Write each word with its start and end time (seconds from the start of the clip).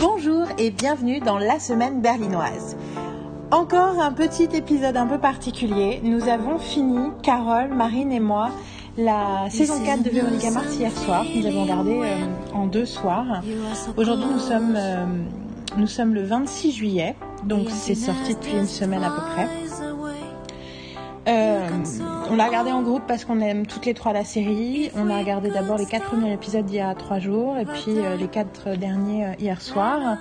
Bonjour 0.00 0.46
et 0.56 0.70
bienvenue 0.70 1.20
dans 1.20 1.36
la 1.36 1.58
semaine 1.58 2.00
berlinoise. 2.00 2.74
Encore 3.50 4.00
un 4.00 4.12
petit 4.12 4.48
épisode 4.54 4.96
un 4.96 5.06
peu 5.06 5.18
particulier. 5.18 6.00
Nous 6.02 6.26
avons 6.26 6.58
fini, 6.58 7.10
Carole, 7.22 7.68
Marine 7.68 8.10
et 8.10 8.18
moi, 8.18 8.48
la 8.96 9.50
saison 9.50 9.74
4 9.84 10.02
de 10.02 10.08
Véronica 10.08 10.52
Mars 10.52 10.74
hier 10.74 10.90
soir. 10.90 11.26
Nous 11.36 11.44
avons 11.44 11.64
regardé 11.64 12.00
euh, 12.02 12.54
en 12.54 12.66
deux 12.66 12.86
soirs. 12.86 13.42
Aujourd'hui, 13.98 14.26
nous 14.32 14.38
sommes, 14.38 14.74
euh, 14.74 15.04
nous 15.76 15.86
sommes 15.86 16.14
le 16.14 16.24
26 16.24 16.72
juillet, 16.72 17.14
donc 17.44 17.68
c'est 17.68 17.94
sorti 17.94 18.34
depuis 18.34 18.56
une 18.56 18.66
semaine 18.66 19.04
à 19.04 19.10
peu 19.10 19.22
près. 19.34 19.48
Euh, 21.28 21.68
on 22.30 22.36
l'a 22.36 22.46
regardé 22.46 22.70
en 22.70 22.82
groupe 22.82 23.02
parce 23.08 23.24
qu'on 23.24 23.40
aime 23.40 23.66
toutes 23.66 23.86
les 23.86 23.94
trois 23.94 24.12
la 24.12 24.24
série. 24.24 24.90
On 24.94 25.10
a 25.10 25.18
regardé 25.18 25.50
d'abord 25.50 25.76
les 25.76 25.86
quatre 25.86 26.06
premiers 26.06 26.32
épisodes 26.32 26.64
d'il 26.64 26.76
y 26.76 26.80
a 26.80 26.94
trois 26.94 27.18
jours 27.18 27.58
et 27.58 27.64
puis 27.64 27.98
euh, 27.98 28.16
les 28.16 28.28
quatre 28.28 28.76
derniers 28.76 29.26
euh, 29.26 29.32
hier 29.38 29.60
soir. 29.60 30.16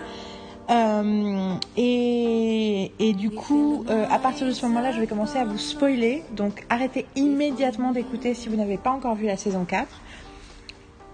Euh, 0.71 1.53
et, 1.77 2.91
et, 2.99 3.13
du 3.13 3.31
coup, 3.31 3.85
à 3.89 4.19
partir 4.19 4.45
de 4.45 4.51
ce 4.51 4.63
moment-là, 4.67 4.91
je 4.91 4.99
vais 4.99 5.07
commencer 5.07 5.39
à 5.39 5.45
vous 5.45 5.57
spoiler. 5.57 6.23
Donc 6.35 6.63
arrêtez 6.69 7.07
immédiatement 7.15 7.91
d'écouter 7.91 8.33
si 8.35 8.49
vous 8.49 8.55
n'avez 8.55 8.77
pas 8.77 8.91
encore 8.91 9.15
vu 9.15 9.25
la 9.25 9.37
saison 9.37 9.65
4 9.65 9.87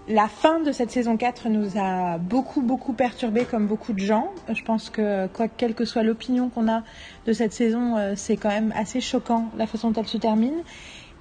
la 0.08 0.28
fin 0.28 0.60
de 0.60 0.70
cette 0.70 0.90
saison 0.90 1.16
4 1.16 1.48
nous 1.48 1.78
a 1.78 2.18
beaucoup, 2.18 2.62
beaucoup 2.62 2.92
perturbé 2.92 3.44
comme 3.44 3.66
beaucoup 3.66 3.92
de 3.92 3.98
gens. 3.98 4.30
Je 4.52 4.62
pense 4.62 4.88
que, 4.88 5.26
quoi, 5.28 5.48
quelle 5.48 5.74
que 5.74 5.84
soit 5.84 6.02
l'opinion 6.02 6.48
qu'on 6.48 6.68
a 6.68 6.82
de 7.26 7.32
cette 7.32 7.52
saison, 7.52 7.96
euh, 7.96 8.12
c'est 8.16 8.36
quand 8.36 8.50
même 8.50 8.72
assez 8.76 9.00
choquant 9.00 9.50
la 9.56 9.66
façon 9.66 9.90
dont 9.90 10.00
elle 10.00 10.08
se 10.08 10.18
termine. 10.18 10.62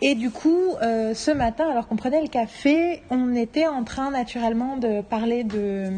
Et 0.01 0.13
du 0.13 0.29
coup, 0.29 0.75
euh, 0.83 1.13
ce 1.13 1.31
matin, 1.31 1.67
alors 1.69 1.87
qu'on 1.87 1.95
prenait 1.95 2.21
le 2.21 2.27
café, 2.27 3.01
on 3.09 3.33
était 3.33 3.67
en 3.67 3.83
train 3.83 4.11
naturellement 4.11 4.77
de 4.77 5.01
parler 5.01 5.43
de 5.43 5.89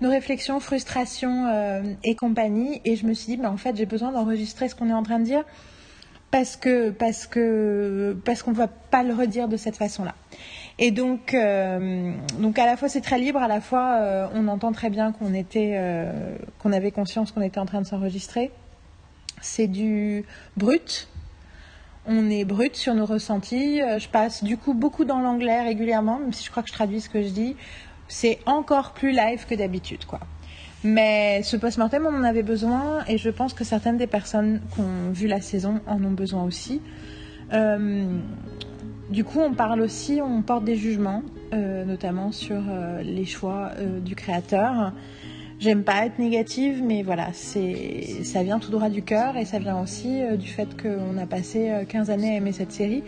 nos 0.00 0.10
réflexions, 0.10 0.58
frustrations 0.58 1.46
euh, 1.46 1.82
et 2.02 2.16
compagnie. 2.16 2.80
Et 2.84 2.96
je 2.96 3.06
me 3.06 3.14
suis 3.14 3.26
dit, 3.26 3.36
bah, 3.36 3.50
en 3.50 3.58
fait, 3.58 3.76
j'ai 3.76 3.86
besoin 3.86 4.10
d'enregistrer 4.10 4.68
ce 4.68 4.74
qu'on 4.74 4.88
est 4.88 4.94
en 4.94 5.04
train 5.04 5.20
de 5.20 5.24
dire 5.24 5.44
parce 6.32 6.56
que 6.56 6.90
parce 6.90 7.26
que 7.26 8.16
parce 8.24 8.42
qu'on 8.42 8.52
va 8.52 8.66
pas 8.66 9.04
le 9.04 9.14
redire 9.14 9.46
de 9.48 9.56
cette 9.56 9.76
façon-là. 9.76 10.14
Et 10.78 10.90
donc, 10.90 11.34
euh, 11.34 12.12
donc 12.38 12.58
à 12.58 12.66
la 12.66 12.76
fois 12.76 12.88
c'est 12.88 13.00
très 13.00 13.18
libre, 13.18 13.40
à 13.40 13.48
la 13.48 13.60
fois 13.60 13.98
euh, 14.00 14.26
on 14.34 14.48
entend 14.48 14.72
très 14.72 14.90
bien 14.90 15.12
qu'on 15.12 15.34
était, 15.34 15.74
euh, 15.74 16.36
qu'on 16.58 16.72
avait 16.72 16.90
conscience 16.90 17.32
qu'on 17.32 17.42
était 17.42 17.60
en 17.60 17.66
train 17.66 17.82
de 17.82 17.86
s'enregistrer. 17.86 18.50
C'est 19.40 19.66
du 19.66 20.24
brut. 20.56 21.08
On 22.06 22.30
est 22.30 22.44
brut 22.44 22.74
sur 22.74 22.94
nos 22.94 23.06
ressentis. 23.06 23.80
Je 23.80 24.08
passe 24.08 24.42
du 24.42 24.56
coup 24.56 24.74
beaucoup 24.74 25.04
dans 25.04 25.20
l'anglais 25.20 25.62
régulièrement, 25.62 26.18
même 26.18 26.32
si 26.32 26.44
je 26.44 26.50
crois 26.50 26.62
que 26.62 26.68
je 26.68 26.74
traduis 26.74 27.00
ce 27.00 27.08
que 27.08 27.22
je 27.22 27.28
dis. 27.28 27.56
C'est 28.08 28.38
encore 28.46 28.92
plus 28.92 29.12
live 29.12 29.46
que 29.46 29.54
d'habitude, 29.54 30.04
quoi. 30.04 30.20
Mais 30.84 31.42
ce 31.44 31.56
post-mortem, 31.56 32.06
on 32.06 32.16
en 32.16 32.24
avait 32.24 32.42
besoin 32.42 33.04
et 33.06 33.18
je 33.18 33.30
pense 33.30 33.54
que 33.54 33.62
certaines 33.62 33.98
des 33.98 34.08
personnes 34.08 34.60
qui 34.74 34.80
ont 34.80 35.12
vu 35.12 35.28
la 35.28 35.40
saison 35.40 35.80
en 35.86 36.02
ont 36.04 36.10
besoin 36.10 36.42
aussi. 36.42 36.80
Du 39.12 39.24
coup, 39.24 39.40
on 39.40 39.52
parle 39.52 39.82
aussi, 39.82 40.20
on 40.22 40.40
porte 40.40 40.64
des 40.64 40.74
jugements, 40.74 41.22
euh, 41.52 41.84
notamment 41.84 42.32
sur 42.32 42.62
euh, 42.66 43.02
les 43.02 43.26
choix 43.26 43.70
euh, 43.76 44.00
du 44.00 44.16
créateur. 44.16 44.92
J'aime 45.60 45.84
pas 45.84 46.06
être 46.06 46.18
négative, 46.18 46.82
mais 46.82 47.02
voilà, 47.02 47.28
c'est, 47.34 48.24
ça 48.24 48.42
vient 48.42 48.58
tout 48.58 48.70
droit 48.70 48.88
du 48.88 49.02
cœur 49.02 49.36
et 49.36 49.44
ça 49.44 49.58
vient 49.60 49.80
aussi 49.80 50.20
du 50.36 50.48
fait 50.48 50.68
qu'on 50.80 51.16
a 51.18 51.26
passé 51.26 51.70
15 51.88 52.10
années 52.10 52.32
à 52.32 52.36
aimer 52.38 52.50
cette 52.50 52.72
série 52.72 53.04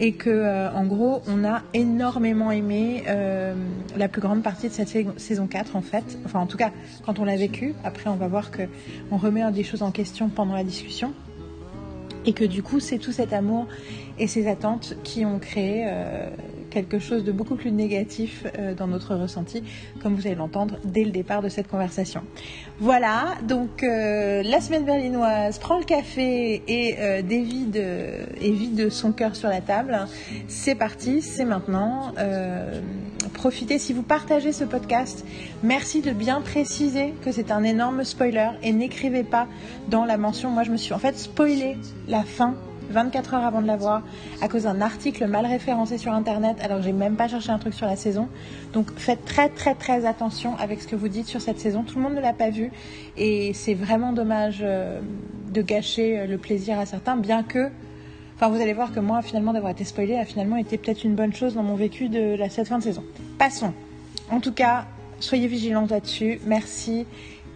et 0.00 0.12
que, 0.12 0.74
en 0.74 0.86
gros, 0.86 1.20
on 1.28 1.44
a 1.44 1.60
énormément 1.74 2.50
aimé 2.50 3.04
la 3.94 4.08
plus 4.08 4.22
grande 4.22 4.42
partie 4.42 4.68
de 4.68 4.72
cette 4.72 4.88
saison 5.18 5.46
4 5.46 5.76
en 5.76 5.82
fait. 5.82 6.18
Enfin, 6.24 6.40
en 6.40 6.46
tout 6.46 6.56
cas, 6.56 6.70
quand 7.04 7.18
on 7.18 7.26
l'a 7.26 7.36
vécu. 7.36 7.74
Après, 7.84 8.08
on 8.08 8.16
va 8.16 8.26
voir 8.26 8.50
que 8.50 8.62
on 9.10 9.18
remet 9.18 9.42
des 9.52 9.62
choses 9.62 9.82
en 9.82 9.90
question 9.90 10.30
pendant 10.30 10.54
la 10.54 10.64
discussion 10.64 11.12
et 12.26 12.32
que 12.32 12.44
du 12.44 12.62
coup, 12.62 12.80
c'est 12.80 12.98
tout 12.98 13.12
cet 13.12 13.32
amour 13.32 13.66
et 14.18 14.26
ces 14.26 14.48
attentes 14.48 14.94
qui 15.04 15.24
ont 15.24 15.38
créé 15.38 15.84
euh, 15.86 16.28
quelque 16.82 16.98
chose 16.98 17.24
de 17.24 17.32
beaucoup 17.32 17.56
plus 17.56 17.72
négatif 17.72 18.46
euh, 18.58 18.74
dans 18.74 18.86
notre 18.86 19.14
ressenti, 19.14 19.62
comme 20.02 20.14
vous 20.14 20.26
allez 20.26 20.36
l'entendre 20.36 20.78
dès 20.84 21.04
le 21.04 21.10
départ 21.10 21.42
de 21.42 21.48
cette 21.48 21.68
conversation. 21.68 22.22
Voilà, 22.80 23.34
donc 23.46 23.82
euh, 23.82 24.42
la 24.44 24.60
semaine 24.60 24.84
berlinoise 24.84 25.58
prend 25.58 25.78
le 25.78 25.84
café 25.84 26.62
et 26.68 26.96
euh, 26.98 27.22
dévide 27.22 27.76
et 28.40 28.52
vide 28.52 28.90
son 28.90 29.12
cœur 29.12 29.34
sur 29.34 29.48
la 29.48 29.60
table. 29.60 29.98
C'est 30.46 30.76
parti, 30.76 31.20
c'est 31.20 31.44
maintenant. 31.44 32.12
Euh, 32.18 32.80
profitez 33.34 33.78
si 33.78 33.92
vous 33.92 34.02
partagez 34.02 34.52
ce 34.52 34.64
podcast. 34.64 35.24
Merci 35.62 36.02
de 36.02 36.12
bien 36.12 36.40
préciser 36.40 37.14
que 37.24 37.32
c'est 37.32 37.50
un 37.50 37.64
énorme 37.64 38.04
spoiler 38.04 38.50
et 38.62 38.72
n'écrivez 38.72 39.24
pas 39.24 39.48
dans 39.88 40.04
la 40.04 40.16
mention. 40.16 40.50
Moi, 40.50 40.62
je 40.62 40.70
me 40.70 40.76
suis 40.76 40.94
en 40.94 40.98
fait 40.98 41.18
spoilé 41.18 41.76
la 42.06 42.22
fin 42.22 42.54
24 42.90 43.34
heures 43.34 43.44
avant 43.44 43.62
de 43.62 43.66
la 43.66 43.76
voir 43.76 44.02
à 44.40 44.48
cause 44.48 44.64
d'un 44.64 44.80
article 44.80 45.26
mal 45.26 45.46
référencé 45.46 45.98
sur 45.98 46.12
internet 46.12 46.56
alors 46.62 46.82
j'ai 46.82 46.92
même 46.92 47.16
pas 47.16 47.28
cherché 47.28 47.50
un 47.50 47.58
truc 47.58 47.74
sur 47.74 47.86
la 47.86 47.96
saison 47.96 48.28
donc 48.72 48.90
faites 48.96 49.24
très 49.24 49.48
très 49.48 49.74
très 49.74 50.06
attention 50.06 50.56
avec 50.58 50.80
ce 50.80 50.88
que 50.88 50.96
vous 50.96 51.08
dites 51.08 51.26
sur 51.26 51.40
cette 51.40 51.60
saison 51.60 51.82
tout 51.82 51.96
le 51.96 52.02
monde 52.02 52.14
ne 52.14 52.20
l'a 52.20 52.32
pas 52.32 52.50
vu 52.50 52.70
et 53.16 53.52
c'est 53.54 53.74
vraiment 53.74 54.12
dommage 54.12 54.58
euh, 54.62 55.00
de 55.52 55.62
gâcher 55.62 56.26
le 56.26 56.38
plaisir 56.38 56.78
à 56.78 56.86
certains 56.86 57.16
bien 57.16 57.42
que 57.42 57.70
Enfin, 58.40 58.50
vous 58.50 58.60
allez 58.60 58.72
voir 58.72 58.92
que 58.92 59.00
moi, 59.00 59.20
finalement, 59.20 59.52
d'avoir 59.52 59.72
été 59.72 59.82
spoilé 59.82 60.14
a 60.14 60.24
finalement 60.24 60.56
été 60.56 60.78
peut-être 60.78 61.02
une 61.02 61.16
bonne 61.16 61.34
chose 61.34 61.54
dans 61.54 61.64
mon 61.64 61.74
vécu 61.74 62.08
de 62.08 62.36
la, 62.36 62.48
cette 62.48 62.68
fin 62.68 62.78
de 62.78 62.84
saison. 62.84 63.02
Passons. 63.36 63.74
En 64.30 64.38
tout 64.38 64.52
cas, 64.52 64.86
soyez 65.18 65.48
vigilants 65.48 65.88
là-dessus. 65.90 66.40
Merci 66.46 67.04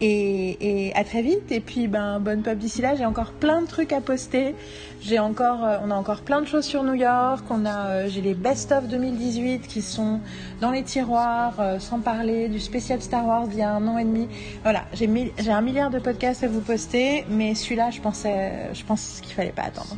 et, 0.03 0.93
à 0.95 1.05
très 1.05 1.23
vite. 1.23 1.51
Et 1.51 1.61
puis, 1.61 1.89
ben, 1.89 2.19
bonne 2.21 2.43
pub 2.43 2.59
d'ici 2.59 2.83
là. 2.83 2.95
J'ai 2.95 3.07
encore 3.07 3.33
plein 3.33 3.63
de 3.63 3.67
trucs 3.67 3.93
à 3.93 4.01
poster. 4.01 4.55
J'ai 5.01 5.19
encore, 5.19 5.65
euh, 5.65 5.79
on 5.85 5.91
a 5.91 5.95
encore 5.95 6.21
plein 6.21 6.41
de 6.41 6.47
choses 6.47 6.65
sur 6.65 6.83
New 6.85 6.95
York. 6.95 7.45
On 7.51 7.65
a, 7.67 7.87
euh, 7.87 8.09
j'ai 8.09 8.21
les 8.21 8.35
best 8.35 8.73
of 8.73 8.89
2018 8.89 9.67
qui 9.67 9.83
sont 9.83 10.21
dans 10.61 10.71
les 10.71 10.83
tiroirs, 10.83 11.55
euh, 11.61 11.79
sans 11.79 12.01
parler 12.01 12.49
du 12.49 12.61
spécial 12.61 13.01
Star 13.03 13.27
Wars 13.27 13.49
d'il 13.49 13.59
y 13.59 13.63
a 13.63 13.73
un 13.73 13.87
an 13.89 13.99
et 13.99 14.05
demi. 14.05 14.29
Voilà, 14.63 14.85
j'ai, 14.93 15.09
un 15.51 15.61
milliard 15.61 15.91
de 15.91 15.99
podcasts 15.99 16.45
à 16.45 16.49
vous 16.49 16.61
poster, 16.61 17.25
mais 17.29 17.55
celui-là, 17.55 17.91
je 17.91 18.01
pensais, 18.01 18.53
je 18.73 18.85
pense 18.85 19.21
qu'il 19.23 19.35
fallait 19.35 19.51
pas 19.51 19.63
attendre. 19.63 19.97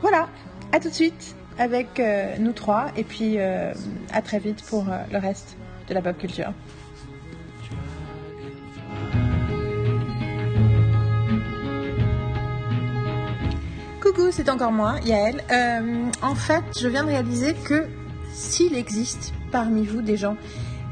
Voilà, 0.00 0.28
à 0.72 0.80
tout 0.80 0.88
de 0.88 0.94
suite 0.94 1.36
avec 1.58 2.02
nous 2.40 2.52
trois 2.52 2.86
et 2.96 3.04
puis 3.04 3.38
à 3.38 4.22
très 4.24 4.38
vite 4.38 4.62
pour 4.64 4.86
le 5.12 5.18
reste 5.18 5.56
de 5.88 5.94
la 5.94 6.00
pop 6.00 6.16
culture. 6.16 6.52
C'est 14.32 14.48
encore 14.48 14.72
moi, 14.72 14.94
Yael. 15.04 15.42
Euh, 15.52 16.06
en 16.22 16.34
fait, 16.34 16.64
je 16.80 16.88
viens 16.88 17.04
de 17.04 17.08
réaliser 17.08 17.52
que 17.52 17.86
s'il 18.32 18.74
existe 18.74 19.34
parmi 19.50 19.84
vous 19.84 20.00
des 20.00 20.16
gens 20.16 20.38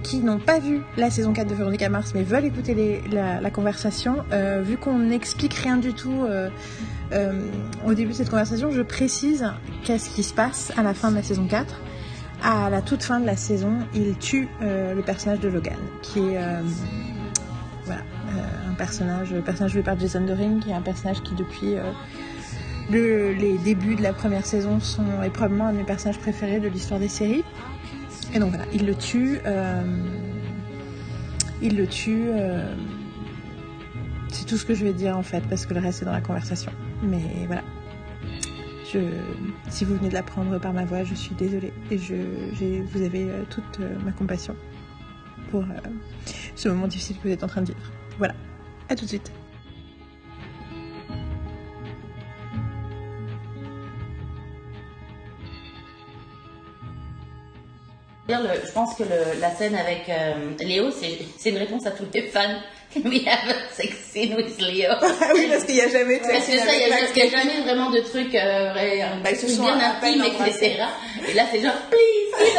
qui 0.02 0.18
n'ont 0.18 0.38
pas 0.38 0.58
vu 0.58 0.82
la 0.98 1.10
saison 1.10 1.32
4 1.32 1.48
de 1.48 1.54
Véronica 1.54 1.88
Mars 1.88 2.12
mais 2.14 2.22
veulent 2.22 2.44
écouter 2.44 3.02
la, 3.10 3.50
conversation, 3.50 4.16
euh, 4.32 4.60
vu 4.62 4.76
qu'on 4.76 4.98
n'explique 4.98 5.54
rien 5.54 5.78
du 5.78 5.94
tout 5.94 6.26
euh, 6.28 6.50
au 7.86 7.94
début 7.94 8.10
de 8.10 8.16
cette 8.16 8.28
conversation, 8.28 8.70
je 8.70 8.82
précise 8.82 9.46
qu'est-ce 9.84 10.10
qui 10.10 10.22
se 10.22 10.34
passe 10.34 10.70
à 10.76 10.82
la 10.82 10.92
fin 10.92 11.10
de 11.10 11.16
la 11.16 11.22
saison 11.22 11.46
4. 11.46 11.80
À 12.42 12.68
la 12.68 12.82
toute 12.82 13.02
fin 13.02 13.20
de 13.20 13.26
la 13.26 13.36
saison, 13.36 13.78
il 13.94 14.16
tue 14.18 14.48
le 14.60 15.00
personnage 15.00 15.40
de 15.40 15.48
Logan, 15.48 15.78
qui 16.02 16.20
est 16.20 16.38
un 16.38 16.62
personnage, 18.76 19.34
personnage 19.44 19.72
joué 19.72 19.82
par 19.82 19.98
Jason 19.98 20.22
Doring, 20.22 20.60
qui 20.60 20.70
est 20.70 20.74
un 20.74 20.82
personnage 20.82 21.22
qui 21.22 21.34
depuis 21.34 21.76
le, 22.90 23.32
les 23.32 23.56
débuts 23.58 23.94
de 23.94 24.02
la 24.02 24.12
première 24.12 24.44
saison 24.44 24.80
sont, 24.80 25.22
est 25.22 25.30
probablement 25.30 25.66
un 25.66 25.72
de 25.72 25.78
mes 25.78 25.84
personnages 25.84 26.18
préférés 26.18 26.60
de 26.60 26.68
l'histoire 26.68 27.00
des 27.00 27.08
séries. 27.08 27.44
Et 28.34 28.38
donc 28.38 28.50
voilà, 28.50 28.64
il 28.72 28.86
le 28.86 28.94
tue. 28.94 29.40
Euh, 29.46 29.82
il 31.62 31.76
le 31.76 31.86
tue. 31.86 32.28
Euh, 32.28 32.74
c'est 34.28 34.46
tout 34.46 34.56
ce 34.56 34.64
que 34.64 34.74
je 34.74 34.84
vais 34.84 34.92
dire 34.92 35.16
en 35.16 35.22
fait, 35.22 35.42
parce 35.48 35.66
que 35.66 35.74
le 35.74 35.80
reste 35.80 36.02
est 36.02 36.04
dans 36.04 36.12
la 36.12 36.20
conversation. 36.20 36.72
Mais 37.02 37.22
voilà. 37.46 37.62
Si 39.68 39.84
vous 39.84 39.94
venez 39.94 40.08
de 40.08 40.14
l'apprendre 40.14 40.58
par 40.58 40.72
ma 40.72 40.84
voix, 40.84 41.04
je 41.04 41.14
suis 41.14 41.34
désolée. 41.36 41.72
Et 41.92 41.98
je, 41.98 42.14
vous 42.92 43.02
avez 43.02 43.30
euh, 43.30 43.42
toute 43.48 43.78
ma 44.04 44.10
compassion 44.10 44.56
pour 45.50 45.64
ce 46.56 46.68
moment 46.68 46.86
difficile 46.86 47.16
que 47.16 47.28
vous 47.28 47.34
êtes 47.34 47.44
en 47.44 47.48
train 47.48 47.62
de 47.62 47.66
vivre. 47.68 47.92
Voilà. 48.18 48.34
À 48.88 48.96
tout 48.96 49.04
de 49.04 49.10
suite. 49.10 49.30
Je 58.64 58.72
pense 58.72 58.94
que 58.94 59.02
le, 59.02 59.40
la 59.40 59.54
scène 59.54 59.74
avec 59.74 60.08
euh, 60.08 60.52
Léo, 60.60 60.90
c'est 60.90 61.50
une 61.50 61.58
réponse 61.58 61.86
à 61.86 61.90
tous 61.90 62.06
les 62.12 62.22
fans 62.28 62.60
We 63.04 63.24
have 63.24 63.48
a 63.48 63.72
sex 63.72 63.94
scene 64.10 64.34
with 64.34 64.58
Leo. 64.58 64.92
Ah 65.00 65.30
oui, 65.32 65.46
parce 65.48 65.62
qu'il 65.62 65.76
n'y 65.76 65.80
a 65.80 65.88
jamais 65.88 66.18
de 66.18 66.24
Parce 66.24 66.46
que 66.46 66.58
ça, 66.58 66.74
il 66.74 67.14
n'y 67.14 67.22
a, 67.22 67.30
jamais 67.30 67.60
vraiment 67.62 67.88
de 67.90 68.00
trucs 68.00 68.34
euh, 68.34 68.72
Bah, 69.22 69.32
truc 69.32 69.50
bien 69.60 69.78
intime, 69.78 70.24
etc. 70.24 70.82
Et 71.28 71.34
là, 71.34 71.44
c'est 71.52 71.60
genre, 71.60 71.72
please, 71.88 72.50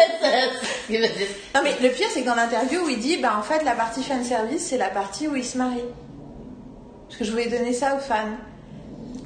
give 0.89 1.01
us. 1.01 1.09
Non 1.53 1.61
mais 1.63 1.73
le 1.81 1.89
pire 1.93 2.07
c'est 2.09 2.21
que 2.21 2.25
dans 2.25 2.35
l'interview 2.35 2.85
où 2.85 2.89
il 2.89 2.99
dit 2.99 3.17
bah 3.17 3.35
en 3.37 3.43
fait 3.43 3.63
la 3.63 3.73
partie 3.73 4.03
fan 4.03 4.23
service 4.23 4.67
c'est 4.67 4.77
la 4.77 4.89
partie 4.89 5.27
où 5.27 5.35
il 5.35 5.43
se 5.43 5.57
marie. 5.57 5.83
Parce 7.07 7.19
que 7.19 7.25
je 7.25 7.31
voulais 7.31 7.47
donner 7.47 7.73
ça 7.73 7.95
aux 7.95 7.99
fans. 7.99 8.37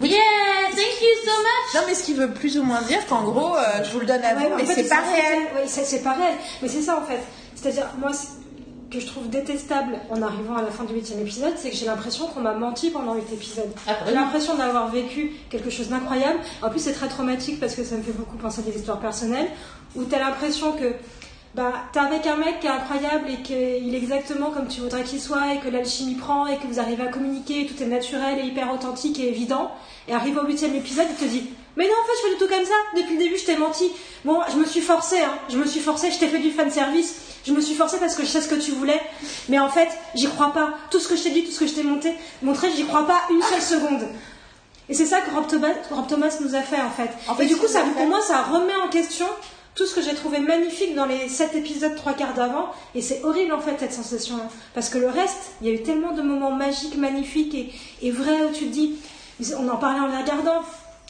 Yeah, 0.01 0.19
thank 0.71 1.01
you 1.01 1.15
so 1.25 1.31
much. 1.31 1.75
Non 1.75 1.81
mais 1.87 1.95
ce 1.95 2.03
qui 2.03 2.13
veut 2.13 2.31
plus 2.31 2.57
ou 2.57 2.63
moins 2.63 2.81
dire 2.81 3.05
qu'en 3.07 3.23
gros 3.23 3.55
euh, 3.55 3.83
je 3.83 3.91
vous 3.91 3.99
le 4.01 4.05
donne 4.05 4.23
à 4.23 4.35
Ouais, 4.35 4.49
vous 4.49 4.57
mais 4.57 4.65
c'est 4.65 4.89
pas 4.89 5.01
réel. 5.01 5.43
Ouais, 5.55 5.63
c'est 5.67 5.85
c'est 5.85 6.03
pas 6.03 6.13
réel. 6.13 6.35
Mais 6.61 6.67
c'est 6.67 6.81
ça 6.81 6.97
en 7.01 7.05
fait. 7.05 7.19
C'est-à-dire, 7.55 7.87
moi, 7.97 8.11
ce 8.13 8.27
que 8.91 8.99
je 8.99 9.07
trouve 9.07 9.29
détestable 9.29 9.97
en 10.11 10.21
arrivant 10.21 10.55
à 10.57 10.61
la 10.61 10.67
fin 10.69 10.83
du 10.83 10.93
huitième 10.93 11.19
épisode, 11.21 11.53
c'est 11.57 11.71
que 11.71 11.75
j'ai 11.75 11.85
l'impression 11.85 12.27
qu'on 12.27 12.41
m'a 12.41 12.53
menti 12.53 12.91
pendant 12.91 13.15
huit 13.15 13.31
épisodes. 13.33 13.71
Ah, 13.87 13.93
J'ai 14.05 14.13
l'impression 14.13 14.55
d'avoir 14.55 14.89
vécu 14.89 15.31
quelque 15.49 15.69
chose 15.71 15.89
d'incroyable. 15.89 16.37
En 16.61 16.69
plus, 16.69 16.79
c'est 16.79 16.93
très 16.93 17.07
traumatique 17.07 17.59
parce 17.59 17.73
que 17.75 17.83
ça 17.83 17.95
me 17.95 18.03
fait 18.03 18.11
beaucoup 18.11 18.37
penser 18.37 18.59
à 18.59 18.63
des 18.69 18.77
histoires 18.77 18.99
personnelles 18.99 19.47
où 19.95 20.03
t'as 20.03 20.19
l'impression 20.19 20.73
que 20.73 20.93
bah, 21.55 21.71
t'es 21.93 21.99
avec 21.99 22.27
un 22.27 22.35
mec 22.35 22.59
qui 22.59 22.67
est 22.67 22.69
incroyable 22.69 23.29
et 23.29 23.41
qu'il 23.41 23.95
est 23.95 23.97
exactement 23.97 24.51
comme 24.51 24.67
tu 24.67 24.81
voudrais 24.81 25.03
qu'il 25.03 25.21
soit 25.21 25.53
et 25.53 25.59
que 25.59 25.69
l'alchimie 25.69 26.15
prend 26.15 26.47
et 26.47 26.57
que 26.57 26.67
vous 26.67 26.81
arrivez 26.81 27.03
à 27.03 27.07
communiquer, 27.07 27.61
et 27.61 27.65
tout 27.65 27.81
est 27.81 27.85
naturel 27.85 28.39
et 28.39 28.47
hyper 28.47 28.73
authentique 28.73 29.19
et 29.19 29.29
évident. 29.29 29.71
Et 30.09 30.13
arrivé 30.13 30.37
au 30.37 30.45
huitième 30.45 30.75
épisode, 30.75 31.07
il 31.09 31.15
te 31.15 31.23
dit 31.23 31.49
Mais 31.77 31.85
non, 31.85 31.93
en 31.93 32.05
fait, 32.05 32.11
je 32.17 32.27
fais 32.27 32.33
du 32.33 32.43
tout 32.43 32.53
comme 32.53 32.65
ça. 32.65 32.73
Depuis 32.97 33.13
le 33.13 33.23
début, 33.23 33.37
je 33.37 33.45
t'ai 33.45 33.55
menti. 33.55 33.89
Bon, 34.25 34.41
je 34.51 34.57
me 34.57 34.65
suis 34.65 34.81
forcée, 34.81 35.21
hein. 35.21 35.33
Je 35.49 35.57
me 35.57 35.65
suis 35.65 35.79
forcée, 35.79 36.11
je 36.11 36.19
t'ai 36.19 36.27
fait 36.27 36.39
du 36.39 36.51
fan 36.51 36.69
service. 36.69 37.15
Je 37.45 37.53
me 37.53 37.61
suis 37.61 37.75
forcée 37.75 37.99
parce 37.99 38.15
que 38.15 38.23
je 38.23 38.27
sais 38.27 38.41
ce 38.41 38.49
que 38.49 38.55
tu 38.55 38.71
voulais. 38.71 38.99
Mais 39.47 39.57
en 39.57 39.69
fait, 39.69 39.87
j'y 40.13 40.27
crois 40.27 40.51
pas. 40.51 40.71
Tout 40.91 40.99
ce 40.99 41.07
que 41.07 41.15
je 41.15 41.23
t'ai 41.23 41.29
dit, 41.29 41.45
tout 41.45 41.51
ce 41.51 41.61
que 41.61 41.67
je 41.67 41.73
t'ai 41.73 41.83
monté, 41.83 42.13
montré, 42.41 42.69
j'y 42.75 42.83
crois 42.83 43.07
pas 43.07 43.21
une 43.31 43.41
seule 43.41 43.61
seconde. 43.61 44.05
Et 44.89 44.93
c'est 44.93 45.05
ça 45.05 45.21
que 45.21 45.33
Rob 45.33 45.47
Thomas, 45.47 45.73
Rob 45.89 46.07
Thomas 46.07 46.35
nous 46.41 46.53
a 46.53 46.61
fait 46.61 46.81
en 46.81 46.91
fait. 46.91 47.09
En 47.29 47.35
fait, 47.35 47.45
et 47.45 47.47
du 47.47 47.55
coup, 47.55 47.67
ça, 47.67 47.81
pour 47.95 48.05
moi, 48.07 48.21
ça 48.21 48.41
remet 48.43 48.75
en 48.75 48.89
question 48.89 49.27
tout 49.75 49.85
ce 49.85 49.93
que 49.93 50.01
j'ai 50.01 50.15
trouvé 50.15 50.39
magnifique 50.39 50.95
dans 50.95 51.05
les 51.05 51.27
7 51.27 51.53
épisodes, 51.55 51.95
3 51.95 52.13
quarts 52.13 52.33
d'avant. 52.33 52.71
Et 52.95 53.01
c'est 53.01 53.23
horrible 53.23 53.53
en 53.53 53.59
fait 53.59 53.75
cette 53.77 53.93
sensation-là. 53.93 54.47
Parce 54.73 54.89
que 54.89 54.97
le 54.97 55.07
reste, 55.07 55.51
il 55.61 55.67
y 55.67 55.69
a 55.69 55.73
eu 55.73 55.83
tellement 55.83 56.13
de 56.13 56.21
moments 56.21 56.51
magiques, 56.51 56.97
magnifiques 56.97 57.53
et, 57.53 57.73
et 58.01 58.11
vrais 58.11 58.43
où 58.45 58.51
tu 58.51 58.65
te 58.65 58.71
dis, 58.71 58.95
on 59.57 59.67
en 59.67 59.77
parlait 59.77 59.99
en 59.99 60.07
les 60.07 60.17
regardant. 60.17 60.63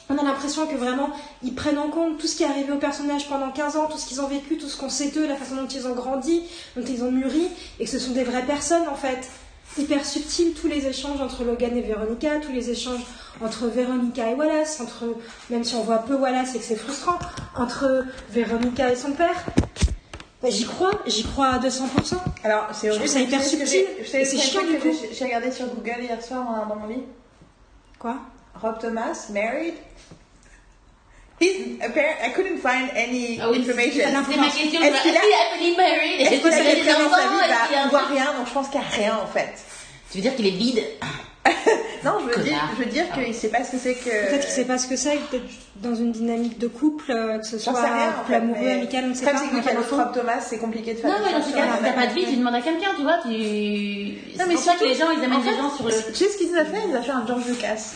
On 0.09 0.17
a 0.17 0.23
l'impression 0.23 0.67
que 0.67 0.75
vraiment 0.75 1.09
ils 1.41 1.55
prennent 1.55 1.79
en 1.79 1.89
compte 1.89 2.19
tout 2.19 2.27
ce 2.27 2.35
qui 2.35 2.43
est 2.43 2.47
arrivé 2.47 2.71
aux 2.71 2.77
personnages 2.77 3.27
pendant 3.27 3.49
15 3.49 3.77
ans, 3.77 3.87
tout 3.89 3.97
ce 3.97 4.05
qu'ils 4.05 4.21
ont 4.21 4.27
vécu, 4.27 4.57
tout 4.57 4.67
ce 4.67 4.77
qu'on 4.77 4.89
sait 4.89 5.09
d'eux, 5.09 5.27
la 5.27 5.35
façon 5.35 5.55
dont 5.55 5.67
ils 5.67 5.87
ont 5.87 5.95
grandi, 5.95 6.43
dont 6.75 6.85
ils 6.87 7.03
ont 7.03 7.11
mûri, 7.11 7.47
et 7.79 7.85
que 7.85 7.89
ce 7.89 7.97
sont 7.97 8.11
des 8.11 8.23
vraies 8.23 8.45
personnes 8.45 8.87
en 8.87 8.95
fait 8.95 9.29
hyper 9.77 10.05
subtil 10.05 10.53
tous 10.53 10.67
les 10.67 10.87
échanges 10.87 11.21
entre 11.21 11.43
Logan 11.43 11.75
et 11.77 11.81
Veronica, 11.81 12.39
tous 12.39 12.51
les 12.51 12.69
échanges 12.69 13.01
entre 13.43 13.67
Veronica 13.67 14.29
et 14.29 14.33
Wallace, 14.33 14.79
entre 14.79 15.15
même 15.49 15.63
si 15.63 15.75
on 15.75 15.81
voit 15.83 15.99
peu 15.99 16.15
Wallace 16.15 16.55
et 16.55 16.59
que 16.59 16.63
c'est 16.63 16.75
frustrant, 16.75 17.19
entre 17.55 18.05
Veronica 18.29 18.91
et 18.91 18.95
son 18.95 19.11
père. 19.11 19.45
Bah, 20.41 20.49
j'y 20.49 20.65
crois, 20.65 20.91
j'y 21.07 21.23
crois 21.23 21.47
à 21.47 21.59
200%. 21.59 22.15
Alors 22.43 22.67
c'est 22.73 22.89
horrible. 22.89 23.07
ça 23.07 23.19
hyper 23.19 23.43
subtil. 23.43 23.85
c'est 24.05 24.25
c'est 24.25 24.37
chiant, 24.37 24.61
du 24.61 24.77
coup. 24.77 24.89
j'ai- 25.13 25.25
regardé 25.25 25.51
sur 25.51 25.65
Google 25.67 26.01
hier 26.03 26.21
soir 26.23 26.45
dans 26.69 26.75
mon 26.75 26.87
lit. 26.87 27.03
Quoi? 27.99 28.17
Rob 28.61 28.77
Thomas 28.79 29.27
married? 29.33 29.73
He's 31.41 31.81
apparent. 31.81 32.15
I 32.23 32.31
couldn't 32.33 32.57
find 32.59 32.89
any 32.95 33.39
Ah 33.41 33.49
oui, 33.51 33.59
information. 33.59 33.91
c'est 33.93 34.31
c'est 34.31 34.37
ma 34.39 34.45
question. 34.47 34.81
Est-ce 34.81 35.01
qu'il 35.01 35.15
a- 35.17 35.19
happily 35.19 35.75
married? 35.75 36.21
Est-ce 36.21 36.41
qu'il 36.41 36.53
a 36.53 36.57
des 36.57 36.63
quelqu'un 36.81 37.03
dans 37.03 37.09
sa 37.09 37.21
vie? 37.23 37.49
Bah, 37.49 37.81
on 37.85 37.89
voit 37.89 38.05
rien, 38.05 38.25
donc 38.37 38.47
je 38.47 38.53
pense 38.53 38.69
qu'il 38.69 38.79
n'y 38.79 38.85
a 38.85 38.89
rien 38.89 39.19
en 39.21 39.27
fait. 39.27 39.49
Tu 40.11 40.17
veux 40.17 40.21
dire 40.21 40.35
qu'il 40.35 40.47
est 40.47 40.51
vide? 40.51 40.83
Non, 42.03 42.19
je 42.19 42.25
veux 42.37 42.43
dire, 42.43 42.53
Connard. 42.53 42.69
je 42.77 42.83
veux 42.83 42.89
dire 42.91 43.05
qu'il 43.13 43.33
sait 43.33 43.47
pas 43.49 43.63
ce 43.63 43.71
que 43.71 43.77
c'est 43.79 43.95
que. 43.95 44.03
Peut-être 44.29 44.41
qu'il 44.45 44.51
sait 44.53 44.65
pas 44.65 44.77
ce 44.77 44.85
que 44.87 44.95
c'est, 44.95 45.15
peut-être 45.31 45.43
dans 45.77 45.95
une 45.95 46.11
dynamique 46.11 46.59
de 46.59 46.67
couple, 46.67 47.11
euh, 47.11 47.39
que 47.39 47.47
ce 47.47 47.57
soit 47.57 47.73
rien. 47.73 48.09
en 48.09 48.19
couple 48.19 48.27
fait, 48.29 48.35
amoureux, 48.35 48.69
amical, 48.69 49.05
on 49.05 49.07
ne 49.09 49.13
sait 49.15 49.25
Comme 49.25 49.33
pas. 49.33 49.39
c'est 49.39 49.55
d'autres 49.55 49.73
d'infos. 49.73 49.95
Rob 49.97 50.13
Thomas, 50.13 50.39
c'est 50.39 50.57
compliqué 50.59 50.93
de 50.93 50.99
faire 50.99 51.09
Non, 51.09 51.17
des 51.17 51.25
mais 51.33 51.39
dans 51.39 51.43
ce 51.45 51.51
cas-là, 51.53 51.77
si 51.79 51.83
t'as 51.83 51.93
pas 51.93 52.05
de 52.07 52.13
vie, 52.13 52.25
tu 52.25 52.35
demandes 52.37 52.53
à 52.55 52.61
quelqu'un, 52.61 52.89
tu 52.95 53.01
vois. 53.01 53.17
Tu... 53.23 53.29
C'est 53.31 54.37
Non, 54.39 54.45
mais 54.47 54.53
pour 54.53 54.63
ça 54.63 54.75
que 54.75 54.85
les 54.85 54.93
gens, 54.93 55.09
ils 55.17 55.23
amènent 55.25 55.41
fait, 55.41 55.55
gens 55.57 55.75
sur 55.75 55.85
le. 55.85 55.91
Tu 55.91 56.13
sais 56.13 56.29
ce 56.29 56.37
qu'il 56.37 56.51
nous 56.51 56.59
a 56.59 56.65
fait 56.65 56.77
Il 56.85 56.91
nous 56.91 56.97
a 56.97 57.01
fait 57.01 57.11
un 57.11 57.25
George 57.25 57.45
Lucas. 57.47 57.93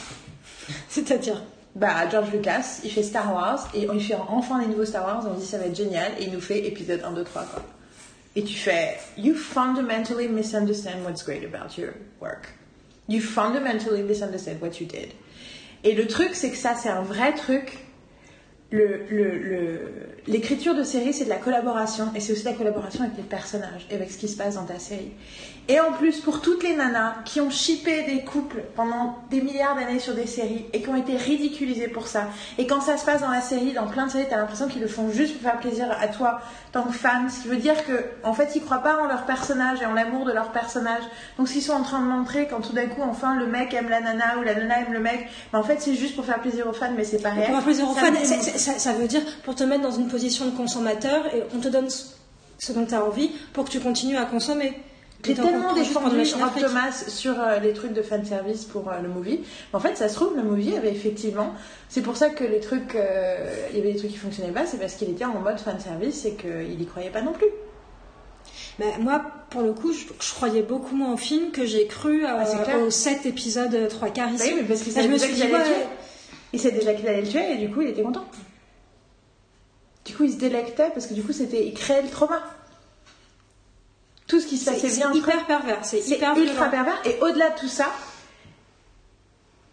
C'est-à-dire? 0.89 1.41
Bah, 1.79 2.09
George 2.11 2.31
Lucas, 2.33 2.81
il 2.83 2.91
fait 2.91 3.03
Star 3.03 3.33
Wars 3.33 3.69
et 3.73 3.89
on 3.89 3.93
lui 3.93 4.01
fait 4.01 4.15
enfin 4.15 4.59
les 4.59 4.67
nouveaux 4.67 4.83
Star 4.83 5.05
Wars. 5.05 5.25
On 5.25 5.33
dit 5.33 5.45
ça 5.45 5.57
va 5.57 5.65
être 5.65 5.77
génial 5.77 6.11
et 6.19 6.25
il 6.25 6.33
nous 6.33 6.41
fait 6.41 6.67
épisode 6.67 7.01
1, 7.05 7.11
2, 7.13 7.23
3 7.23 7.43
quoi. 7.43 7.63
Et 8.35 8.43
tu 8.43 8.55
fais 8.55 8.97
You 9.17 9.33
fundamentally 9.33 10.27
misunderstand 10.27 11.05
what's 11.05 11.23
great 11.23 11.45
about 11.45 11.79
your 11.79 11.93
work. 12.19 12.49
You 13.07 13.21
fundamentally 13.21 14.03
misunderstand 14.03 14.61
what 14.61 14.81
you 14.81 14.87
did. 14.87 15.13
Et 15.85 15.93
le 15.93 16.05
truc, 16.07 16.31
c'est 16.33 16.51
que 16.51 16.57
ça, 16.57 16.75
c'est 16.75 16.89
un 16.89 17.01
vrai 17.01 17.33
truc. 17.33 17.77
L'écriture 20.27 20.75
de 20.75 20.83
série, 20.83 21.13
c'est 21.13 21.23
de 21.23 21.29
la 21.29 21.37
collaboration 21.37 22.11
et 22.13 22.19
c'est 22.19 22.33
aussi 22.33 22.43
de 22.43 22.49
la 22.49 22.55
collaboration 22.55 23.05
avec 23.05 23.15
les 23.15 23.23
personnages 23.23 23.87
et 23.89 23.95
avec 23.95 24.11
ce 24.11 24.17
qui 24.17 24.27
se 24.27 24.35
passe 24.35 24.55
dans 24.55 24.65
ta 24.65 24.79
série. 24.79 25.11
Et 25.71 25.79
en 25.79 25.91
plus, 25.91 26.19
pour 26.19 26.41
toutes 26.41 26.63
les 26.63 26.75
nanas 26.75 27.13
qui 27.25 27.39
ont 27.41 27.51
shippé 27.51 28.01
des 28.01 28.23
couples 28.23 28.63
pendant 28.75 29.19
des 29.29 29.39
milliards 29.39 29.75
d'années 29.75 29.99
sur 29.99 30.15
des 30.15 30.25
séries 30.25 30.65
et 30.73 30.81
qui 30.81 30.89
ont 30.89 30.95
été 30.95 31.15
ridiculisées 31.15 31.87
pour 31.87 32.07
ça, 32.07 32.23
et 32.57 32.65
quand 32.65 32.81
ça 32.81 32.97
se 32.97 33.05
passe 33.05 33.21
dans 33.21 33.29
la 33.29 33.39
série, 33.39 33.73
dans 33.73 33.85
plein 33.85 34.07
de 34.07 34.11
séries, 34.11 34.25
t'as 34.27 34.37
l'impression 34.37 34.67
qu'ils 34.67 34.81
le 34.81 34.87
font 34.87 35.11
juste 35.11 35.33
pour 35.33 35.43
faire 35.43 35.59
plaisir 35.59 35.95
à 36.01 36.07
toi, 36.07 36.41
tant 36.71 36.81
que 36.81 36.91
fan, 36.91 37.29
ce 37.29 37.43
qui 37.43 37.49
veut 37.49 37.57
dire 37.57 37.85
que, 37.85 38.03
en 38.23 38.33
fait, 38.33 38.55
ils 38.55 38.63
croient 38.63 38.81
pas 38.81 38.97
en 38.99 39.05
leur 39.05 39.25
personnage 39.27 39.79
et 39.79 39.85
en 39.85 39.93
l'amour 39.93 40.25
de 40.25 40.31
leur 40.31 40.51
personnage. 40.51 41.03
Donc, 41.37 41.47
qu'ils 41.49 41.61
sont 41.61 41.73
en 41.73 41.83
train 41.83 41.99
de 41.99 42.07
montrer, 42.07 42.47
quand 42.47 42.61
tout 42.61 42.73
d'un 42.73 42.87
coup, 42.87 43.03
enfin, 43.03 43.35
le 43.35 43.45
mec 43.45 43.71
aime 43.75 43.89
la 43.89 44.01
nana 44.01 44.39
ou 44.39 44.41
la 44.41 44.55
nana 44.55 44.79
aime 44.79 44.93
le 44.93 44.99
mec, 44.99 45.27
mais 45.53 45.59
en 45.59 45.63
fait, 45.63 45.79
c'est 45.79 45.93
juste 45.93 46.15
pour 46.15 46.25
faire 46.25 46.41
plaisir 46.41 46.67
aux 46.67 46.73
fans, 46.73 46.93
mais 46.97 47.03
c'est 47.03 47.21
pas 47.21 47.29
réel. 47.29 47.45
Pour 47.45 47.57
faire 47.57 47.63
plaisir 47.63 47.87
aux 47.87 47.93
Ça 47.93 48.01
fans, 48.01 48.11
me 48.11 48.25
ça, 48.25 48.79
ça 48.79 48.93
veut 48.93 49.07
dire 49.07 49.21
pour 49.43 49.53
te 49.53 49.63
mettre 49.63 49.83
dans 49.83 49.91
une 49.91 50.07
position 50.07 50.45
de 50.45 50.51
consommateur 50.57 51.27
et 51.27 51.43
on 51.55 51.59
te 51.59 51.67
donne 51.67 51.91
ce 51.91 52.17
ce 52.61 52.73
dont 52.73 52.85
tu 52.85 52.93
as 52.93 53.03
envie 53.03 53.29
pour 53.53 53.65
que 53.65 53.69
tu 53.69 53.79
continues 53.79 54.17
à 54.17 54.25
consommer. 54.25 54.73
J'ai 55.25 55.33
tellement 55.33 55.75
juste 55.75 55.93
pour 55.93 56.09
de. 56.09 56.61
Thomas 56.61 56.91
sur 57.07 57.39
euh, 57.41 57.59
les 57.59 57.73
trucs 57.73 57.93
de 57.93 58.01
fanservice 58.01 58.63
pour 58.65 58.89
euh, 58.89 58.99
le 59.01 59.09
movie. 59.09 59.41
En 59.73 59.79
fait, 59.79 59.97
ça 59.97 60.07
se 60.07 60.15
trouve, 60.15 60.35
le 60.37 60.43
movie 60.43 60.75
avait 60.77 60.91
effectivement. 60.91 61.53
C'est 61.89 62.01
pour 62.01 62.15
ça 62.15 62.29
que 62.29 62.43
les 62.43 62.59
trucs. 62.61 62.95
euh, 62.95 63.67
il 63.71 63.77
y 63.77 63.81
avait 63.81 63.91
des 63.93 63.99
trucs 63.99 64.11
qui 64.11 64.17
fonctionnaient 64.17 64.51
pas, 64.53 64.65
c'est 64.65 64.77
parce 64.77 64.93
qu'il 64.95 65.09
était 65.09 65.25
en 65.25 65.39
mode 65.39 65.59
fanservice 65.59 66.25
et 66.25 66.33
qu'il 66.35 66.81
y 66.81 66.85
croyait 66.85 67.09
pas 67.09 67.21
non 67.21 67.33
plus. 67.33 67.47
Mais 68.79 68.97
moi, 68.99 69.21
pour 69.49 69.61
le 69.61 69.73
coup, 69.73 69.91
je, 69.91 70.05
je 70.21 70.33
croyais 70.33 70.61
beaucoup 70.61 70.95
moins 70.95 71.13
au 71.13 71.17
film 71.17 71.51
que 71.51 71.65
j'ai 71.65 71.85
cru 71.87 72.23
Ah, 72.25 72.45
aux 72.81 72.89
7 72.89 73.25
épisodes 73.25 73.73
euh, 73.75 73.89
trois 73.89 74.09
quarts 74.09 74.31
ici. 74.31 74.43
Oui, 74.53 74.59
mais 74.61 74.63
parce 74.67 74.81
qu'il 74.83 74.93
Là, 74.93 75.01
savait 75.01 75.07
je 75.07 75.11
me 75.13 75.17
déjà 75.19 75.25
suis 75.25 75.35
qu'il 75.35 75.47
dit, 75.49 75.53
allait 75.53 75.65
le 75.65 75.69
ouais, 75.69 75.75
tuer. 75.79 75.85
Il 76.53 76.59
savait 76.61 76.79
déjà 76.79 76.93
qu'il 76.93 77.07
allait 77.09 77.21
le 77.21 77.27
tuer 77.27 77.51
et 77.53 77.57
du 77.57 77.69
coup, 77.69 77.81
il 77.81 77.89
était 77.89 78.03
content. 78.03 78.23
Du 80.05 80.15
coup, 80.15 80.23
il 80.23 80.31
se 80.31 80.37
délectait 80.37 80.89
parce 80.93 81.07
que 81.07 81.13
du 81.13 81.21
coup, 81.23 81.33
c'était. 81.33 81.65
Il 81.67 81.73
créait 81.73 82.01
le 82.01 82.09
trauma. 82.09 82.41
Tout 84.29 84.39
ce 84.39 84.45
qui 84.45 84.59
se 84.59 84.69
passait 84.69 84.89
c'est 84.89 85.15
hyper 85.15 85.47
pervers, 85.47 85.83
c'est 85.83 86.07
hyper 86.07 86.37
ultra 86.37 86.69
violent. 86.69 86.69
pervers. 86.69 87.01
Et 87.05 87.19
au-delà 87.19 87.49
de 87.49 87.59
tout 87.59 87.67
ça, 87.67 87.87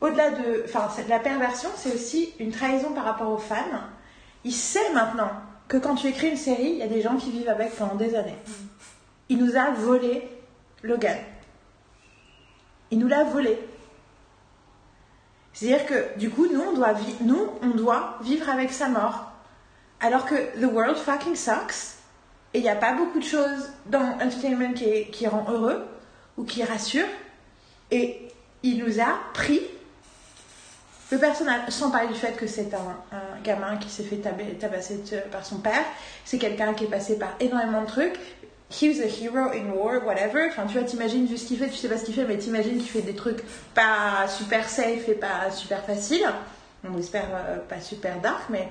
au-delà 0.01 0.31
de. 0.31 0.65
Enfin, 0.65 0.89
la 1.09 1.19
perversion, 1.19 1.69
c'est 1.77 1.95
aussi 1.95 2.33
une 2.39 2.51
trahison 2.51 2.93
par 2.95 3.05
rapport 3.05 3.31
aux 3.31 3.39
fans. 3.39 3.83
Il 4.45 4.55
sait 4.55 4.93
maintenant 4.95 5.31
que 5.69 5.77
quand 5.77 5.95
tu 5.95 6.07
écris 6.07 6.31
une 6.31 6.39
série, 6.39 6.71
il 6.71 6.77
y 6.79 6.83
a 6.83 6.89
des 6.89 7.03
gens 7.03 7.17
qui 7.17 7.31
vivent 7.31 7.51
avec 7.51 7.77
pendant 7.77 7.97
des 7.97 8.15
années. 8.15 8.39
Il 9.29 9.45
nous 9.45 9.57
a 9.57 9.73
volé 9.73 10.27
Logan. 10.83 11.19
Il 12.91 12.99
nous 12.99 13.09
l'a 13.09 13.25
volé. 13.25 13.59
C'est-à-dire 15.53 15.85
que 15.85 16.19
du 16.19 16.31
coup, 16.31 16.47
nous 16.51 16.63
on, 16.63 16.73
doit 16.73 16.95
nous, 17.21 17.51
on 17.61 17.71
doit 17.77 18.19
vivre 18.23 18.49
avec 18.49 18.73
sa 18.73 18.89
mort. 18.89 19.33
Alors 20.01 20.25
que 20.25 20.35
the 20.59 20.73
world 20.73 20.97
fucking 20.97 21.37
sucks. 21.37 21.96
Et 22.55 22.59
il 22.59 22.63
n'y 22.63 22.69
a 22.69 22.77
pas 22.77 22.93
beaucoup 22.93 23.19
de 23.19 23.25
choses 23.25 23.71
dans 23.87 24.15
Entertainment 24.21 24.73
qui, 24.75 25.27
rend 25.27 25.47
heureux 25.51 25.87
ou 26.37 26.45
qui 26.45 26.63
rassure. 26.65 27.07
Et 27.91 28.29
il 28.63 28.79
nous 28.79 29.01
a 29.01 29.19
pris 29.35 29.61
le 31.13 31.19
personnage, 31.19 31.69
sans 31.69 31.91
parler 31.91 32.09
du 32.09 32.15
fait 32.15 32.33
que 32.37 32.47
c'est 32.47 32.75
un, 32.75 32.97
gamin 33.45 33.77
qui 33.77 33.89
s'est 33.89 34.03
fait 34.03 34.17
tab- 34.17 34.59
tabasser 34.59 35.03
par 35.31 35.45
son 35.45 35.59
père. 35.59 35.85
C'est 36.25 36.39
quelqu'un 36.39 36.75
qui 36.75 36.85
est 36.85 36.91
passé 36.91 37.19
par 37.19 37.37
énormément 37.39 37.83
de 37.83 37.87
trucs. 37.87 38.19
He 38.69 38.89
was 38.89 39.01
a 39.01 39.07
hero 39.07 39.53
in 39.53 39.71
war, 39.73 40.05
whatever. 40.05 40.49
Enfin, 40.49 40.67
tu 40.67 40.77
vois, 40.77 40.83
t'imagines 40.83 41.27
vu 41.27 41.37
ce 41.37 41.47
qu'il 41.47 41.59
fait, 41.59 41.69
tu 41.69 41.77
sais 41.77 41.89
pas 41.89 41.99
ce 41.99 42.05
qu'il 42.05 42.15
fait, 42.15 42.25
mais 42.25 42.37
t'imagines 42.37 42.79
qu'il 42.79 42.89
fait 42.89 43.03
des 43.03 43.15
trucs 43.15 43.45
pas 43.75 44.27
super 44.29 44.69
safe 44.69 45.09
et 45.09 45.15
pas 45.15 45.51
super 45.53 45.85
faciles. 45.85 46.27
On 46.85 46.99
espère 46.99 47.29
euh, 47.33 47.59
pas 47.69 47.81
super 47.81 48.21
dark, 48.21 48.45
mais 48.51 48.69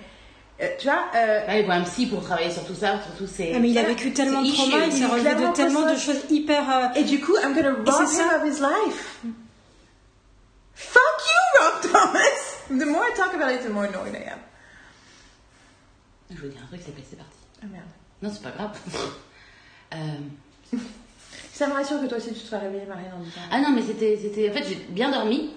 euh, 0.62 0.68
tu 0.80 0.88
vois, 0.88 1.06
euh, 1.16 1.48
Ouais, 1.48 1.60
il 1.62 1.66
faut 1.66 1.72
un 1.72 1.82
psy 1.84 2.06
pour 2.08 2.22
travailler 2.24 2.52
sur 2.52 2.66
tout 2.66 2.76
ça, 2.76 3.00
sur 3.04 3.14
tous 3.18 3.28
ces. 3.28 3.54
Ah, 3.56 3.60
mais 3.60 3.70
il 3.72 3.78
a 3.78 3.84
vécu 3.84 4.14
tellement 4.14 4.42
de 4.42 4.48
C'est 4.48 4.54
trauma, 4.54 4.78
issue. 4.86 4.88
il 4.88 5.00
s'est 5.00 5.06
relevé 5.06 5.36
de 5.48 5.54
tellement 5.54 5.92
de 5.92 5.96
choses 5.98 6.20
hyper. 6.30 6.70
euh, 6.70 6.88
Et 6.96 7.04
du 7.04 7.20
coup, 7.20 7.36
I'm 7.44 7.54
gonna 7.54 7.72
rob 7.74 7.88
him 7.88 8.08
ça. 8.08 8.38
of 8.38 8.44
his 8.46 8.60
life. 8.62 9.20
Fuck 10.74 11.22
you, 11.26 11.62
Rob 11.62 11.82
Thomas! 11.92 12.56
The 12.70 12.86
more 12.86 13.04
I 13.06 13.14
talk 13.16 13.34
about 13.34 13.52
it, 13.54 13.64
the 13.64 13.70
more 13.70 13.86
annoyed 13.86 14.14
I 14.16 14.30
am. 14.32 14.40
Je 16.32 16.36
veux 16.42 16.50
dire 16.50 16.60
un 16.64 16.68
truc, 16.68 16.82
c'est 16.86 16.94
c'est 17.10 17.16
parti. 17.18 17.38
Ah 17.62 17.68
merde. 17.72 17.86
Non, 18.22 18.32
c'est 18.34 18.42
pas 18.42 18.52
grave. 18.52 18.72
euh, 19.94 20.78
Ça 21.54 21.68
me 21.68 21.74
rassure 21.74 22.02
que 22.02 22.08
toi 22.08 22.18
aussi 22.18 22.34
tu 22.34 22.40
te 22.42 22.48
sois 22.48 22.58
réveillée, 22.60 22.86
Marine, 22.86 23.12
en 23.16 23.20
disant. 23.24 23.42
Ah 23.52 23.60
non, 23.60 23.72
mais 23.72 23.82
c'était, 23.84 24.18
c'était. 24.22 24.50
En 24.50 24.54
fait, 24.54 24.66
j'ai 24.68 24.76
bien 24.90 25.12
dormi. 25.12 25.54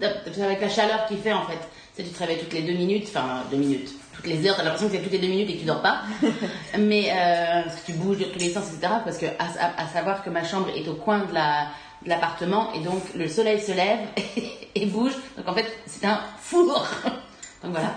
C'est 0.00 0.42
Avec 0.42 0.60
la 0.60 0.68
chaleur 0.68 1.06
qu'il 1.06 1.18
fait, 1.18 1.32
en 1.32 1.46
fait. 1.46 1.58
Tu 1.96 2.02
sais, 2.02 2.08
tu 2.08 2.14
te 2.14 2.18
réveilles 2.18 2.38
toutes 2.40 2.52
les 2.52 2.62
deux 2.62 2.72
minutes, 2.72 3.06
enfin, 3.08 3.44
deux 3.50 3.56
minutes, 3.56 3.90
toutes 4.14 4.26
les 4.26 4.46
heures, 4.48 4.56
t'as 4.56 4.64
l'impression 4.64 4.88
que 4.88 4.96
c'est 4.96 5.02
toutes 5.02 5.12
les 5.12 5.18
deux 5.20 5.28
minutes 5.28 5.48
et 5.50 5.54
que 5.54 5.60
tu 5.60 5.64
dors 5.64 5.80
pas. 5.82 6.02
mais, 6.78 7.10
euh, 7.12 7.62
parce 7.62 7.76
que 7.80 7.86
tu 7.86 7.92
bouges 7.92 8.18
de 8.18 8.24
tous 8.24 8.38
les 8.40 8.50
sens, 8.52 8.64
etc. 8.72 8.94
Parce 9.04 9.16
que, 9.18 9.26
à, 9.26 9.44
à- 9.60 9.82
à 9.84 9.86
savoir 9.86 10.24
que 10.24 10.30
ma 10.30 10.42
chambre 10.44 10.68
est 10.74 10.88
au 10.88 10.94
coin 10.94 11.20
de 11.24 11.32
la, 11.32 11.68
de 12.04 12.08
l'appartement 12.08 12.72
et 12.72 12.80
donc 12.80 13.00
le 13.14 13.28
soleil 13.28 13.60
se 13.60 13.70
lève 13.72 14.00
et 14.74 14.86
bouge. 14.86 15.12
Donc 15.36 15.48
en 15.48 15.54
fait, 15.54 15.66
c'est 15.86 16.04
un 16.06 16.20
four. 16.40 16.66
donc 17.62 17.70
voilà. 17.72 17.94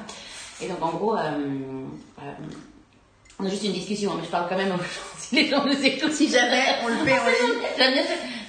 Et 0.61 0.67
donc 0.67 0.81
en 0.81 0.89
gros, 0.89 1.15
euh, 1.17 1.21
euh, 2.21 2.31
on 3.39 3.45
a 3.45 3.49
juste 3.49 3.63
une 3.63 3.73
discussion, 3.73 4.13
mais 4.15 4.23
je 4.25 4.29
parle 4.29 4.47
quand 4.47 4.57
même 4.57 4.71
aux 4.71 4.77
gens, 4.77 4.83
si 5.17 5.35
les 5.35 5.47
gens 5.49 5.65
nous 5.65 5.85
écoutent. 5.85 6.13
Si 6.13 6.29
jamais 6.29 6.63
on 6.83 6.87
le 6.87 6.95
fait 6.97 7.15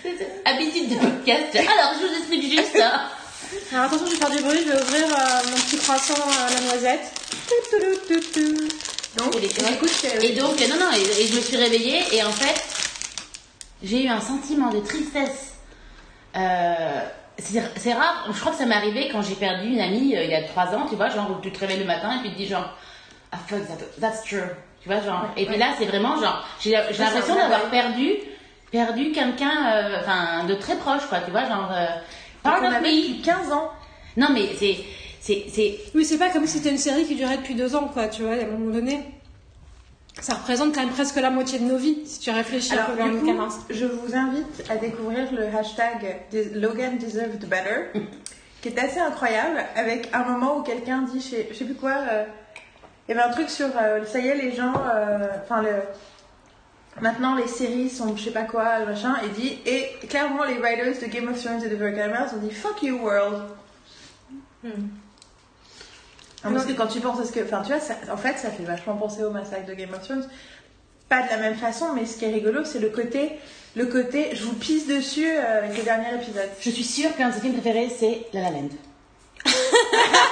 cette- 0.03 0.19
cette 0.19 0.43
habitude 0.47 0.91
de 0.91 0.95
podcast. 0.97 1.57
Alors, 1.57 1.93
je 2.01 2.07
vous 2.07 2.13
explique 2.19 2.51
juste. 2.51 2.79
hein. 2.83 3.01
Alors 3.73 3.87
attention, 3.87 4.07
je 4.07 4.13
vais 4.13 4.19
faire 4.19 4.31
du 4.31 4.41
bruit, 4.43 4.63
je 4.65 4.71
vais 4.71 4.81
ouvrir 4.83 5.07
euh, 5.07 5.51
mon 5.51 5.57
petit 5.57 5.79
croissant 5.79 6.15
à 6.15 6.51
la 6.55 6.61
noisette. 6.61 7.13
Donc, 9.17 9.33
Et 10.23 10.33
donc, 10.35 10.61
non, 10.69 10.77
non, 10.79 10.93
et, 10.97 11.23
et 11.23 11.27
je 11.27 11.35
me 11.37 11.41
suis 11.41 11.57
réveillée 11.57 12.03
et 12.17 12.23
en 12.23 12.33
fait, 12.33 12.55
j'ai 13.83 14.05
eu 14.05 14.09
un 14.09 14.21
sentiment 14.21 14.71
de 14.73 14.81
tristesse. 14.81 15.55
Euh, 16.37 17.01
c'est 17.39 17.63
c'est 17.77 17.93
rare, 17.95 18.27
je 18.33 18.39
crois 18.39 18.53
que 18.53 18.59
ça 18.59 18.67
m'est 18.67 18.75
arrivé 18.75 19.09
quand 19.11 19.23
j'ai 19.23 19.35
perdu 19.35 19.69
une 19.69 19.81
amie 19.81 20.17
euh, 20.17 20.25
il 20.25 20.31
y 20.31 20.35
a 20.35 20.43
trois 20.43 20.67
ans, 20.75 20.87
tu 20.89 20.97
vois, 20.97 21.09
genre 21.09 21.31
où 21.31 21.41
tu 21.41 21.51
te 21.53 21.59
réveilles 21.61 21.79
le 21.79 21.85
matin 21.85 22.19
et 22.19 22.27
tu 22.29 22.33
te 22.35 22.37
dis 22.37 22.47
genre, 22.47 22.69
ah 23.33 23.39
fuck, 23.47 23.61
that- 23.67 24.01
that's 24.01 24.23
true, 24.25 24.43
tu 24.83 24.89
vois, 24.89 25.01
genre. 25.01 25.27
Et 25.37 25.47
puis 25.47 25.57
là, 25.57 25.69
c'est 25.79 25.87
vraiment 25.87 26.21
genre, 26.21 26.45
j'ai 26.61 26.73
l'impression 26.73 27.35
d'avoir 27.37 27.71
perdu, 27.71 28.11
perdu 28.73 29.13
quelqu'un, 29.13 29.73
euh, 29.73 30.01
enfin, 30.01 30.45
de 30.45 30.55
très 30.55 30.77
proche, 30.77 31.07
quoi, 31.09 31.19
tu 31.21 31.31
vois, 31.31 31.45
genre, 31.47 31.71
euh, 31.73 31.87
on 32.45 32.51
of 32.51 32.63
avait 32.63 32.81
me. 32.81 33.09
depuis 33.09 33.23
15 33.23 33.53
ans. 33.53 33.71
Non, 34.17 34.29
mais 34.33 34.51
c'est, 34.59 34.77
c'est, 35.21 35.47
c'est, 35.53 35.79
Oui, 35.95 36.05
c'est 36.05 36.19
pas 36.19 36.31
comme 36.31 36.47
si 36.47 36.59
c'était 36.59 36.71
une 36.71 36.79
série 36.79 37.05
qui 37.05 37.15
durait 37.15 37.39
depuis 37.39 37.55
deux 37.55 37.75
ans, 37.77 37.89
quoi, 37.93 38.09
tu 38.09 38.23
vois, 38.23 38.33
à 38.33 38.43
un 38.43 38.47
moment 38.47 38.73
donné. 38.73 39.01
Ça 40.21 40.35
représente 40.35 40.75
quand 40.75 40.81
même 40.81 40.91
presque 40.91 41.17
la 41.17 41.31
moitié 41.31 41.61
de 41.61 41.65
nos 41.65 41.77
vies, 41.77 41.99
si 42.05 42.19
tu 42.19 42.31
réfléchis 42.31 42.75
un 42.75 42.79
Alors, 42.79 42.97
peu 42.97 43.19
du 43.19 43.19
coup, 43.21 43.39
je 43.71 43.87
vous 43.87 44.17
invite 44.17 44.65
à 44.69 44.77
découvrir 44.77 45.33
le 45.33 45.47
hashtag 45.47 46.23
Logan 46.55 46.99
Deserved 46.99 47.49
Better, 47.49 47.93
qui 48.61 48.69
est 48.69 48.79
assez 48.79 48.99
incroyable, 48.99 49.65
avec 49.77 50.09
un 50.13 50.25
moment 50.25 50.59
où 50.59 50.63
quelqu'un 50.63 51.03
dit, 51.03 51.21
je 51.21 51.25
sais, 51.25 51.49
je 51.53 51.57
sais 51.57 51.65
plus 51.65 51.77
quoi, 51.77 51.93
euh, 52.11 52.25
il 53.09 53.15
y 53.15 53.19
avait 53.19 53.27
un 53.27 53.33
truc 53.33 53.49
sur, 53.49 53.69
euh, 53.81 54.05
ça 54.05 54.19
y 54.19 54.29
est, 54.29 54.35
les 54.35 54.55
gens, 54.55 54.75
euh, 54.93 55.29
enfin, 55.43 55.63
le. 55.63 55.71
Maintenant, 57.01 57.35
les 57.37 57.47
séries 57.47 57.91
sont 57.91 58.17
je 58.17 58.25
sais 58.25 58.31
pas 58.31 58.43
quoi, 58.45 58.81
machin, 58.81 59.15
et 59.25 59.29
dit, 59.29 59.59
et 59.67 59.91
clairement, 60.09 60.45
les 60.45 60.59
writers 60.59 60.99
de 61.01 61.07
Game 61.07 61.29
of 61.29 61.43
Thrones 61.43 61.63
et 61.65 61.69
de 61.69 61.77
American 61.77 62.03
Hamers 62.03 62.35
ont 62.35 62.39
dit 62.39 62.51
Fuck 62.55 62.83
you, 62.83 62.97
world. 62.99 63.43
Ah, 66.45 66.51
Parce 66.53 66.67
que 66.67 66.73
quand 66.73 66.87
tu 66.87 67.01
penses 67.01 67.21
à 67.21 67.25
ce 67.25 67.33
que. 67.33 67.41
Enfin, 67.41 67.63
tu 67.63 67.69
vois, 67.73 67.81
ça- 67.81 67.97
en 68.13 68.17
fait, 68.17 68.39
ça 68.39 68.51
fait 68.51 68.63
vachement 68.65 68.97
penser 68.97 69.25
au 69.25 69.31
massacre 69.31 69.67
de 69.67 69.75
Game 69.75 69.93
of 69.93 70.03
Thrones. 70.03 70.27
Pas 71.09 71.23
de 71.23 71.31
la 71.31 71.39
même 71.39 71.57
façon, 71.57 71.93
mais 71.95 72.05
ce 72.07 72.17
qui 72.19 72.27
est 72.27 72.33
rigolo, 72.33 72.65
c'est 72.65 72.79
le 72.81 72.91
côté. 72.91 73.33
Le 73.77 73.87
côté, 73.87 74.31
je 74.35 74.45
vous 74.45 74.55
pisse 74.55 74.87
dessus 74.87 75.27
euh, 75.29 75.59
avec 75.59 75.77
le 75.77 75.83
dernier 75.83 76.15
épisode. 76.15 76.49
je 76.61 76.71
suis 76.71 76.85
sûre 76.85 77.15
qu'un 77.17 77.29
de 77.31 77.35
ses 77.35 77.41
films 77.41 77.55
préférés, 77.55 77.89
c'est 77.97 78.27
La 78.33 78.43
La 78.43 78.51
Land. 78.51 78.69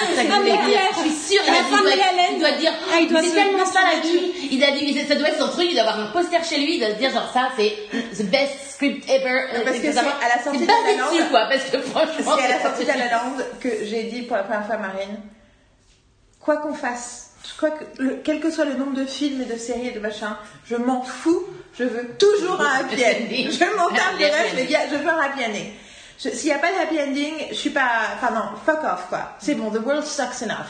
Ça 0.00 0.22
que 0.22 0.28
je 0.28 0.32
Ah, 0.32 0.38
voulais 0.38 0.52
mais 0.52 0.66
dire. 0.66 0.80
Je 0.96 1.00
suis 1.00 1.34
sûre, 1.34 1.42
il 1.46 1.52
doit- 1.70 1.90
il 2.32 2.38
doit 2.40 2.52
dire, 2.52 2.72
ah, 2.92 3.00
il 3.00 3.08
doit 3.08 3.22
c'est 3.22 3.28
se 3.30 3.34
tellement 3.34 3.66
ça 3.66 3.80
la 3.94 4.00
vie. 4.00 4.32
Il 4.52 4.62
a 4.64 4.70
dit, 4.72 4.98
ça 5.06 5.14
doit 5.14 5.28
être 5.28 5.38
son 5.38 5.48
truc, 5.48 5.66
il 5.70 5.74
doit 5.74 5.82
avoir 5.84 6.00
un 6.00 6.10
poster 6.12 6.42
chez 6.44 6.58
lui, 6.58 6.74
il 6.76 6.80
doit 6.80 6.90
se 6.90 6.94
dire 6.98 7.10
genre 7.12 7.30
ça, 7.32 7.48
c'est 7.56 7.72
the 8.16 8.26
best 8.30 8.52
script 8.72 9.08
ever. 9.08 9.62
Parce 9.64 9.78
que 9.78 9.92
c'est 9.92 9.98
à 9.98 10.02
la 10.36 10.42
sortie 10.44 10.60
de 10.60 10.66
La 10.66 10.72
basé 10.74 10.96
La 10.96 11.02
Land. 11.04 11.10
dessus, 11.12 11.24
quoi, 11.30 11.46
parce 11.48 11.64
que 11.64 11.78
franchement. 11.80 12.36
C'est 12.38 12.44
à 12.44 12.48
la 12.56 12.62
sortie 12.62 12.82
de 12.82 12.88
La 12.88 12.96
La 12.96 13.10
Land 13.10 13.36
que 13.60 13.68
j'ai 13.84 14.04
dit 14.04 14.22
pour 14.22 14.36
la 14.36 14.42
première 14.44 14.66
fois 14.66 14.76
Marine 14.76 15.20
quoi 16.40 16.58
qu'on 16.58 16.74
fasse, 16.74 17.30
quoi 17.58 17.70
que, 17.70 17.84
le- 18.00 18.20
quel 18.22 18.38
que 18.40 18.50
soit 18.52 18.64
le 18.66 18.74
nombre 18.74 18.94
de 18.94 19.04
films 19.06 19.42
et 19.42 19.44
de 19.46 19.58
séries 19.58 19.88
et 19.88 19.92
de 19.92 19.98
machin, 19.98 20.36
je 20.70 20.76
m'en 20.76 21.02
fous, 21.02 21.42
je 21.76 21.82
veux 21.84 22.16
toujours 22.18 22.60
un 22.60 22.70
happy 22.80 23.02
ending. 23.04 23.50
Je 23.50 23.64
m'en 23.76 23.88
tape 23.88 24.16
de 24.18 24.56
les 24.56 24.66
gars, 24.66 24.82
je 24.90 24.96
veux 24.96 25.08
un 25.08 25.18
happy 25.20 25.44
ending. 25.44 25.66
S'il 26.18 26.46
n'y 26.46 26.52
a 26.52 26.58
pas 26.58 26.72
de 26.72 26.78
happy 26.78 26.98
ending, 27.00 27.34
je 27.50 27.54
suis 27.54 27.70
pas. 27.70 27.90
Enfin 28.14 28.32
non, 28.34 28.42
fuck 28.64 28.82
off 28.84 29.06
quoi. 29.08 29.32
C'est 29.38 29.54
bon, 29.54 29.70
the 29.70 29.84
world 29.84 30.04
sucks 30.04 30.42
enough. 30.42 30.66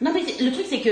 Non 0.00 0.12
mais 0.12 0.22
le 0.40 0.52
truc 0.52 0.66
c'est 0.68 0.80
que 0.80 0.90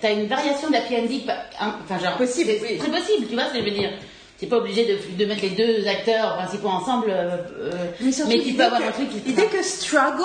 t'as 0.00 0.12
une 0.12 0.26
variation 0.26 0.70
d'happy 0.70 0.96
ending, 0.96 1.22
hein, 1.60 1.74
enfin 1.84 1.98
genre 1.98 2.16
Possible, 2.16 2.50
c'est 2.58 2.62
oui. 2.72 2.78
très 2.78 2.90
possible, 2.90 3.26
tu 3.28 3.34
vois 3.34 3.44
ce 3.48 3.52
que 3.54 3.58
je 3.60 3.64
veux 3.64 3.70
dire. 3.70 3.90
T'es 4.38 4.46
pas 4.46 4.56
obligé 4.58 4.84
de, 4.84 4.98
de 5.16 5.24
mettre 5.24 5.40
les 5.42 5.50
deux 5.50 5.86
acteurs 5.88 6.36
principaux 6.36 6.68
ensemble, 6.68 7.06
euh, 7.08 7.36
euh, 7.58 7.72
mais, 8.00 8.12
surtout, 8.12 8.32
tu 8.32 8.38
l'idée 8.38 8.52
peux 8.58 8.64
avoir 8.64 8.80
que- 8.82 8.86
un 8.88 8.92
truc 8.92 9.08
qui 9.10 9.20
L'idée 9.30 9.46
que 9.46 9.62
struggle, 9.62 10.22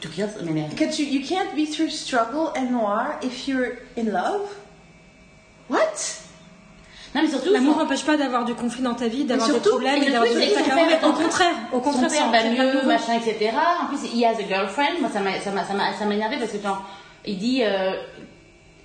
Tu 0.00 0.08
ça 0.16 0.26
m'énerve. 0.44 0.72
que 0.76 0.84
tu, 0.94 1.02
you 1.02 1.26
can't 1.28 1.54
be 1.56 1.68
through 1.68 1.90
struggle 1.90 2.52
and 2.56 2.70
noir 2.70 3.18
if 3.22 3.48
you're 3.48 3.78
in 3.98 4.04
love. 4.12 4.48
What? 5.68 6.21
Non 7.14 7.22
mais 7.22 7.28
surtout, 7.28 7.52
L'amour 7.52 7.76
n'empêche 7.76 8.04
pas 8.04 8.16
d'avoir 8.16 8.44
du 8.44 8.54
conflit 8.54 8.82
dans 8.82 8.94
ta 8.94 9.06
vie, 9.06 9.24
d'avoir 9.24 9.50
des 9.50 9.60
problèmes 9.60 10.02
et 10.02 10.06
et 10.06 10.08
le 10.08 10.12
d'avoir 10.12 10.24
des 10.24 11.06
Au 11.06 11.12
contraire, 11.12 11.54
au 11.72 11.80
contraire, 11.80 12.10
son 12.10 12.30
père 12.30 12.30
va 12.30 12.50
mieux, 12.50 12.86
machin, 12.86 13.14
etc. 13.14 13.50
En 13.82 13.86
plus, 13.86 14.02
he 14.14 14.24
has 14.24 14.38
a 14.38 14.48
girlfriend. 14.48 15.00
Moi, 15.00 15.10
ça 15.12 15.20
m'a, 15.20 15.38
ça 15.40 15.50
m'a, 15.50 15.64
ça 15.64 15.74
m'a, 15.74 15.92
ça 15.92 16.04
m'a 16.06 16.14
énervé 16.14 16.36
parce 16.38 16.52
que 16.52 16.62
genre, 16.62 16.82
il 17.26 17.38
dit, 17.38 17.62
euh, 17.64 17.92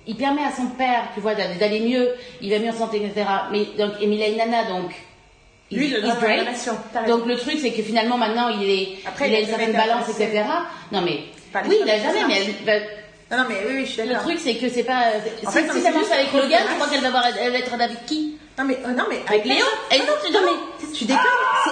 il 0.06 0.16
permet 0.16 0.44
à 0.44 0.52
son 0.52 0.66
père, 0.66 1.08
tu 1.14 1.20
vois, 1.20 1.34
d'aller 1.34 1.80
mieux, 1.80 2.10
il 2.42 2.50
va 2.50 2.58
mieux 2.58 2.70
en 2.70 2.78
santé, 2.78 2.98
etc. 3.02 3.26
Mais 3.50 3.64
donc, 3.78 3.92
et 4.00 4.06
il 4.06 4.22
a 4.22 4.28
une 4.28 4.36
nana, 4.36 4.64
donc. 4.64 4.90
Lui, 5.70 5.88
il 5.88 5.96
a. 5.96 7.06
Donc 7.06 7.26
le 7.26 7.36
truc, 7.36 7.58
c'est 7.58 7.72
que 7.72 7.82
finalement, 7.82 8.18
maintenant, 8.18 8.48
il 8.48 8.68
est, 8.68 8.88
Après, 9.06 9.28
il 9.28 9.34
a 9.34 9.38
il 9.38 9.44
une 9.44 9.48
certaine 9.48 9.72
balance, 9.72 10.08
etc. 10.08 10.44
Non 10.92 11.00
mais, 11.00 11.24
oui, 11.66 11.76
il 11.82 11.90
a 11.90 11.98
jamais, 11.98 12.24
mais 12.26 12.42
elle 12.66 12.97
Non, 13.30 13.36
non, 13.38 13.44
mais 13.48 13.56
oui, 13.66 13.74
oui, 13.76 13.86
je 13.86 13.90
suis 13.92 14.02
le 14.08 14.14
truc, 14.14 14.38
c'est 14.42 14.56
que 14.56 14.68
c'est 14.70 14.84
pas. 14.84 15.02
En 15.46 15.50
si 15.50 15.58
fait, 15.58 15.70
si 15.72 15.80
ça 15.82 15.90
marche 15.90 16.10
avec 16.10 16.32
Logan, 16.32 16.48
dommage. 16.62 16.74
crois 16.76 16.86
qu'elle 16.88 17.00
va 17.02 17.08
avoir, 17.08 17.26
elle 17.26 17.52
va 17.52 17.58
être 17.58 17.74
avec 17.74 18.06
qui? 18.06 18.38
Non, 18.58 18.64
mais, 18.64 18.78
euh, 18.86 18.88
non, 18.92 19.04
mais 19.10 19.22
Avec 19.28 19.44
Léo? 19.44 19.66
Et 19.90 20.00
Ah 20.00 20.04
non, 20.06 20.12
tu- 20.26 20.32
non, 20.32 20.40
mais- 20.44 20.88
Tu 20.94 21.04
déconnes, 21.04 21.20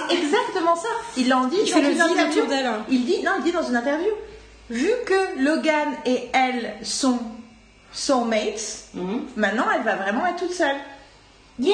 c'est 0.09 0.15
exactement 0.15 0.75
ça. 0.75 0.87
Il 1.17 1.27
l'en 1.29 1.45
dit 1.45 1.57
Il 1.63 1.69
dans 1.71 1.75
fait 1.77 1.81
le 1.81 1.91
une 1.93 2.01
interview. 2.01 2.43
hein. 2.51 2.85
Il 2.89 3.05
dit, 3.05 3.23
non, 3.23 3.31
il 3.39 3.43
dit 3.43 3.51
dans 3.51 3.63
une 3.67 3.75
interview, 3.75 4.09
vu 4.69 4.91
que 5.05 5.41
Logan 5.43 5.89
et 6.05 6.29
elle 6.33 6.75
sont 6.83 7.19
soulmates, 7.91 8.85
Mhm. 8.93 9.23
maintenant 9.35 9.65
elle 9.75 9.81
va 9.83 9.95
vraiment 9.95 10.25
être 10.27 10.37
toute 10.39 10.53
seule. 10.53 10.75
Yeah 11.59 11.73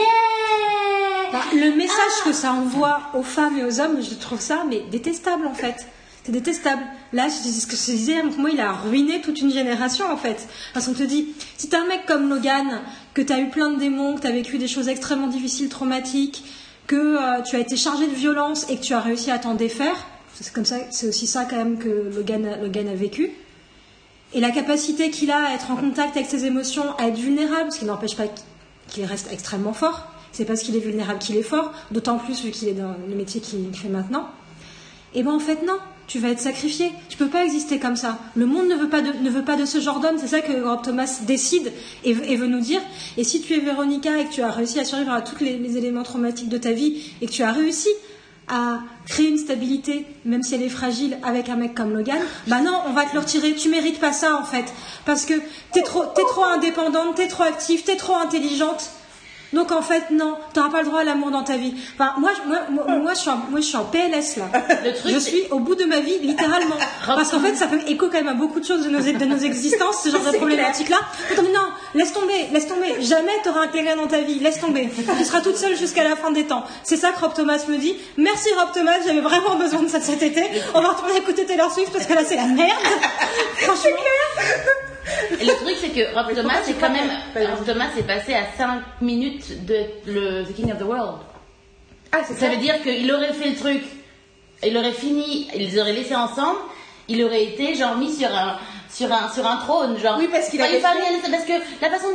Bah, 1.32 1.42
le 1.54 1.76
message 1.76 2.24
que 2.24 2.32
ça 2.32 2.54
envoie 2.54 3.02
aux 3.14 3.24
femmes 3.24 3.58
et 3.58 3.64
aux 3.66 3.80
hommes, 3.82 4.02
je 4.02 4.14
trouve 4.16 4.40
ça 4.40 4.64
mais 4.70 4.80
détestable 4.92 5.46
en 5.48 5.54
fait. 5.54 5.76
C'est 6.24 6.32
détestable. 6.32 6.82
Là, 7.12 7.30
ce 7.30 7.68
que 7.68 7.76
je 7.76 7.92
disais, 7.92 8.24
moi, 8.38 8.50
il 8.52 8.60
a 8.62 8.72
ruiné 8.72 9.22
toute 9.22 9.42
une 9.42 9.52
génération 9.52 10.06
en 10.10 10.18
fait. 10.18 10.48
Parce 10.74 10.86
qu'on 10.86 10.94
te 10.94 11.04
dit, 11.04 11.28
si 11.58 11.68
t'es 11.68 11.76
un 11.76 11.86
mec 11.86 12.06
comme 12.06 12.30
Logan, 12.30 12.82
que 13.14 13.22
t'as 13.22 13.40
eu 13.40 13.50
plein 13.50 13.72
de 13.72 13.80
démons, 13.80 14.16
que 14.16 14.22
t'as 14.22 14.32
vécu 14.32 14.58
des 14.58 14.70
choses 14.70 14.88
extrêmement 14.88 15.28
difficiles, 15.28 15.70
traumatiques, 15.70 16.44
que 16.88 16.96
euh, 16.96 17.42
tu 17.42 17.56
as 17.56 17.60
été 17.60 17.76
chargé 17.76 18.08
de 18.08 18.14
violence 18.14 18.70
et 18.70 18.78
que 18.78 18.82
tu 18.82 18.94
as 18.94 19.02
réussi 19.02 19.32
à 19.32 19.40
t'en 19.40 19.54
défaire, 19.54 19.96
c'est 20.34 20.52
comme 20.52 20.66
ça, 20.66 20.78
c'est 20.92 21.08
aussi 21.08 21.28
ça 21.28 21.46
quand 21.46 21.58
même 21.58 21.78
que 21.78 22.12
Logan, 22.16 22.58
Logan 22.62 22.88
a 22.88 22.96
vécu. 22.96 23.32
Et 24.34 24.40
la 24.40 24.50
capacité 24.50 25.12
qu'il 25.12 25.30
a 25.30 25.50
à 25.50 25.54
être 25.54 25.70
en 25.70 25.76
contact 25.76 26.18
avec 26.18 26.28
ses 26.28 26.46
émotions, 26.46 26.96
à 26.98 27.08
être 27.08 27.18
vulnérable, 27.18 27.72
ce 27.72 27.80
qui 27.80 27.86
n'empêche 27.86 28.16
pas 28.16 28.24
qu'il 28.88 29.06
reste 29.06 29.32
extrêmement 29.32 29.74
fort. 29.74 30.08
C'est 30.32 30.46
parce 30.46 30.62
qu'il 30.62 30.76
est 30.76 30.80
vulnérable 30.80 31.20
qu'il 31.20 31.38
est 31.38 31.44
fort, 31.44 31.72
d'autant 31.92 32.18
plus 32.18 32.44
vu 32.44 32.50
qu'il 32.50 32.68
est 32.68 32.74
dans 32.74 32.96
le 33.08 33.16
métier 33.16 33.40
qu'il 33.40 33.72
fait 33.76 33.90
maintenant. 33.90 34.28
Et 35.14 35.22
ben 35.22 35.34
en 35.34 35.40
fait 35.40 35.64
non, 35.64 35.78
tu 36.08 36.20
vas 36.20 36.30
être 36.30 36.40
sacrifié. 36.40 36.92
Tu 37.10 37.18
peux 37.18 37.28
pas 37.28 37.46
exister 37.46 37.80
comme 37.80 37.96
ça. 37.96 38.20
Le 38.36 38.46
monde 38.46 38.68
ne 38.68 38.76
veut 38.76 38.90
pas 38.90 39.02
de, 39.02 39.12
ne 39.22 39.30
veut 39.30 39.44
pas 39.44 39.56
de 39.56 39.66
ce 39.66 39.80
genre 39.80 40.00
d'homme. 40.00 40.18
C'est 40.18 40.28
ça 40.28 40.42
que 40.42 40.52
Rob 40.62 40.82
Thomas 40.84 41.22
décide 41.26 41.72
et, 42.04 42.14
veut 42.14 42.48
nous 42.48 42.60
dire. 42.60 42.82
Et 43.18 43.24
si 43.24 43.42
tu 43.42 43.54
es 43.54 43.60
Véronica 43.60 44.18
et 44.20 44.26
que 44.26 44.34
tu 44.34 44.42
as 44.42 44.52
réussi 44.52 44.80
à 44.80 44.86
survivre 44.86 45.12
à 45.12 45.22
tous 45.22 45.42
les, 45.44 45.78
éléments 45.78 46.04
traumatiques 46.04 46.50
de 46.50 46.58
ta 46.58 46.72
vie 46.72 47.14
et 47.22 47.26
que 47.26 47.32
tu 47.32 47.44
as 47.44 47.52
réussi 47.52 47.90
à 48.50 48.80
créer 49.08 49.30
une 49.30 49.38
stabilité, 49.38 50.06
même 50.26 50.44
si 50.44 50.54
elle 50.54 50.64
est 50.64 50.70
fragile, 50.70 51.18
avec 51.24 51.48
un 51.48 51.56
mec 51.56 51.74
comme 51.74 51.94
Logan, 51.94 52.20
bah 52.48 52.60
non, 52.60 52.78
on 52.88 52.92
va 52.92 53.06
te 53.06 53.14
le 53.14 53.20
retirer. 53.20 53.54
Tu 53.56 53.70
mérites 53.70 54.00
pas 54.00 54.12
ça 54.12 54.36
en 54.36 54.44
fait, 54.44 54.66
parce 55.06 55.26
que 55.26 55.34
t'es 55.72 55.82
trop, 55.82 56.04
trop 56.06 56.44
indépendante, 56.44 57.16
t'es 57.16 57.28
trop 57.28 57.44
active, 57.44 57.84
t'es 57.84 57.96
trop 57.96 58.16
intelligente. 58.16 58.92
Donc 59.54 59.72
en 59.72 59.82
fait 59.82 60.04
non, 60.12 60.36
t'auras 60.54 60.70
pas 60.70 60.82
le 60.82 60.88
droit 60.88 61.02
à 61.02 61.04
l'amour 61.04 61.32
dans 61.32 61.44
ta 61.44 61.58
vie. 61.58 61.74
Enfin 61.96 62.14
moi, 62.18 62.32
je- 62.36 62.48
moi, 62.50 62.60
moi, 62.72 62.96
moi, 62.98 63.14
je 63.14 63.20
suis 63.20 63.30
en, 63.30 63.38
moi 63.50 63.60
je 63.60 63.66
suis 63.66 63.78
en 63.78 63.86
PLS 63.86 64.38
là. 64.38 64.46
Le 64.84 64.94
truc, 64.94 65.14
je 65.14 65.20
suis 65.20 65.44
au 65.52 65.60
bout 65.60 65.76
de 65.76 65.86
ma 65.86 66.00
vie 66.00 66.18
littéralement. 66.20 66.76
Parce 67.06 67.30
qu'en 67.32 67.40
fait 67.40 67.56
ça 67.56 67.68
fait 67.68 67.90
écho 67.92 68.08
quand 68.08 68.18
même 68.18 68.28
à 68.28 68.34
beaucoup 68.34 68.60
de 68.60 68.66
choses 68.66 68.84
de 68.86 68.90
nos, 68.90 69.00
de 69.00 69.26
nos 69.26 69.38
existences, 69.38 70.04
ce 70.04 70.10
genre 70.10 70.22
de 70.22 70.26
C'est 70.32 70.38
problématiques 70.38 70.90
là. 70.90 70.98
Non, 71.38 71.44
non, 71.44 71.68
laisse 71.94 72.12
tomber, 72.14 72.48
laisse 72.52 72.68
tomber. 72.68 72.96
Jamais 73.02 73.32
t'auras 73.44 73.62
un 73.64 73.68
quelqu'un 73.68 73.96
dans 73.96 74.08
ta 74.08 74.22
vie, 74.22 74.40
laisse 74.40 74.60
tomber. 74.60 74.90
Tu 75.18 75.24
seras 75.26 75.42
toute 75.42 75.58
seule 75.58 75.76
jusqu'à 75.78 76.04
la 76.04 76.16
fin 76.16 76.32
des 76.32 76.46
temps. 76.46 76.64
C'est 76.84 76.98
ça 76.98 77.12
que 77.12 77.20
Rob 77.20 77.34
Thomas 77.34 77.60
me 77.68 77.78
dit. 77.78 77.96
Merci 78.18 78.50
Rob 78.60 78.70
Thomas, 78.74 78.94
j'avais 79.06 79.22
vraiment 79.22 79.56
besoin 79.56 79.82
de 79.84 79.88
ça 79.90 80.02
cet 80.02 80.24
été. 80.24 80.44
On 80.74 80.82
va 80.82 80.90
retourner 80.90 81.18
écouter 81.18 81.46
Taylor 81.46 81.72
Swift 81.72 81.92
parce 81.94 82.06
que 82.06 82.14
là 82.14 82.22
c'est 82.28 82.36
la 82.36 82.46
merde. 82.46 82.72
Franchement. 83.58 84.93
Et 85.40 85.46
le 85.46 85.54
truc, 85.56 85.76
c'est 85.80 85.90
que 85.90 86.14
Rob 86.16 86.34
Thomas, 86.34 86.54
c'est 86.64 86.74
quand 86.74 86.90
même. 86.90 87.10
Rob 87.36 87.66
Thomas 87.66 87.90
est 87.98 88.04
passé 88.04 88.34
à 88.34 88.44
5 88.58 88.82
minutes 89.02 89.66
de 89.66 89.76
le 90.08 90.44
The 90.44 90.56
King 90.56 90.72
of 90.72 90.80
the 90.80 90.84
World. 90.84 91.18
Ah, 92.12 92.20
c'est 92.26 92.36
Ça 92.36 92.48
veut 92.50 92.58
dire 92.58 92.82
qu'il 92.82 93.12
aurait 93.12 93.34
fait 93.34 93.50
le 93.50 93.56
truc, 93.56 93.82
il 94.66 94.78
aurait 94.78 94.92
fini, 94.94 95.48
ils 95.56 95.80
auraient 95.80 95.94
laissé 95.94 96.16
ensemble, 96.16 96.60
il 97.10 97.24
aurait 97.24 97.44
été 97.44 97.76
genre 97.76 97.98
mis 97.98 98.14
sur 98.14 98.34
un 98.34 98.58
sur 98.90 99.12
un 99.12 99.28
sur 99.34 99.46
un 99.46 99.58
trône, 99.58 99.98
genre. 99.98 100.18
Oui, 100.20 100.28
parce 100.32 100.50
qu'il 100.50 100.62
Enfin, 100.62 100.72
il 100.74 100.80
fallait 100.80 101.00
fait- 101.20 101.32
parce 101.32 101.46
que 101.46 101.54
la 101.82 101.90
façon, 101.90 102.08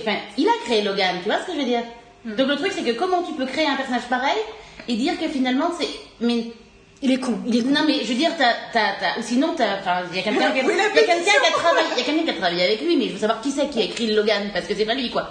enfin, 0.00 0.16
il 0.36 0.46
a 0.48 0.52
créé 0.64 0.82
Logan, 0.82 1.16
tu 1.22 1.28
vois 1.30 1.40
ce 1.40 1.46
que 1.46 1.52
je 1.54 1.58
veux 1.58 1.64
dire? 1.64 1.82
Hmm. 2.24 2.34
Donc 2.36 2.48
le 2.48 2.56
truc, 2.56 2.72
c'est 2.74 2.82
que 2.82 2.92
comment 2.92 3.22
tu 3.22 3.32
peux 3.32 3.46
créer 3.46 3.66
un 3.66 3.76
personnage 3.76 4.02
pareil 4.10 4.36
et 4.88 4.94
dire 4.96 5.18
que 5.18 5.26
finalement 5.28 5.70
c'est, 5.80 5.88
mais 6.20 6.44
Il 7.06 7.12
est 7.12 7.18
con, 7.20 7.38
il 7.46 7.56
est 7.58 7.62
con. 7.62 7.70
non 7.70 7.80
mais 7.86 8.00
je 8.02 8.08
veux 8.08 8.14
dire, 8.18 8.32
t'as, 8.36 8.52
t'as, 8.72 8.94
t'as- 9.00 9.18
ou 9.18 9.22
sinon 9.22 9.54
t'as, 9.56 9.78
enfin, 9.78 10.02
il 10.10 10.16
y 10.16 10.20
a 10.20 10.22
quelqu'un 10.22 10.50
qui, 10.52 10.60
a- 10.60 10.64
Oui, 10.64 10.72
la 10.74 10.74
il 10.74 10.78
y 10.78 10.80
a 10.80 10.90
quelqu'un 10.90 11.12
qui 11.14 11.18
pétition. 11.24 11.40
a 11.48 11.58
travaillé, 11.58 11.86
il 11.92 11.98
y 11.98 12.00
a 12.00 12.04
quelqu'un 12.04 12.22
qui 12.24 12.30
a 12.30 12.34
travaillé 12.34 12.64
avec 12.64 12.80
lui, 12.82 12.96
mais 12.96 13.06
je 13.08 13.12
veux 13.12 13.18
savoir 13.18 13.40
qui 13.40 13.50
c'est 13.50 13.68
qui 13.68 13.80
a 13.80 13.84
écrit 13.84 14.08
Logan 14.14 14.50
parce 14.52 14.66
que 14.66 14.74
c'est 14.74 14.84
pas 14.84 14.94
lui 14.94 15.10
quoi. 15.10 15.30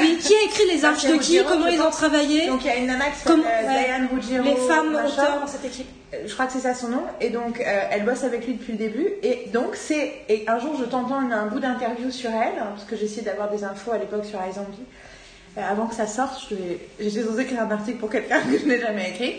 Oui, 0.00 0.18
qui 0.20 0.34
a 0.34 0.42
écrit 0.44 0.64
les 0.70 0.84
arches 0.84 1.04
de 1.04 1.10
qui 1.12 1.38
Ruggiero, 1.38 1.48
Comment 1.50 1.68
ils 1.68 1.80
ont 1.80 1.90
travaillé 1.90 2.46
Donc 2.48 2.60
il 2.64 2.66
y 2.66 2.70
a 2.70 2.76
une 2.76 2.86
nana 2.86 3.06
qui 3.10 3.18
s'appelle 3.20 3.44
euh. 3.46 3.84
Diane 3.84 4.08
Ruggiero. 4.12 4.44
Les 4.44 4.56
femmes 4.56 4.92
machin. 4.92 5.06
auteurs 5.08 5.40
dans 5.40 5.46
cette 5.46 5.64
équipe. 5.64 5.86
Euh, 6.14 6.16
Je 6.26 6.32
crois 6.34 6.46
que 6.46 6.52
c'est 6.52 6.60
ça 6.60 6.74
son 6.74 6.88
nom. 6.88 7.02
Et 7.20 7.30
donc, 7.30 7.60
euh, 7.60 7.82
elle 7.92 8.04
bosse 8.04 8.24
avec 8.24 8.44
lui 8.44 8.54
depuis 8.54 8.72
le 8.72 8.78
début. 8.78 9.08
Et 9.22 9.44
donc, 9.52 9.76
c'est. 9.76 10.22
Et 10.28 10.44
un 10.48 10.58
jour, 10.58 10.74
je 10.80 10.84
t'entends 10.84 11.20
un 11.20 11.46
bout 11.46 11.60
d'interview 11.60 12.10
sur 12.10 12.30
elle, 12.30 12.58
hein, 12.60 12.72
parce 12.74 12.84
que 12.88 12.96
j'essayais 12.96 13.22
d'avoir 13.22 13.50
des 13.50 13.62
infos 13.62 13.92
à 13.92 13.98
l'époque 13.98 14.24
sur 14.24 14.40
iZombie. 14.50 14.82
Euh, 15.56 15.60
avant 15.70 15.86
que 15.86 15.94
ça 15.94 16.08
sorte, 16.08 16.48
j'étais 16.98 17.22
censée 17.22 17.42
écrire 17.42 17.62
un 17.62 17.70
article 17.70 17.98
pour 17.98 18.10
quelqu'un 18.10 18.40
que 18.50 18.58
je 18.58 18.64
n'ai 18.66 18.80
jamais 18.80 19.10
écrit. 19.10 19.36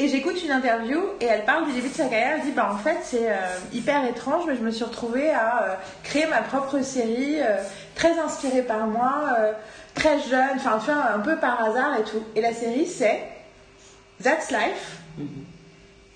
Et 0.00 0.08
j'écoute 0.08 0.42
une 0.42 0.50
interview 0.50 0.98
et 1.20 1.26
elle 1.26 1.44
parle 1.44 1.66
du 1.66 1.72
début 1.72 1.90
de 1.90 1.94
sa 1.94 2.04
carrière. 2.04 2.36
Elle 2.38 2.42
dit 2.46 2.52
Bah, 2.52 2.70
en 2.72 2.78
fait, 2.78 2.96
c'est 3.02 3.28
euh, 3.28 3.34
hyper 3.74 4.02
étrange, 4.06 4.44
mais 4.48 4.56
je 4.56 4.62
me 4.62 4.70
suis 4.70 4.84
retrouvée 4.84 5.28
à 5.28 5.62
euh, 5.62 5.74
créer 6.02 6.26
ma 6.26 6.40
propre 6.40 6.80
série, 6.80 7.36
euh, 7.38 7.58
très 7.94 8.18
inspirée 8.18 8.62
par 8.62 8.86
moi, 8.86 9.12
très 9.94 10.18
jeune, 10.22 10.56
enfin, 10.56 10.78
tu 10.82 10.90
vois, 10.90 11.12
un 11.14 11.18
peu 11.18 11.36
par 11.36 11.62
hasard 11.62 12.00
et 12.00 12.04
tout. 12.04 12.22
Et 12.34 12.40
la 12.40 12.54
série, 12.54 12.86
c'est 12.86 13.24
That's 14.24 14.50
Life. 14.50 14.96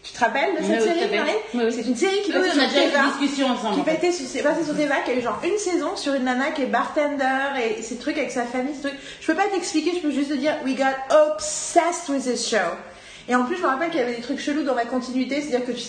Tu 0.03 0.13
te 0.13 0.21
rappelles 0.21 0.57
de 0.57 0.63
cette 0.63 0.83
Oui, 0.83 0.99
série, 0.99 1.11
Oui, 1.55 1.63
oui. 1.67 1.73
C'est 1.73 1.87
une 1.87 1.97
série 1.97 2.23
qui 2.23 2.33
a 2.33 2.43
sur 2.43 2.53
Teva, 2.53 2.99
une 3.05 3.21
discussion 3.21 3.49
ensemble. 3.49 3.77
qui 3.77 3.83
passait 3.83 4.13
sur, 4.13 4.27
c'est 4.27 4.43
passé 4.43 4.65
sur 4.65 4.75
Teva, 4.75 4.97
qui 5.05 5.11
a 5.11 5.15
eu 5.15 5.21
genre 5.21 5.41
une 5.45 5.59
saison 5.59 5.95
sur 5.97 6.15
une 6.15 6.25
nana 6.25 6.53
qui 6.53 6.63
est 6.63 6.67
bartender 6.67 7.25
et 7.79 7.83
ces 7.83 7.97
trucs 7.97 8.17
avec 8.17 8.31
sa 8.31 8.45
famille, 8.45 8.75
ces 8.75 8.89
trucs. 8.89 9.01
Je 9.21 9.27
peux 9.27 9.35
pas 9.35 9.49
t'expliquer, 9.49 9.93
je 9.97 10.01
peux 10.01 10.11
juste 10.11 10.31
te 10.31 10.35
dire, 10.37 10.55
we 10.65 10.75
got 10.75 10.95
obsessed 11.11 12.09
with 12.09 12.25
this 12.25 12.49
show. 12.49 12.77
Et 13.29 13.35
en 13.35 13.45
plus, 13.45 13.57
je 13.57 13.63
me 13.63 13.67
rappelle 13.69 13.91
qu'il 13.91 14.01
y 14.01 14.03
avait 14.03 14.17
des 14.17 14.23
trucs 14.23 14.39
chelous 14.39 14.65
dans 14.65 14.75
la 14.75 14.85
continuité, 14.85 15.41
c'est-à-dire 15.41 15.67
que 15.67 15.73
tu, 15.73 15.83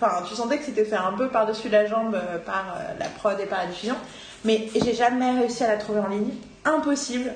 enfin, 0.00 0.22
tu 0.28 0.34
sentais 0.34 0.58
que 0.58 0.64
c'était 0.64 0.84
fait 0.84 0.94
un 0.96 1.12
peu 1.12 1.28
par-dessus 1.28 1.68
la 1.68 1.86
jambe 1.86 2.14
euh, 2.14 2.38
par 2.38 2.76
euh, 2.78 2.92
la 3.00 3.06
prod 3.06 3.38
et 3.40 3.46
par 3.46 3.58
la 3.60 3.66
diffusion. 3.66 3.96
Mais 4.44 4.68
j'ai 4.82 4.94
jamais 4.94 5.32
réussi 5.40 5.64
à 5.64 5.68
la 5.68 5.76
trouver 5.76 6.00
en 6.00 6.08
ligne. 6.08 6.30
Impossible 6.64 7.32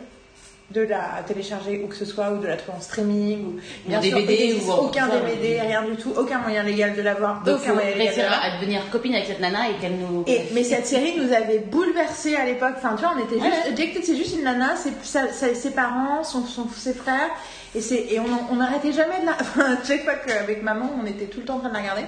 de 0.71 0.83
la 0.83 1.23
télécharger 1.27 1.83
ou 1.85 1.89
que 1.89 1.97
ce 1.97 2.05
soit, 2.05 2.31
ou 2.31 2.39
de 2.39 2.47
la 2.47 2.57
trouver 2.57 2.79
en 2.79 2.81
streaming, 2.81 3.45
ou 3.45 3.61
bien 3.89 3.99
sûr, 4.11 4.19
DVD 4.19 4.55
ou 4.55 4.71
aucun 4.85 5.09
DVD, 5.27 5.61
rien 5.63 5.83
du 5.83 5.97
tout, 5.97 6.13
aucun 6.17 6.39
moyen 6.39 6.63
légal 6.63 6.95
de 6.95 7.03
l'avoir, 7.03 7.43
Donc 7.43 7.57
aucun 7.57 7.71
faut 7.71 7.75
moyen 7.75 7.91
légal 7.97 8.15
de 8.15 8.21
à 8.47 8.61
devenir 8.61 8.89
copine 8.91 9.15
avec 9.15 9.27
cette 9.27 9.41
nana 9.41 9.69
et 9.69 9.75
qu'elle 9.81 9.97
nous. 9.97 10.23
Et, 10.29 10.43
mais 10.53 10.63
cette 10.63 10.87
série 10.87 11.17
nous 11.17 11.33
avait 11.33 11.59
bouleversé 11.59 12.37
à 12.37 12.45
l'époque. 12.45 12.75
Enfin, 12.77 12.95
tu 12.95 13.03
vois, 13.03 13.15
on 13.17 13.25
était 13.25 13.41
juste. 13.41 13.67
Ouais. 13.67 14.01
C'est 14.05 14.17
juste 14.17 14.37
une 14.37 14.45
nana, 14.45 14.75
ses 14.77 15.71
parents, 15.73 16.23
son, 16.23 16.45
son- 16.47 16.69
ses 16.69 16.95
frères. 16.95 17.31
Et, 17.75 18.15
et 18.15 18.21
on 18.21 18.57
n'arrêtait 18.57 18.93
jamais 18.93 19.21
de 19.21 19.27
la. 19.27 19.33
Enfin, 19.41 19.79
chaque 19.87 20.05
fois 20.05 20.15
qu'avec 20.15 20.63
maman, 20.63 20.91
on 21.01 21.07
était 21.07 21.27
tout 21.27 21.41
le 21.41 21.47
temps 21.47 21.57
en 21.57 21.61
train 21.61 21.69
de 21.69 21.75
la 21.75 21.81
regarder. 21.81 22.05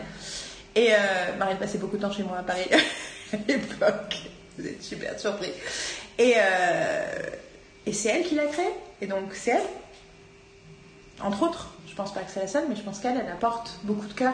Et 0.75 0.93
euh, 0.93 0.97
Marie 1.39 1.57
passait 1.57 1.79
beaucoup 1.79 1.97
de 1.97 2.03
temps 2.03 2.13
chez 2.13 2.23
moi 2.23 2.39
à 2.39 2.43
Paris 2.43 2.69
à 3.33 3.37
l'époque. 3.47 4.19
Vous 4.59 4.67
êtes 4.67 4.83
super 4.83 5.19
surpris. 5.19 5.51
Et, 6.19 6.35
euh, 6.37 7.03
et 7.87 7.93
c'est 7.93 8.09
elle 8.09 8.25
qui 8.25 8.35
l'a 8.35 8.47
créée. 8.47 8.73
Et 9.01 9.07
donc, 9.07 9.35
c'est 9.35 9.53
elle. 9.53 9.63
Entre 11.23 11.43
autres. 11.43 11.69
Je 11.93 11.95
pense 11.95 12.15
pas 12.15 12.21
que 12.21 12.31
c'est 12.31 12.41
la 12.41 12.49
seule, 12.49 12.65
mais 12.71 12.75
je 12.75 12.81
pense 12.81 13.01
qu'elle, 13.01 13.21
elle 13.23 13.31
apporte 13.31 13.79
beaucoup 13.83 14.07
de 14.07 14.15
cœur. 14.15 14.33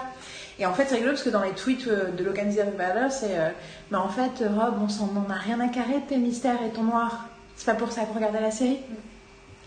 Et 0.61 0.67
en 0.67 0.75
fait, 0.75 0.87
c'est 0.89 0.95
rigolo 0.95 1.13
parce 1.13 1.25
que 1.25 1.31
dans 1.31 1.43
les 1.43 1.51
tweets 1.51 1.89
euh, 1.89 2.13
de 2.13 2.23
Logan 2.23 2.51
the 2.51 3.11
c'est 3.11 3.37
euh, 3.37 3.51
bah 3.91 4.01
en 4.01 4.09
fait, 4.09 4.45
Rob, 4.49 4.77
on 4.81 4.89
s'en 4.89 5.11
a 5.29 5.35
rien 5.35 5.59
à 5.59 5.67
carrer 5.67 5.95
de 5.95 6.07
tes 6.09 6.19
mystères 6.19 6.63
et 6.65 6.71
ton 6.71 6.85
noir. 6.85 7.27
C'est 7.57 7.67
pas 7.67 7.75
pour 7.75 7.91
ça 7.91 8.03
qu'on 8.03 8.15
regardait 8.15 8.41
la 8.41 8.53
série. 8.53 8.79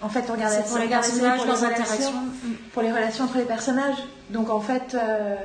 En 0.03 0.09
fait, 0.09 0.25
on 0.29 0.35
la 0.35 0.49
pour 0.61 0.77
les 0.79 0.87
personnages, 0.87 1.37
pour 1.37 1.45
les 1.45 1.51
relations, 1.53 1.67
interactions. 1.67 2.13
pour 2.73 2.81
les 2.81 2.91
relations 2.91 3.25
entre 3.25 3.37
les 3.37 3.43
personnages. 3.45 3.97
Donc 4.31 4.49
en 4.49 4.59
fait, 4.59 4.95
euh, 4.95 5.35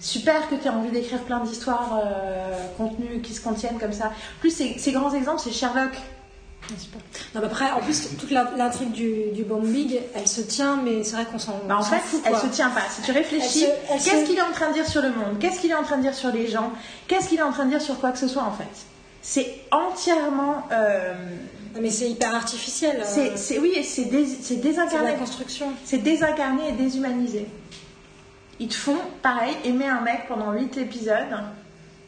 super 0.00 0.48
que 0.48 0.54
tu 0.54 0.66
aies 0.66 0.70
envie 0.70 0.90
d'écrire 0.90 1.18
plein 1.20 1.40
d'histoires 1.40 1.98
euh, 2.02 2.66
contenues 2.76 3.20
qui 3.22 3.34
se 3.34 3.40
contiennent 3.40 3.78
comme 3.78 3.92
ça. 3.92 4.12
Plus, 4.40 4.50
ces, 4.50 4.78
ces 4.78 4.92
grands 4.92 5.12
exemples, 5.12 5.40
c'est 5.42 5.50
Sherlock. 5.52 5.92
Non, 7.34 7.40
mais 7.40 7.46
après, 7.46 7.70
en 7.70 7.80
plus, 7.80 8.16
toute 8.18 8.30
l'intrigue 8.30 8.92
du, 8.92 9.30
du 9.32 9.42
Bomb 9.42 9.64
Big, 9.64 10.00
elle 10.14 10.28
se 10.28 10.42
tient, 10.42 10.76
mais 10.84 11.02
c'est 11.02 11.16
vrai 11.16 11.24
qu'on 11.24 11.38
s'en 11.38 11.58
Bah, 11.66 11.78
en 11.78 11.82
fait, 11.82 11.98
fout, 11.98 12.20
elle 12.26 12.36
se 12.36 12.46
tient 12.46 12.68
pas. 12.68 12.82
Si 12.90 13.00
tu 13.02 13.10
réfléchis, 13.10 13.64
qu'est-ce 13.88 14.10
se- 14.20 14.24
qu'il 14.26 14.36
est 14.36 14.42
en 14.42 14.52
train 14.52 14.68
de 14.68 14.74
dire 14.74 14.86
sur 14.86 15.00
le 15.00 15.08
monde? 15.08 15.38
Qu'est-ce 15.40 15.60
qu'il 15.60 15.70
est 15.70 15.74
en 15.74 15.82
train 15.82 15.96
de 15.96 16.02
dire 16.02 16.14
sur 16.14 16.30
les 16.30 16.46
gens? 16.46 16.70
Qu'est-ce 17.06 17.28
qu'il 17.28 17.38
est 17.38 17.42
en 17.42 17.52
train 17.52 17.64
de 17.64 17.70
dire 17.70 17.80
sur 17.80 17.98
quoi 17.98 18.10
que 18.10 18.18
ce 18.18 18.28
soit 18.28 18.42
en 18.42 18.52
fait? 18.52 18.68
C'est 19.22 19.60
entièrement. 19.70 20.66
euh, 20.70 21.14
mais 21.80 21.90
c'est 21.90 22.08
hyper 22.10 22.34
artificiel. 22.34 22.98
euh, 23.00 23.04
c'est, 23.06 23.36
c'est- 23.36 23.58
oui, 23.58 23.72
et 23.76 23.82
c'est, 23.82 24.04
dés- 24.06 24.26
c'est 24.40 24.56
la 24.56 24.60
désincarné. 24.62 25.14
construction. 25.14 25.66
C'est 25.84 25.98
désincarné 25.98 26.68
et 26.68 26.72
déshumanisé. 26.72 27.46
Ils 28.60 28.68
te 28.68 28.74
font, 28.74 28.96
pareil, 29.22 29.54
aimer 29.64 29.86
un 29.86 30.00
mec 30.00 30.26
pendant 30.28 30.52
8 30.52 30.76
épisodes, 30.78 31.14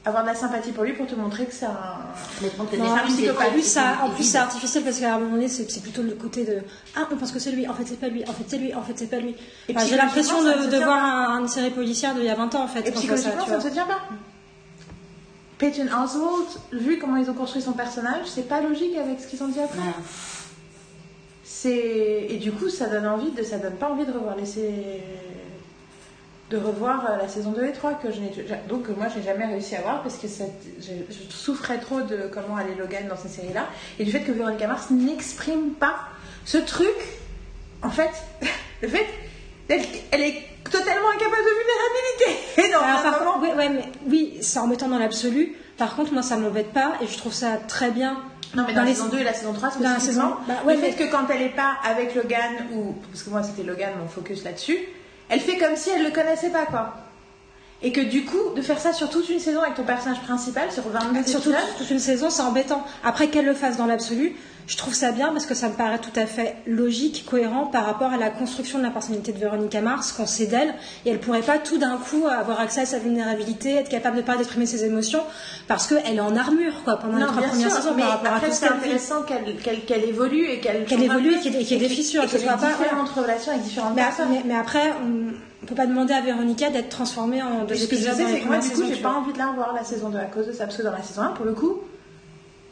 avoir 0.04 0.22
de 0.24 0.28
la 0.30 0.34
sympathie 0.34 0.72
pour 0.72 0.82
lui 0.82 0.94
pour 0.94 1.06
te 1.06 1.14
montrer 1.14 1.44
que 1.46 1.52
c'est 1.54 1.66
un. 1.66 1.98
Mais 2.42 2.50
bon, 2.58 2.64
t'es 2.64 2.76
Non, 2.78 2.86
en 2.86 3.50
plus, 3.52 3.62
ça, 3.62 3.98
en 4.02 4.10
plus, 4.10 4.24
c'est 4.24 4.38
artificiel 4.38 4.82
parce 4.82 4.98
qu'à 4.98 5.14
un 5.14 5.18
moment 5.20 5.34
donné, 5.36 5.46
c'est 5.48 5.70
c'est 5.70 5.80
plutôt 5.82 6.02
le 6.02 6.12
côté 6.14 6.44
de 6.44 6.62
Ah, 6.96 7.06
on 7.12 7.16
pense 7.16 7.30
que 7.30 7.38
c'est 7.38 7.52
lui, 7.52 7.68
en 7.68 7.74
fait, 7.74 7.84
c'est 7.86 8.00
pas 8.00 8.08
lui, 8.08 8.24
en 8.28 8.32
fait, 8.32 8.44
c'est 8.48 8.58
lui, 8.58 8.74
en 8.74 8.82
fait, 8.82 8.94
c'est 8.96 9.06
pas 9.10 9.18
lui. 9.18 9.36
Et 9.68 9.76
Enfin, 9.76 9.86
J'ai 9.86 9.96
l'impression 9.96 10.42
ça 10.42 10.56
de, 10.66 10.76
voir 10.78 11.04
un- 11.30 11.40
une 11.40 11.48
série 11.48 11.70
policière 11.70 12.14
d'il 12.14 12.24
y 12.24 12.28
a 12.30 12.34
20 12.34 12.52
ans, 12.56 12.64
en 12.64 12.68
fait. 12.68 12.80
Et 12.80 12.86
ça, 12.86 12.92
psychologiquement, 12.92 13.44
tu 13.44 13.50
ça 13.50 13.56
ne 13.58 13.62
se 13.62 13.68
tient 13.68 13.86
pas. 13.86 14.00
Peyton 15.60 15.86
Oswald, 15.88 16.48
vu 16.72 16.98
comment 16.98 17.16
ils 17.18 17.30
ont 17.30 17.34
construit 17.34 17.60
son 17.62 17.72
personnage, 17.74 18.24
c'est 18.26 18.48
pas 18.48 18.60
logique 18.62 18.96
avec 18.96 19.20
ce 19.20 19.26
qu'ils 19.28 19.42
ont 19.42 19.48
dit 19.48 19.60
après. 19.60 19.78
Ouais. 19.78 19.94
C'est 21.44 22.26
et 22.30 22.36
du 22.38 22.50
coup 22.52 22.68
ça 22.70 22.86
donne 22.88 23.06
envie 23.06 23.30
de 23.32 23.42
ça 23.42 23.58
donne 23.58 23.74
pas 23.74 23.90
envie 23.90 24.06
de 24.06 24.12
revoir 24.12 24.36
les 24.36 24.46
sé- 24.46 25.02
de 26.50 26.56
revoir 26.56 27.04
euh, 27.10 27.16
la 27.18 27.28
saison 27.28 27.52
2 27.52 27.64
et 27.66 27.72
3 27.72 27.94
que 27.94 28.10
je 28.10 28.20
n'ai 28.20 28.32
donc 28.68 28.88
moi 28.96 29.08
j'ai 29.14 29.22
jamais 29.22 29.44
réussi 29.46 29.76
à 29.76 29.82
voir 29.82 30.02
parce 30.02 30.16
que 30.16 30.28
ça- 30.28 30.44
je, 30.80 30.92
souffrais 31.28 31.78
trop 31.78 32.00
de 32.00 32.30
comment 32.32 32.56
aller 32.56 32.74
Logan 32.76 33.06
dans 33.08 33.16
ces 33.16 33.28
séries 33.28 33.52
là 33.52 33.66
et 33.98 34.04
du 34.04 34.10
fait 34.12 34.20
que 34.22 34.32
Véronica 34.32 34.66
Mars 34.66 34.90
n'exprime 34.90 35.72
pas 35.72 35.96
ce 36.46 36.56
truc 36.58 36.94
en 37.82 37.90
fait 37.90 38.10
le 38.82 38.88
fait 38.88 39.06
elle, 39.68 39.82
elle 40.12 40.22
est 40.22 40.42
totalement 40.64 41.08
incapable 41.10 41.42
de 41.44 41.54
vulnérabilité 41.58 42.68
et 42.68 42.72
dans 42.72 42.80
Alors, 42.80 43.02
par 43.02 43.18
contre, 43.18 43.40
ouais, 43.40 43.54
ouais, 43.54 43.68
mais 43.68 43.84
oui, 44.08 44.38
c'est 44.40 44.58
en 44.58 44.66
mettant 44.66 44.88
dans 44.88 44.98
l'absolu. 44.98 45.54
Par 45.78 45.96
contre, 45.96 46.12
moi, 46.12 46.22
ça 46.22 46.36
m'embête 46.36 46.72
pas 46.72 46.92
et 47.02 47.06
je 47.06 47.16
trouve 47.16 47.32
ça 47.32 47.56
très 47.68 47.90
bien. 47.90 48.18
Non, 48.54 48.64
mais 48.66 48.74
dans, 48.74 48.82
la 48.82 48.88
saison 48.88 49.06
2 49.06 49.18
et 49.18 49.24
la 49.24 49.32
saison 49.32 49.52
3, 49.52 49.70
Dans 49.80 49.90
la 49.90 50.00
saison- 50.00 50.34
bah 50.48 50.54
ouais, 50.64 50.74
le 50.74 50.80
mais- 50.80 50.90
fait 50.90 51.06
que 51.06 51.10
quand 51.10 51.28
elle 51.32 51.42
est 51.42 51.54
pas 51.54 51.76
avec 51.84 52.14
Logan, 52.16 52.66
ou 52.74 52.94
parce 53.10 53.22
que 53.22 53.30
moi 53.30 53.42
c'était 53.44 53.62
Logan, 53.62 53.90
mon 54.00 54.08
focus 54.08 54.42
là-dessus, 54.42 54.78
elle 55.28 55.38
fait 55.40 55.56
comme 55.56 55.76
si 55.76 55.90
elle 55.90 56.02
le 56.02 56.10
connaissait 56.10 56.50
pas, 56.50 56.66
quoi. 56.66 56.94
Et 57.82 57.92
que 57.92 58.00
du 58.00 58.24
coup, 58.24 58.52
de 58.56 58.60
faire 58.60 58.78
ça 58.80 58.92
sur 58.92 59.08
toute 59.08 59.28
une 59.30 59.38
saison 59.38 59.62
avec 59.62 59.74
ton 59.74 59.84
personnage 59.84 60.20
principal, 60.22 60.70
sur 60.72 60.82
22 60.86 61.22
Surtout 61.24 61.50
épisodes, 61.50 61.68
toute 61.78 61.90
une 61.90 61.98
saison, 62.00 62.28
c'est 62.28 62.42
embêtant. 62.42 62.84
Après 63.04 63.28
qu'elle 63.28 63.46
le 63.46 63.54
fasse 63.54 63.76
dans 63.78 63.86
l'absolu, 63.86 64.36
je 64.70 64.76
trouve 64.76 64.94
ça 64.94 65.10
bien 65.10 65.32
parce 65.32 65.46
que 65.46 65.54
ça 65.54 65.68
me 65.68 65.74
paraît 65.74 65.98
tout 65.98 66.12
à 66.14 66.26
fait 66.26 66.54
logique, 66.64 67.24
cohérent 67.28 67.66
par 67.66 67.84
rapport 67.84 68.12
à 68.12 68.16
la 68.16 68.30
construction 68.30 68.78
de 68.78 68.84
la 68.84 68.90
personnalité 68.90 69.32
de 69.32 69.38
Véronica 69.38 69.80
Mars 69.80 70.12
qu'on 70.12 70.26
sait 70.28 70.46
d'elle. 70.46 70.72
Et 71.04 71.10
elle 71.10 71.18
pourrait 71.18 71.40
pas 71.42 71.58
tout 71.58 71.76
d'un 71.76 71.96
coup 71.96 72.26
avoir 72.28 72.60
accès 72.60 72.82
à 72.82 72.86
sa 72.86 73.00
vulnérabilité, 73.00 73.74
être 73.74 73.88
capable 73.88 74.18
de 74.18 74.22
pas 74.22 74.36
d'exprimer 74.36 74.66
ses 74.66 74.84
émotions 74.84 75.22
parce 75.66 75.88
qu'elle 75.88 76.14
est 76.16 76.20
en 76.20 76.36
armure 76.36 76.84
quoi 76.84 76.96
pendant 76.98 77.16
les 77.16 77.22
non, 77.24 77.26
trois 77.30 77.40
bien 77.40 77.48
premières 77.50 77.72
saisons 77.72 77.94
mais 77.96 78.02
par 78.02 78.10
rapport 78.12 78.32
à 78.32 78.36
après 78.36 78.48
tout 78.50 78.54
c'est 78.54 78.68
intéressant 78.68 79.22
qu'elle 79.22 79.56
qu'elle- 79.56 79.84
qu'elle 79.84 80.04
évolue 80.04 80.44
et 80.44 80.60
qu'elle 80.60 80.84
Qu'elle 80.84 81.02
évolue 81.02 81.34
et 81.34 81.38
qu'il 81.40 81.52
y 81.60 81.74
ait- 81.74 81.78
des 81.78 81.88
fissures, 81.88 82.24
qu'elle 82.26 82.40
soit 82.40 82.52
pas- 82.52 82.68
différentes 82.68 83.08
relations 83.08 83.50
avec 83.50 83.64
différentes 83.64 83.96
Mais, 83.96 84.02
personnes. 84.02 84.28
mais- 84.30 84.42
mais 84.44 84.54
après, 84.56 84.92
on, 85.02 85.32
on 85.64 85.66
peut 85.66 85.74
pas 85.74 85.86
demander 85.86 86.14
à 86.14 86.20
Véronica 86.20 86.70
d'être 86.70 86.90
transformée 86.90 87.42
en 87.42 87.64
deux 87.64 87.74
Et 87.74 87.78
ce 87.78 87.86
que 87.88 87.96
je 87.96 88.02
épisodes 88.04 88.18
les 88.18 88.34
c'est 88.34 88.40
que 88.42 88.46
moi, 88.46 88.58
du 88.58 88.70
coup, 88.70 88.82
j'ai 88.88 89.02
pas 89.02 89.10
envie 89.14 89.32
de 89.32 89.38
la 89.38 89.48
revoir 89.48 89.74
la 89.74 89.82
saison 89.82 90.10
2 90.10 90.18
à 90.18 90.26
cause 90.26 90.46
de 90.46 90.52
ça. 90.52 90.64
Parce 90.66 90.76
que 90.76 90.82
dans 90.82 90.92
la 90.92 91.02
saison 91.02 91.22
1, 91.22 91.32
pour 91.32 91.44
le 91.44 91.54
coup, 91.54 91.80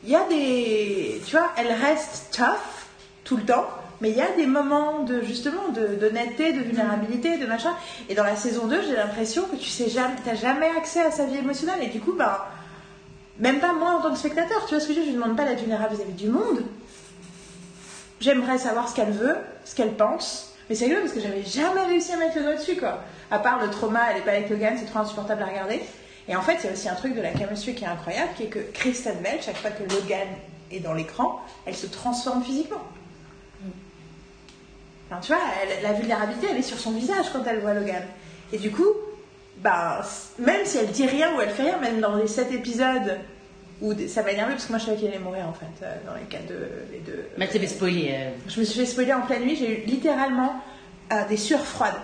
il 0.09 0.13
y 0.13 0.17
a 0.17 0.25
des. 0.27 1.21
Tu 1.27 1.37
vois, 1.37 1.53
elle 1.59 1.71
reste 1.71 2.35
tough 2.35 2.87
tout 3.25 3.37
le 3.37 3.43
temps, 3.43 3.67
mais 4.01 4.09
il 4.09 4.17
y 4.17 4.23
a 4.23 4.33
des 4.33 4.47
moments 4.47 5.01
de 5.01 5.21
justement 5.21 5.69
d'honnêteté, 5.69 6.55
de 6.55 6.61
vulnérabilité, 6.61 7.37
de 7.37 7.45
machin. 7.45 7.75
Et 8.09 8.15
dans 8.15 8.25
la 8.25 8.35
saison 8.35 8.67
2, 8.67 8.83
j'ai 8.89 8.97
l'impression 8.97 9.45
que 9.45 9.57
tu 9.57 9.69
sais 9.69 9.91
jamais, 9.91 10.15
t'as 10.25 10.35
jamais 10.35 10.71
accès 10.79 11.03
à 11.03 11.11
sa 11.11 11.27
vie 11.27 11.37
émotionnelle. 11.37 11.83
Et 11.83 11.89
du 11.89 12.01
coup, 12.01 12.15
bah. 12.15 12.51
Même 13.39 13.61
pas 13.61 13.73
moi 13.73 13.91
en 13.91 14.03
tant 14.03 14.11
que 14.11 14.19
spectateur, 14.19 14.67
tu 14.67 14.75
vois 14.75 14.81
ce 14.81 14.89
que 14.89 14.95
je 14.95 14.99
veux 14.99 15.05
Je 15.05 15.11
ne 15.11 15.15
demande 15.15 15.37
pas 15.37 15.45
d'être 15.45 15.61
vulnérable 15.61 15.95
du 16.17 16.29
monde. 16.29 16.65
J'aimerais 18.19 18.59
savoir 18.59 18.89
ce 18.89 18.97
qu'elle 18.97 19.13
veut, 19.13 19.37
ce 19.65 19.77
qu'elle 19.77 19.93
pense. 19.93 20.55
Mais 20.69 20.75
c'est 20.75 20.87
rigolo 20.87 21.03
parce 21.03 21.13
que 21.13 21.21
j'avais 21.21 21.45
jamais 21.45 21.85
réussi 21.85 22.13
à 22.13 22.17
mettre 22.17 22.37
le 22.37 22.43
doigt 22.43 22.55
dessus, 22.57 22.77
quoi. 22.77 23.05
À 23.31 23.39
part 23.39 23.61
le 23.61 23.71
trauma, 23.71 24.11
elle 24.11 24.19
est 24.19 24.25
pas 24.25 24.33
avec 24.33 24.51
Logan, 24.51 24.75
c'est 24.77 24.87
trop 24.87 24.99
insupportable 24.99 25.43
à 25.43 25.47
regarder. 25.47 25.83
Et 26.29 26.37
en 26.37 26.43
fait, 26.43 26.57
il 26.63 26.67
y 26.67 26.69
a 26.69 26.73
aussi 26.73 26.89
un 26.89 26.95
truc 26.95 27.15
de 27.15 27.23
la 27.23 27.35
chemistry 27.37 27.75
qui 27.75 27.85
est 27.85 27.89
incroyable, 27.89 28.31
qui 28.37 28.45
est 28.45 28.49
que 28.49 28.59
Kristen 28.75 29.17
Bell, 29.23 29.39
chaque 29.41 29.57
fois 29.57 29.71
que 29.71 29.83
Logan 29.83 30.29
est 30.71 30.81
dans 30.81 30.93
l'écran, 30.93 31.41
elle 31.65 31.75
se 31.77 31.87
transforme 31.87 32.43
physiquement. 32.45 32.83
Enfin, 35.11 35.21
tu 35.23 35.33
vois, 35.33 35.41
elle- 35.63 35.83
la 35.83 35.93
vulnérabilité, 35.95 36.49
elle 36.51 36.59
est 36.59 36.63
sur 36.63 36.79
son 36.79 36.93
visage 36.93 37.27
quand 37.33 37.43
elle 37.47 37.61
voit 37.61 37.73
Logan. 37.75 38.03
Et 38.53 38.59
du 38.59 38.71
coup, 38.71 38.87
bah, 39.59 40.03
même 40.39 40.65
si 40.65 40.79
elle 40.79 40.89
dit 40.91 41.07
rien 41.07 41.35
ou 41.37 41.41
elle 41.41 41.51
fait 41.51 41.63
rien, 41.65 41.79
même 41.79 42.01
dans 42.01 42.17
les 42.17 42.27
sept 42.27 42.53
épisodes 42.53 43.19
où 43.81 43.93
ça 44.09 44.23
m'a 44.23 44.33
énervé 44.33 44.53
parce 44.55 44.65
que 44.67 44.71
moi 44.73 44.79
je 44.81 44.87
savais 44.87 44.97
qu'elle 44.97 45.09
allait 45.11 45.19
mourir 45.21 45.47
en 45.49 45.53
fait, 45.53 45.67
euh, 45.85 45.95
dans 46.05 46.15
les 46.15 46.25
cas 46.27 46.39
de 46.49 46.69
les 46.93 46.99
deux. 46.99 47.25
Mais 47.39 47.47
tu 47.49 47.59
fait 47.61 47.67
spoiler. 47.69 48.11
euh. 48.13 48.31
Je 48.49 48.59
me 48.61 48.65
suis 48.65 48.81
fait 48.81 48.87
spoiler 48.87 49.13
en 49.15 49.21
pleine 49.23 49.43
nuit, 49.43 49.55
j'ai 49.57 49.83
eu 49.83 49.87
littéralement 49.87 50.57
euh, 51.13 51.25
des 51.29 51.37
sueurs 51.37 51.65
froides. 51.65 51.95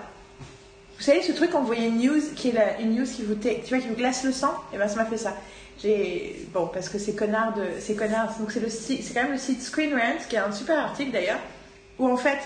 Vous 1.05 1.11
savez 1.11 1.23
ce 1.23 1.33
truc 1.33 1.51
quand 1.51 1.61
vous 1.61 1.67
voyez 1.67 1.89
une 1.89 1.99
news 2.01 2.19
qui 2.35 2.49
est 2.49 2.53
la- 2.53 2.81
une 2.81 2.95
news 2.97 3.05
qui 3.05 3.25
vous, 3.25 3.35
tu 3.35 3.51
vois, 3.69 3.77
qui 3.79 3.89
vous 3.89 3.95
glace 3.95 4.25
le 4.25 4.33
sang? 4.33 4.55
Et 4.73 4.79
ben 4.79 4.89
ça 4.89 4.97
m'a 4.97 5.05
fait 5.05 5.19
ça. 5.19 5.37
J'ai 5.83 6.47
bon 6.55 6.67
parce 6.73 6.89
que 6.89 6.99
ces 6.99 7.15
connards 7.15 7.53
de 7.53 7.79
ces 7.79 7.95
connards 7.95 8.35
donc 8.39 8.51
c'est 8.51 8.61
le 8.61 8.71
c'est 8.71 8.97
quand 9.13 9.25
même 9.25 9.33
le 9.33 9.39
site 9.39 9.61
Screen 9.61 9.93
Rant 9.93 10.17
qui 10.31 10.39
a 10.39 10.47
un 10.47 10.53
super 10.53 10.79
article 10.79 11.11
d'ailleurs 11.13 11.41
où 11.99 12.09
en 12.09 12.17
fait 12.17 12.39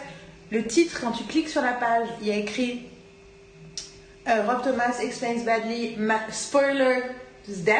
le 0.50 0.64
titre 0.66 0.98
quand 1.00 1.12
tu 1.12 1.22
cliques 1.22 1.48
sur 1.48 1.62
la 1.62 1.74
page 1.74 2.08
il 2.20 2.26
y 2.26 2.32
a 2.32 2.36
écrit 2.36 2.82
euh, 4.26 4.42
Rob 4.44 4.64
Thomas 4.64 4.98
explains 5.00 5.40
badly 5.44 5.96
spoiler 6.32 7.02
death. 7.46 7.76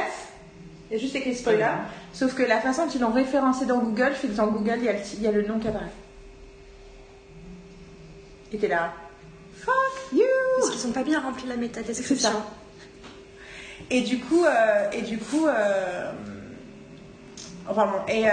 Il 0.91 0.95
y 0.95 0.97
a 0.97 1.03
juste 1.03 1.17
écrit 1.17 1.35
spoiler. 1.35 1.67
Sauf 2.13 2.35
que 2.37 2.45
la 2.45 2.61
façon 2.61 2.87
dont 2.87 2.93
ils 2.95 3.01
l'ont 3.01 3.11
référencé 3.11 3.67
dans 3.67 3.79
Google 3.79 4.13
fait 4.15 4.29
que 4.29 4.35
dans 4.35 4.47
Google 4.47 4.77
il 4.79 4.85
y 4.85 4.89
a 4.91 4.93
le, 4.93 4.99
il 5.15 5.23
y 5.23 5.27
a 5.27 5.33
le 5.33 5.43
nom 5.45 5.59
qui 5.59 5.67
apparaît. 5.67 5.87
Et 8.53 8.59
t'es 8.59 8.69
là. 8.69 8.93
Fuck 9.69 10.13
you! 10.13 10.25
Parce 10.61 10.71
qu'ils 10.71 10.89
ont 10.89 10.93
pas 10.93 11.03
bien 11.03 11.21
rempli 11.21 11.47
la 11.47 11.57
métadescription. 11.57 12.31
Et 13.91 14.01
du 14.01 14.19
coup, 14.19 14.45
euh, 14.45 14.91
et 14.93 15.03
du 15.03 15.19
coup, 15.19 15.47
euh, 15.47 16.11
enfin 17.69 17.87
bon, 17.87 18.13
et, 18.13 18.27
euh, 18.27 18.31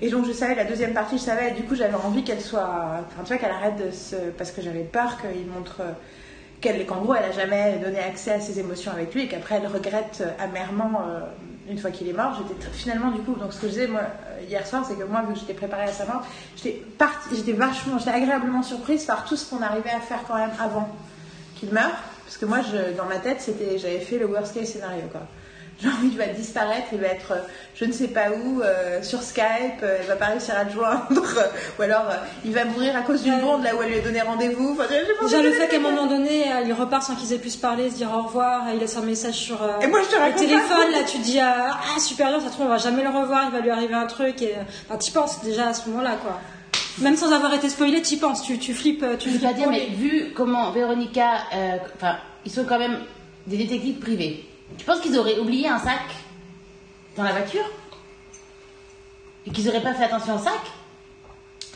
et 0.00 0.10
donc 0.10 0.26
je 0.26 0.32
savais 0.32 0.54
la 0.54 0.64
deuxième 0.64 0.94
partie, 0.94 1.18
je 1.18 1.22
savais, 1.22 1.50
et 1.50 1.52
du 1.52 1.62
coup 1.62 1.74
j'avais 1.74 1.94
envie 1.94 2.24
qu'elle 2.24 2.40
soit, 2.40 3.04
enfin 3.06 3.22
tu 3.22 3.28
vois, 3.28 3.36
qu'elle 3.38 3.50
arrête 3.50 3.76
de 3.76 3.90
se, 3.90 4.16
parce 4.36 4.50
que 4.50 4.62
j'avais 4.62 4.82
peur 4.84 5.18
qu'il 5.20 5.46
montre 5.46 5.82
qu'elle, 6.60 6.84
qu'en 6.86 7.02
gros, 7.02 7.14
elle 7.14 7.24
a 7.24 7.32
jamais 7.32 7.78
donné 7.78 7.98
accès 7.98 8.32
à 8.32 8.40
ses 8.40 8.58
émotions 8.58 8.90
avec 8.90 9.14
lui, 9.14 9.24
et 9.24 9.28
qu'après 9.28 9.56
elle 9.56 9.66
regrette 9.66 10.24
amèrement 10.40 11.02
euh, 11.06 11.20
une 11.70 11.78
fois 11.78 11.90
qu'il 11.90 12.08
est 12.08 12.12
mort. 12.12 12.34
J'étais 12.36 12.70
finalement 12.72 13.10
du 13.10 13.20
coup, 13.20 13.34
donc 13.34 13.52
ce 13.52 13.60
que 13.60 13.66
je 13.66 13.72
disais 13.72 13.86
moi 13.86 14.00
euh, 14.00 14.42
hier 14.48 14.66
soir, 14.66 14.84
c'est 14.86 14.96
que 14.96 15.04
moi 15.04 15.22
vu 15.22 15.34
que 15.34 15.40
j'étais 15.40 15.54
préparée 15.54 15.84
à 15.84 15.92
sa 15.92 16.06
mort, 16.06 16.22
j'étais 16.56 16.82
partie, 16.96 17.36
j'étais 17.36 17.52
vachement, 17.52 17.98
j'étais 17.98 18.10
agréablement 18.10 18.62
surprise 18.62 19.04
par 19.04 19.24
tout 19.24 19.36
ce 19.36 19.48
qu'on 19.48 19.62
arrivait 19.62 19.90
à 19.90 20.00
faire 20.00 20.20
quand 20.26 20.36
même 20.36 20.52
avant 20.60 20.88
qu'il 21.56 21.72
meure. 21.72 21.92
Parce 22.24 22.36
que 22.36 22.44
moi, 22.44 22.58
dans 22.96 23.06
ma 23.06 23.18
tête, 23.18 23.40
c'était, 23.40 23.78
j'avais 23.78 24.00
fait 24.00 24.18
le 24.18 24.26
worst 24.26 24.54
case 24.54 24.68
scénario. 24.68 25.04
Genre, 25.82 25.92
il 26.02 26.18
va 26.18 26.26
disparaître, 26.26 26.88
il 26.92 26.98
va 26.98 27.06
être 27.06 27.30
euh, 27.32 27.40
je 27.76 27.84
ne 27.84 27.92
sais 27.92 28.08
pas 28.08 28.30
où, 28.32 28.60
euh, 28.62 29.00
sur 29.02 29.22
Skype, 29.22 29.80
euh, 29.84 29.98
il 30.02 30.08
va 30.08 30.16
pas 30.16 30.26
réussir 30.26 30.56
à 30.58 30.64
te 30.64 30.72
joindre, 30.72 31.04
ou 31.78 31.82
alors 31.82 32.06
euh, 32.10 32.14
il 32.44 32.52
va 32.52 32.64
mourir 32.64 32.96
à 32.96 33.02
cause 33.02 33.22
d'une 33.22 33.38
bombe 33.40 33.62
là 33.62 33.76
où 33.76 33.82
elle 33.82 33.90
lui 33.90 33.98
a 33.98 34.02
donné 34.02 34.20
rendez-vous. 34.20 34.72
Enfin, 34.72 34.92
Déjà 35.22 35.40
le 35.40 35.52
fait 35.52 35.68
qu'à 35.68 35.76
un 35.76 35.80
moment 35.80 36.06
donné, 36.06 36.50
euh, 36.52 36.62
il 36.66 36.72
repart 36.72 37.04
sans 37.04 37.14
qu'ils 37.14 37.32
aient 37.32 37.38
pu 37.38 37.50
se 37.50 37.58
parler, 37.58 37.90
se 37.90 37.94
dire 37.94 38.10
au 38.12 38.22
revoir, 38.22 38.68
et 38.68 38.72
il 38.74 38.80
laisse 38.80 38.96
un 38.96 39.02
message 39.02 39.34
sur 39.34 39.62
euh, 39.62 39.78
Et 39.80 39.86
moi, 39.86 40.00
je 40.02 40.16
te 40.16 40.20
le 40.20 40.34
téléphone, 40.34 40.90
là 40.90 41.04
tu 41.06 41.18
te 41.18 41.22
dis 41.22 41.38
ah 41.38 41.78
ah, 41.96 42.00
super 42.00 42.30
dur, 42.30 42.40
ça 42.40 42.48
se 42.48 42.52
trouve 42.54 42.66
on 42.66 42.70
va 42.70 42.78
jamais 42.78 43.04
le 43.04 43.10
revoir, 43.10 43.44
il 43.44 43.52
va 43.52 43.60
lui 43.60 43.70
arriver 43.70 43.94
un 43.94 44.06
truc, 44.06 44.42
et 44.42 44.54
enfin, 44.88 44.98
t'y 44.98 45.12
penses 45.12 45.44
déjà 45.44 45.68
à 45.68 45.74
ce 45.74 45.88
moment-là 45.90 46.16
quoi. 46.20 46.40
Même 47.00 47.16
sans 47.16 47.30
avoir 47.32 47.54
été 47.54 47.68
spoilé, 47.68 48.02
t'y 48.02 48.16
penses, 48.16 48.42
tu, 48.42 48.58
tu 48.58 48.74
flippes, 48.74 49.04
tu 49.20 49.28
Je 49.28 49.34
veux 49.34 49.38
flippes 49.38 49.50
pas 49.52 49.56
dire, 49.56 49.70
mais 49.70 49.86
vu 49.94 50.32
comment 50.34 50.72
Véronica. 50.72 51.34
euh, 51.54 51.76
Enfin, 51.94 52.16
ils 52.44 52.50
sont 52.50 52.64
quand 52.64 52.80
même 52.80 52.98
des 53.46 53.56
détectives 53.58 54.00
privés. 54.00 54.44
Tu 54.76 54.84
penses 54.84 55.00
qu'ils 55.00 55.18
auraient 55.18 55.38
oublié 55.38 55.68
un 55.68 55.78
sac 55.78 56.00
dans 57.16 57.22
la 57.24 57.32
voiture 57.32 57.64
Et 59.46 59.50
qu'ils 59.50 59.68
auraient 59.68 59.82
pas 59.82 59.94
fait 59.94 60.04
attention 60.04 60.36
au 60.36 60.38
sac? 60.38 60.60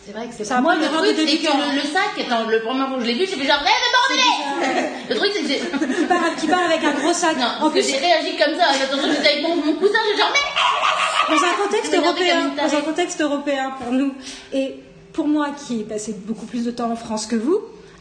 C'est 0.04 0.12
vrai 0.12 0.26
que 0.26 0.34
c'est 0.36 0.44
Ça 0.44 0.54
pas. 0.56 0.58
a 0.58 0.62
Moi, 0.62 0.74
pris 0.74 0.82
le 0.82 0.88
truc, 0.88 1.16
de 1.16 1.26
c'est 1.26 1.38
que 1.38 1.46
le, 1.46 1.76
le 1.76 1.82
sac, 1.82 2.10
étant 2.18 2.44
le 2.46 2.60
premier 2.60 2.86
jour 2.88 2.96
où 2.98 3.00
je 3.00 3.06
l'ai 3.06 3.14
vu, 3.14 3.20
j'ai 3.20 3.36
fait 3.36 3.46
genre, 3.46 3.62
eh, 3.62 3.64
mais 3.64 4.74
bordel 4.74 4.90
Le 5.10 5.14
truc, 5.14 5.30
c'est 5.32 5.42
que 5.42 5.48
j'ai. 5.48 5.58
Qui 6.00 6.06
part, 6.06 6.36
qui 6.36 6.46
part 6.48 6.64
avec 6.64 6.82
un 6.82 6.90
gros 6.92 7.12
sac. 7.12 7.36
Non, 7.36 7.66
en 7.66 7.70
plus, 7.70 7.86
j'ai 7.88 7.98
réagi 7.98 8.36
comme 8.36 8.56
ça. 8.58 8.72
J'attends 8.76 9.00
j'étais 9.08 9.28
avec 9.28 9.42
mon, 9.42 9.54
mon 9.56 9.74
cousin, 9.74 9.98
j'ai 10.10 10.18
genre, 10.20 10.32
mais 10.32 11.36
dans 11.36 11.40
un 11.42 11.54
contexte 11.64 11.94
européen, 11.94 12.48
dans 12.56 12.74
un 12.74 12.80
contexte 12.80 13.20
européen 13.20 13.70
pour 13.80 13.92
nous, 13.92 14.12
et 14.52 14.74
pour 15.12 15.28
moi 15.28 15.50
qui 15.50 15.80
ai 15.80 15.84
passé 15.84 16.14
beaucoup 16.26 16.46
plus 16.46 16.64
de 16.64 16.72
temps 16.72 16.90
en 16.90 16.96
France 16.96 17.26
que 17.26 17.36
vous, 17.36 17.60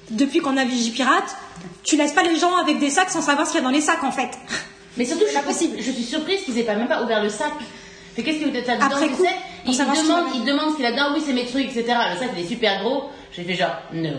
depuis 0.10 0.40
qu'on 0.40 0.58
a 0.58 0.66
Vigipirate, 0.66 1.36
tu 1.84 1.98
laisses 1.98 2.14
pas 2.14 2.24
les 2.24 2.36
gens 2.38 2.56
avec 2.58 2.80
des 2.80 2.90
sacs 2.90 3.12
sans 3.12 3.22
savoir 3.22 3.46
ce 3.46 3.52
qu'il 3.52 3.62
y 3.62 3.64
a 3.64 3.68
dans 3.68 3.72
les 3.74 3.80
sacs 3.82 4.04
en 4.04 4.12
fait. 4.12 4.32
Mais 4.98 5.06
surtout, 5.06 5.26
je 5.26 5.32
suis, 5.32 5.42
possible. 5.42 5.76
je 5.80 5.92
suis 5.92 6.04
surprise 6.04 6.42
qu'ils 6.44 6.58
aient 6.60 6.64
pas 6.64 6.76
même 6.76 6.88
pas 6.88 7.02
ouvert 7.04 7.24
le 7.24 7.30
sac. 7.30 7.52
Mais 8.18 8.24
qu'est-ce 8.24 8.40
que 8.40 8.50
t'as 8.66 8.76
dedans, 8.76 8.86
Après 8.88 9.08
tu 9.08 9.14
coup, 9.14 9.24
sais 9.24 9.30
il, 9.66 9.78
demande, 9.78 10.32
qu'il 10.32 10.42
y 10.42 10.44
il 10.44 10.46
demande 10.46 10.72
ce 10.72 10.76
qu'il 10.76 10.86
a 10.86 10.92
dedans, 10.92 11.14
oui, 11.16 11.22
c'est 11.26 11.32
mes 11.34 11.46
trucs, 11.46 11.66
etc. 11.66 11.86
Le 12.14 12.20
sac, 12.20 12.30
il 12.38 12.44
est 12.44 12.48
super 12.48 12.84
gros. 12.84 13.04
J'ai 13.32 13.44
fait 13.44 13.54
genre, 13.56 13.76
no. 13.94 14.10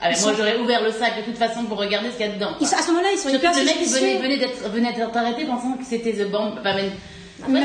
Ah, 0.00 0.08
moi, 0.08 0.14
sont- 0.16 0.34
j'aurais 0.36 0.58
ouvert 0.58 0.82
le 0.82 0.90
sac 0.90 1.16
de 1.18 1.22
toute 1.22 1.38
façon 1.38 1.62
pour 1.64 1.78
regarder 1.78 2.10
ce 2.10 2.16
qu'il 2.16 2.26
y 2.26 2.28
a 2.28 2.32
dedans. 2.32 2.50
Ils 2.60 2.66
sont- 2.66 2.74
à 2.76 2.82
ce 2.82 2.88
moment-là, 2.90 3.10
ils 3.12 3.18
sont 3.18 3.28
Surtout 3.28 3.46
hyper 3.46 3.56
le 3.56 3.64
mec 3.64 3.76
venait, 3.86 4.18
venait 4.18 4.38
d'être 4.38 4.68
venait 4.72 4.92
d'être 4.92 5.16
arrêté 5.16 5.44
pensant 5.44 5.74
que 5.74 5.84
c'était 5.88 6.12
The 6.12 6.28
Bomb. 6.28 6.54
Enfin, 6.58 6.74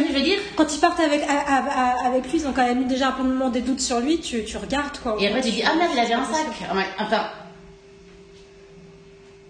que 0.04 0.08
je 0.08 0.14
veux 0.14 0.22
dire 0.22 0.38
Quand 0.56 0.72
ils 0.72 0.80
partent 0.80 1.00
avec, 1.00 1.24
à- 1.24 1.56
à- 1.56 1.64
à- 2.04 2.08
avec 2.08 2.32
lui, 2.32 2.38
ils 2.40 2.48
ont 2.48 2.54
quand 2.54 2.66
même 2.66 2.84
eu 2.84 2.86
déjà 2.86 3.08
un 3.08 3.12
peu 3.14 3.24
de 3.24 3.30
moment 3.30 3.50
des 3.50 3.62
doutes 3.62 3.80
sur 3.80 4.00
lui, 4.00 4.20
tu, 4.20 4.44
tu 4.44 4.58
regardes 4.58 5.00
quoi. 5.00 5.16
Et 5.20 5.28
après, 5.28 5.42
tu 5.42 5.50
dis, 5.50 5.64
ah 5.66 5.74
merde, 5.76 5.90
il 5.96 6.00
avait 6.00 6.14
un 6.14 6.26
sac. 6.26 6.46
Ah, 6.70 6.74
Enfin, 7.00 7.30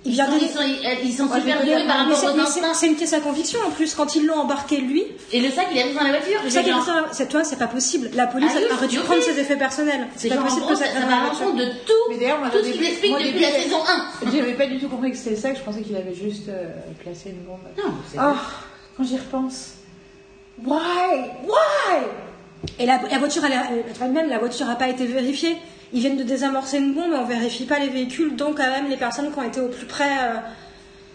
Il 0.06 0.12
ils 0.12 0.16
vient 0.16 0.26
sont, 0.28 0.32
de 0.38 0.38
ils 0.42 0.48
sont, 0.48 0.62
ils 1.04 1.14
sont 1.14 1.34
super 1.34 1.62
doués 1.64 1.74
par 1.76 1.86
Mais 1.86 1.92
rapport 2.14 2.18
c'est- 2.18 2.28
aux 2.28 2.40
instincts. 2.40 2.74
c'est 2.74 2.88
une 2.88 2.96
pièce 2.96 3.12
à 3.14 3.20
conviction 3.20 3.60
en 3.68 3.72
plus. 3.72 3.94
Quand 3.94 4.16
ils 4.16 4.26
l'ont 4.26 4.36
embarqué 4.40 4.78
lui, 4.78 5.04
Et 5.34 5.42
le 5.42 5.50
sac, 5.50 5.68
il 5.72 5.78
est 5.78 5.84
resté 5.84 5.98
dans 5.98 6.04
la 6.06 6.18
voiture. 6.20 6.40
le 6.44 6.50
sac 6.50 6.66
est 6.66 6.70
genre- 6.70 6.78
resté 6.86 6.92
dans- 6.94 7.14
c'est 7.14 7.28
toi, 7.30 7.44
c'est 7.44 7.58
pas 7.58 7.68
possible. 7.68 8.10
La 8.14 8.28
police 8.28 8.52
Ah, 8.56 8.74
aurait 8.76 8.88
dû 8.88 9.00
prendre 9.00 9.22
ses 9.22 9.38
effets 9.40 9.58
personnels. 9.58 10.08
C'est 10.16 10.30
pas 10.30 10.38
possible 10.38 10.62
gros, 10.62 10.70
que 10.72 10.78
ça 10.78 10.86
ça, 10.86 11.00
va 11.02 11.24
l'encontre 11.26 11.56
de 11.58 11.66
tout, 11.86 11.94
Mais 12.10 12.18
d'ailleurs, 12.18 12.40
tout 12.52 12.58
ce 12.60 12.64
qui 12.64 12.72
début- 12.74 12.86
t'explique 12.86 13.12
moi, 13.12 13.20
au 13.20 13.24
depuis 13.24 13.40
la 13.40 13.50
il- 13.58 13.64
saison 13.64 13.78
1. 13.88 14.32
J'avais 14.32 14.54
pas 14.54 14.68
du 14.68 14.80
tout 14.80 14.88
compris 14.88 15.12
que 15.12 15.18
c'était 15.18 15.32
le 15.32 15.36
sac, 15.38 15.58
je 15.58 15.64
pensais 15.64 15.82
qu'il 15.82 15.96
avait 15.96 16.16
juste 16.16 16.48
euh, 16.48 16.68
placé 17.04 17.32
une 17.32 17.44
bombe. 17.44 17.60
Non, 17.78 17.92
c'est 18.10 18.18
Oh, 18.22 18.34
quand 18.96 19.04
j'y 19.04 19.18
repense. 19.18 19.72
Why? 20.64 20.78
Why? 21.46 21.98
Et 22.80 22.86
la, 22.86 22.98
voiture, 23.20 23.44
elle, 23.46 23.54
a- 23.54 24.08
même 24.08 24.30
la 24.30 24.40
voiture 24.40 24.66
n'a 24.68 24.76
pas 24.76 24.88
été 24.90 25.06
vérifiée. 25.06 25.58
Ils 25.94 26.02
viennent 26.02 26.18
de 26.18 26.24
désamorcer 26.24 26.78
une 26.80 26.94
bombe, 26.94 27.14
on 27.16 27.24
vérifie 27.26 27.66
pas 27.66 27.80
les 27.80 27.90
véhicules, 27.90 28.36
donc 28.36 28.58
quand 28.58 28.70
même 28.70 28.90
les 28.90 28.98
personnes 28.98 29.32
qui 29.32 29.40
ont 29.40 29.44
été 29.44 29.62
au 29.62 29.70
plus 29.70 29.86
près 29.86 30.10
euh, 30.20 30.34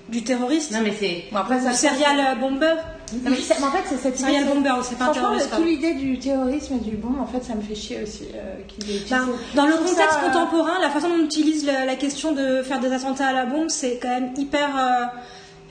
du 0.08 0.22
terroriste, 0.24 0.72
Non, 0.72 0.80
mais 0.82 0.94
c'est. 0.98 1.24
Bon, 1.30 1.38
après, 1.38 1.60
ça 1.60 1.72
serial 1.72 2.18
euh, 2.18 2.34
bomber. 2.40 2.74
Non, 3.12 3.30
mais 3.30 3.36
en 3.36 3.70
fait, 3.70 3.82
c'est 3.86 3.98
cette 3.98 4.20
idée. 4.20 4.42
Bomber, 4.44 4.72
c'est 4.82 4.96
pas 4.96 5.12
Franchement, 5.12 5.38
toute 5.38 5.50
pardon. 5.50 5.64
l'idée 5.66 5.94
du 5.94 6.18
terrorisme 6.18 6.74
et 6.76 6.90
du 6.90 6.96
bombe, 6.96 7.20
en 7.20 7.26
fait, 7.26 7.44
ça 7.44 7.54
me 7.54 7.60
fait 7.60 7.74
chier 7.74 8.02
aussi. 8.02 8.24
euh. 8.34 8.56
Ben, 9.10 9.28
dans 9.54 9.66
le 9.66 9.74
contexte 9.74 9.98
ça, 9.98 10.20
euh, 10.22 10.28
contemporain, 10.30 10.80
la 10.80 10.88
façon 10.88 11.08
dont 11.08 11.16
on 11.20 11.24
utilise 11.24 11.66
la, 11.66 11.84
la 11.84 11.94
question 11.96 12.32
de 12.32 12.62
faire 12.62 12.80
des 12.80 12.90
attentats 12.92 13.26
à 13.28 13.32
la 13.34 13.44
bombe, 13.44 13.68
c'est 13.68 13.98
quand 14.00 14.08
même 14.08 14.32
hyper, 14.38 14.70
euh, 14.76 15.04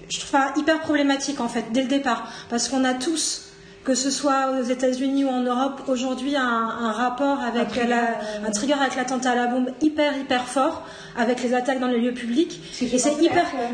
je 0.10 0.20
trouve 0.20 0.30
ça 0.40 0.54
hyper 0.56 0.80
problématique 0.82 1.40
en 1.42 1.48
fait 1.48 1.66
dès 1.72 1.82
le 1.82 1.88
départ, 1.88 2.32
parce 2.52 2.70
qu'on 2.70 2.84
a 2.84 2.94
tous, 2.94 3.51
que 3.84 3.96
ce 3.96 4.12
soit 4.12 4.52
aux 4.60 4.64
États-Unis 4.64 5.26
ou 5.26 5.30
en 5.30 5.42
Europe, 5.42 5.82
aujourd'hui 5.88 6.36
un, 6.36 6.44
un 6.44 6.92
rapport 6.92 7.40
avec 7.42 7.70
trigger, 7.70 7.88
la, 7.88 8.20
un 8.48 8.52
trigger 8.52 8.74
avec 8.74 8.96
l'attentat 8.96 9.32
à 9.32 9.36
la 9.36 9.48
bombe 9.48 9.72
hyper 9.82 10.16
hyper 10.18 10.46
fort, 10.46 10.84
avec 11.18 11.42
les 11.42 11.54
attaques 11.54 11.80
dans 11.80 11.88
les 11.88 12.00
lieux 12.00 12.14
publics, 12.14 12.62
et 12.82 12.98
c'est 12.98 13.16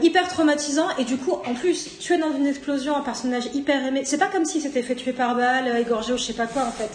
hyper 0.01 0.27
traumatisant. 0.29 0.87
Et 0.97 1.03
du 1.03 1.17
coup, 1.17 1.33
en 1.45 1.53
plus, 1.53 1.97
tu 1.99 2.13
es 2.13 2.17
dans 2.17 2.33
une 2.35 2.47
explosion, 2.47 2.95
un 2.95 3.01
personnage 3.01 3.49
hyper 3.53 3.85
aimé. 3.85 4.03
C'est 4.05 4.17
pas 4.17 4.27
comme 4.27 4.45
si 4.45 4.61
c'était 4.61 4.81
fait 4.81 4.95
tuer 4.95 5.13
par 5.13 5.35
balle, 5.35 5.67
euh, 5.67 5.79
égorgé 5.79 6.13
ou 6.13 6.17
je 6.17 6.23
sais 6.23 6.33
pas 6.33 6.47
quoi 6.47 6.63
en 6.63 6.71
fait. 6.71 6.89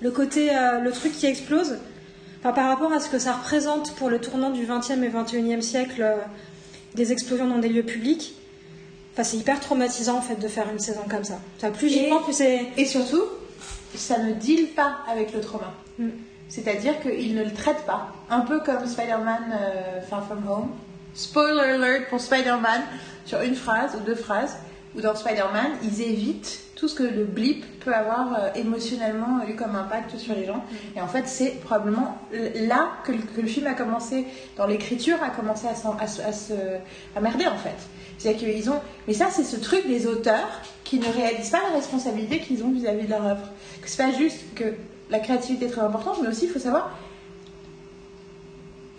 Le 0.00 0.10
côté, 0.10 0.50
euh, 0.50 0.80
le 0.80 0.92
truc 0.92 1.12
qui 1.12 1.26
explose. 1.26 1.76
Enfin, 2.40 2.52
par 2.52 2.68
rapport 2.68 2.92
à 2.92 3.00
ce 3.00 3.08
que 3.08 3.18
ça 3.18 3.32
représente 3.32 3.94
pour 3.96 4.08
le 4.08 4.18
tournant 4.18 4.50
du 4.50 4.64
20e 4.64 5.02
et 5.02 5.08
21e 5.08 5.60
siècle, 5.60 6.02
euh, 6.02 6.16
des 6.94 7.12
explosions 7.12 7.46
dans 7.46 7.58
des 7.58 7.68
lieux 7.68 7.82
publics, 7.82 8.34
enfin, 9.16 9.24
c'est 9.24 9.36
hyper 9.38 9.58
traumatisant 9.60 10.18
en 10.18 10.20
fait 10.20 10.36
de 10.36 10.46
faire 10.48 10.68
une 10.70 10.78
saison 10.78 11.00
comme 11.10 11.24
ça. 11.24 11.38
Plus 11.72 11.88
j'y 11.88 12.08
pense, 12.10 12.24
plus 12.24 12.32
c'est. 12.34 12.66
Et 12.76 12.84
surtout, 12.84 13.22
ça 13.94 14.18
ne 14.18 14.32
deal 14.32 14.68
pas 14.68 14.98
avec 15.10 15.32
le 15.32 15.40
trauma. 15.40 15.72
Mm. 15.98 16.08
C'est-à-dire 16.48 17.00
qu'il 17.00 17.34
ne 17.34 17.42
le 17.42 17.52
traite 17.52 17.84
pas. 17.86 18.12
Un 18.30 18.40
peu 18.40 18.60
comme 18.60 18.86
Spider-Man 18.86 19.42
euh, 19.52 20.00
Far 20.02 20.24
From 20.26 20.46
Home. 20.48 20.68
Spoiler 21.14 21.60
alert 21.72 22.08
pour 22.10 22.20
Spider-Man 22.20 22.82
sur 23.24 23.40
une 23.40 23.54
phrase 23.56 23.92
ou 23.96 24.00
deux 24.04 24.14
phrases. 24.14 24.56
Où 24.94 25.00
dans 25.02 25.14
Spider-Man, 25.14 25.72
ils 25.82 26.00
évitent 26.00 26.60
tout 26.74 26.88
ce 26.88 26.94
que 26.94 27.02
le 27.02 27.24
blip 27.24 27.80
peut 27.80 27.92
avoir 27.92 28.32
euh, 28.34 28.48
émotionnellement 28.54 29.40
eu 29.46 29.54
comme 29.54 29.74
impact 29.76 30.16
sur 30.18 30.34
les 30.34 30.46
gens. 30.46 30.64
Et 30.96 31.00
en 31.02 31.06
fait, 31.08 31.26
c'est 31.26 31.50
probablement 31.62 32.16
là 32.32 32.90
que, 33.04 33.12
le- 33.12 33.18
que 33.18 33.40
le 33.42 33.46
film 33.46 33.66
a 33.66 33.74
commencé, 33.74 34.24
dans 34.56 34.66
l'écriture, 34.66 35.18
a 35.22 35.28
commencé 35.30 35.66
à, 35.66 35.72
à 36.00 36.06
se- 36.06 36.22
à 36.22 36.32
se 36.32 36.52
à 37.14 37.20
merder 37.20 37.46
en 37.46 37.58
fait. 37.58 37.76
C'est-à-dire 38.18 38.48
qu'ils 38.48 38.70
ont. 38.70 38.80
Mais 39.06 39.14
ça, 39.14 39.28
c'est 39.30 39.44
ce 39.44 39.56
truc 39.56 39.86
des 39.86 40.06
auteurs 40.06 40.62
qui 40.84 40.98
ne 40.98 41.08
réalisent 41.08 41.50
pas 41.50 41.60
la 41.70 41.76
responsabilité 41.76 42.40
qu'ils 42.40 42.62
ont 42.64 42.70
vis-à-vis 42.70 43.04
de 43.04 43.10
leur 43.10 43.24
œuvre. 43.24 43.48
Que 43.82 43.88
c'est 43.88 44.02
pas 44.02 44.12
juste 44.12 44.38
que 44.54 44.74
la 45.10 45.18
créativité 45.18 45.66
est 45.66 45.70
très 45.70 45.82
importante, 45.82 46.18
mais 46.22 46.28
aussi 46.28 46.46
il 46.46 46.50
faut 46.50 46.58
savoir. 46.58 46.90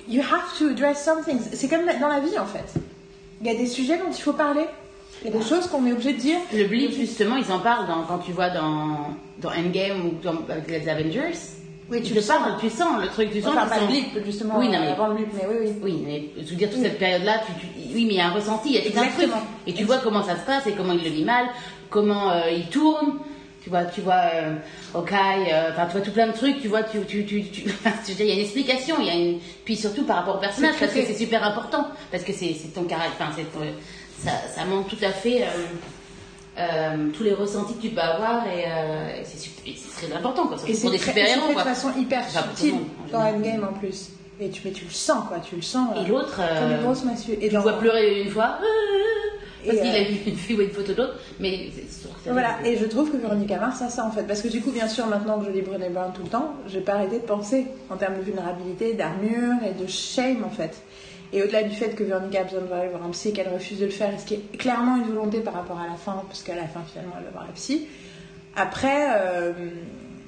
You 0.08 0.22
have 0.22 0.58
to 0.60 0.70
address 0.70 1.04
some 1.04 1.24
things. 1.24 1.50
C'est 1.54 1.68
comme 1.68 1.86
dans 1.86 2.08
la 2.08 2.20
vie 2.20 2.38
en 2.40 2.46
fait. 2.46 2.80
Il 3.42 3.48
y 3.48 3.50
a 3.50 3.56
des 3.56 3.68
sujets 3.68 3.98
dont 3.98 4.10
il 4.10 4.22
faut 4.22 4.34
parler. 4.34 4.66
Il 5.24 5.32
y 5.32 5.36
a 5.36 5.38
des 5.38 5.44
choses 5.44 5.68
qu'on 5.68 5.86
est 5.86 5.92
obligé 5.92 6.14
de 6.14 6.20
dire. 6.20 6.38
Le 6.54 6.66
blip, 6.66 6.92
justement, 6.92 7.38
ils 7.38 7.52
en 7.52 7.60
parlent 7.60 7.88
dans, 7.88 8.04
quand 8.04 8.20
tu 8.20 8.32
vois 8.32 8.50
dans, 8.50 9.16
dans 9.40 9.50
Endgame 9.50 10.06
ou 10.06 10.12
dans, 10.24 10.36
avec 10.50 10.70
les 10.70 10.88
Avengers. 10.88 11.34
Oui, 11.90 12.02
tu 12.04 12.14
le 12.14 12.22
parles, 12.22 12.56
tu 12.60 12.70
sens 12.70 13.02
le 13.02 13.08
truc, 13.08 13.32
tu 13.32 13.42
sens 13.42 13.54
Enfin, 13.56 13.66
pas 13.68 13.80
le 13.80 13.88
blip, 13.88 14.26
justement, 14.26 14.58
Oui, 14.60 14.68
non, 14.68 14.80
mais- 14.80 14.88
avant 14.92 15.08
le 15.08 15.16
blip, 15.16 15.28
mais 15.34 15.48
oui, 15.50 15.56
oui. 15.62 15.74
Oui, 15.82 16.04
mais 16.06 16.44
je 16.44 16.50
veux 16.50 16.56
dire, 16.56 16.70
toute 16.70 16.82
cette 16.82 17.00
période-là, 17.00 17.42
tu, 17.46 17.54
tu- 17.68 17.96
oui, 17.96 18.06
mais 18.06 18.14
il 18.14 18.18
y 18.18 18.20
a 18.20 18.28
un 18.28 18.32
ressenti, 18.34 18.70
il 18.70 18.76
y 18.76 18.78
a 18.88 18.92
tout 18.92 18.98
un 19.00 19.08
truc. 19.08 19.30
Et 19.66 19.74
tu 19.74 19.84
vois 19.86 20.00
comment 20.00 20.24
ça 20.24 20.36
se 20.36 20.46
passe 20.46 20.68
et 20.68 20.74
comment 20.74 20.94
il 20.94 21.04
le 21.04 21.10
vit 21.10 21.24
mal, 21.24 21.46
comment 21.90 22.32
euh, 22.32 22.50
il 22.52 22.66
tourne. 22.68 23.20
Tu 23.64 23.70
vois, 23.70 23.84
tu 23.84 24.00
vois, 24.00 24.22
euh, 24.34 24.56
Hawkeye, 24.96 25.52
euh, 25.52 25.72
enfin, 25.72 25.88
tu 25.88 25.92
vois 25.94 26.02
tout 26.02 26.12
plein 26.12 26.28
de 26.28 26.32
trucs, 26.32 26.62
tu 26.62 26.70
vois, 26.70 26.84
tu, 26.84 27.00
tu, 27.06 27.26
tu, 27.26 27.44
tu- 27.44 27.64
il 28.20 28.26
y 28.26 28.32
a 28.32 28.34
une 28.34 28.40
explication, 28.40 28.96
il 29.02 29.08
y 29.08 29.10
a 29.10 29.14
une, 29.16 29.40
puis 29.66 29.76
surtout 29.76 30.04
par 30.06 30.18
rapport 30.18 30.36
au 30.36 30.40
personnage, 30.40 30.76
parce 30.80 30.94
que 30.94 31.04
c'est 31.06 31.14
super 31.16 31.44
important, 31.44 31.86
parce 32.10 32.24
que 32.24 32.32
c'est 32.32 32.54
ton 32.74 32.84
caractère, 32.84 33.28
enfin, 33.28 33.32
c'est 33.36 33.52
ton- 33.52 33.66
ça, 34.24 34.32
ça 34.56 34.64
montre 34.64 34.88
tout 34.96 35.04
à 35.04 35.10
fait 35.12 35.44
euh, 36.60 36.62
euh, 36.62 37.10
tous 37.16 37.24
les 37.24 37.34
ressentis 37.34 37.76
que 37.76 37.82
tu 37.82 37.90
peux 37.90 38.02
avoir 38.02 38.46
et, 38.48 38.66
euh, 38.68 39.22
et 39.22 39.76
c'est 39.76 40.08
très 40.08 40.16
important, 40.16 40.48
quoi, 40.48 40.58
Et 40.68 40.74
c'est 40.74 40.82
pour 40.82 40.92
des 40.92 40.98
super-héros, 40.98 41.54
de 41.54 41.60
façon 41.60 41.90
hyper 41.98 42.28
subtile 42.30 42.76
dans. 43.12 43.20
Endgame 43.22 43.64
en 43.70 43.78
plus. 43.78 44.10
Et 44.40 44.50
tu, 44.50 44.62
mais 44.66 44.72
tu 44.72 44.86
le 44.86 44.92
sens, 44.92 45.24
quoi, 45.28 45.40
tu 45.40 45.56
le 45.56 45.62
sens. 45.64 45.90
euh, 45.98 46.04
Et 46.04 46.08
l'autre, 46.08 46.36
Comme 46.36 46.46
euh, 46.72 46.78
une 46.78 46.84
grosse 46.84 47.04
massue. 47.04 47.32
Et 47.42 47.50
Tu 47.50 47.58
vois 47.58 47.74
pleurer 47.80 48.22
une 48.22 48.30
fois, 48.30 48.60
parce 49.66 49.78
Et, 49.78 49.82
qu'il 49.82 49.90
euh, 49.90 50.00
a 50.00 50.04
vu 50.04 50.18
une 50.28 50.36
fille 50.36 50.56
ou 50.56 50.62
une 50.62 50.70
photo 50.70 50.94
d'autre, 50.94 51.16
mais 51.40 51.70
Voilà, 52.26 52.58
et 52.64 52.78
je 52.78 52.86
trouve 52.86 53.12
que 53.12 53.18
Véronica 53.18 53.58
Mars 53.58 53.82
a 53.82 53.90
ça 53.90 54.06
en 54.06 54.12
fait. 54.12 54.24
Parce 54.24 54.42
que 54.42 54.48
du 54.48 54.62
coup, 54.62 54.72
bien 54.72 54.88
sûr, 54.88 55.08
maintenant 55.08 55.40
que 55.40 55.46
je 55.46 55.52
lis 55.52 55.62
Brené 55.62 55.90
Brown 55.90 56.12
tout 56.14 56.22
le 56.24 56.30
temps, 56.30 56.54
j'ai 56.68 56.82
pas 56.82 56.94
arrêté 56.94 57.18
de 57.18 57.24
penser 57.26 57.66
en 57.90 57.96
termes 57.98 58.18
de 58.18 58.22
vulnérabilité, 58.22 58.94
d'armure 58.94 59.56
et 59.66 59.74
de 59.82 59.88
shame 59.88 60.44
en 60.46 60.50
fait. 60.52 60.76
Et 61.34 61.44
au-delà 61.44 61.64
du 61.64 61.76
fait 61.76 61.90
que 61.90 62.04
Véronica 62.04 62.40
a 62.40 62.44
besoin 62.44 62.62
de 62.62 62.68
voir 62.68 63.04
un 63.06 63.10
psy 63.12 63.30
et 63.30 63.32
qu'elle 63.34 63.50
refuse 63.50 63.80
de 63.80 63.86
le 63.86 63.92
faire, 63.92 64.18
ce 64.20 64.26
qui 64.26 64.36
est 64.36 64.58
clairement 64.58 64.96
une 64.98 65.04
volonté 65.14 65.40
par 65.40 65.54
rapport 65.54 65.80
à 65.80 65.88
la 65.88 65.96
fin, 65.96 66.24
parce 66.28 66.42
qu'à 66.42 66.56
la 66.56 66.68
fin 66.68 66.82
finalement 66.90 67.16
elle 67.18 67.26
va 67.26 67.32
voir 67.32 67.46
la 67.46 67.54
psy. 67.54 67.88
Après, 68.56 69.08
euh, 69.10 69.52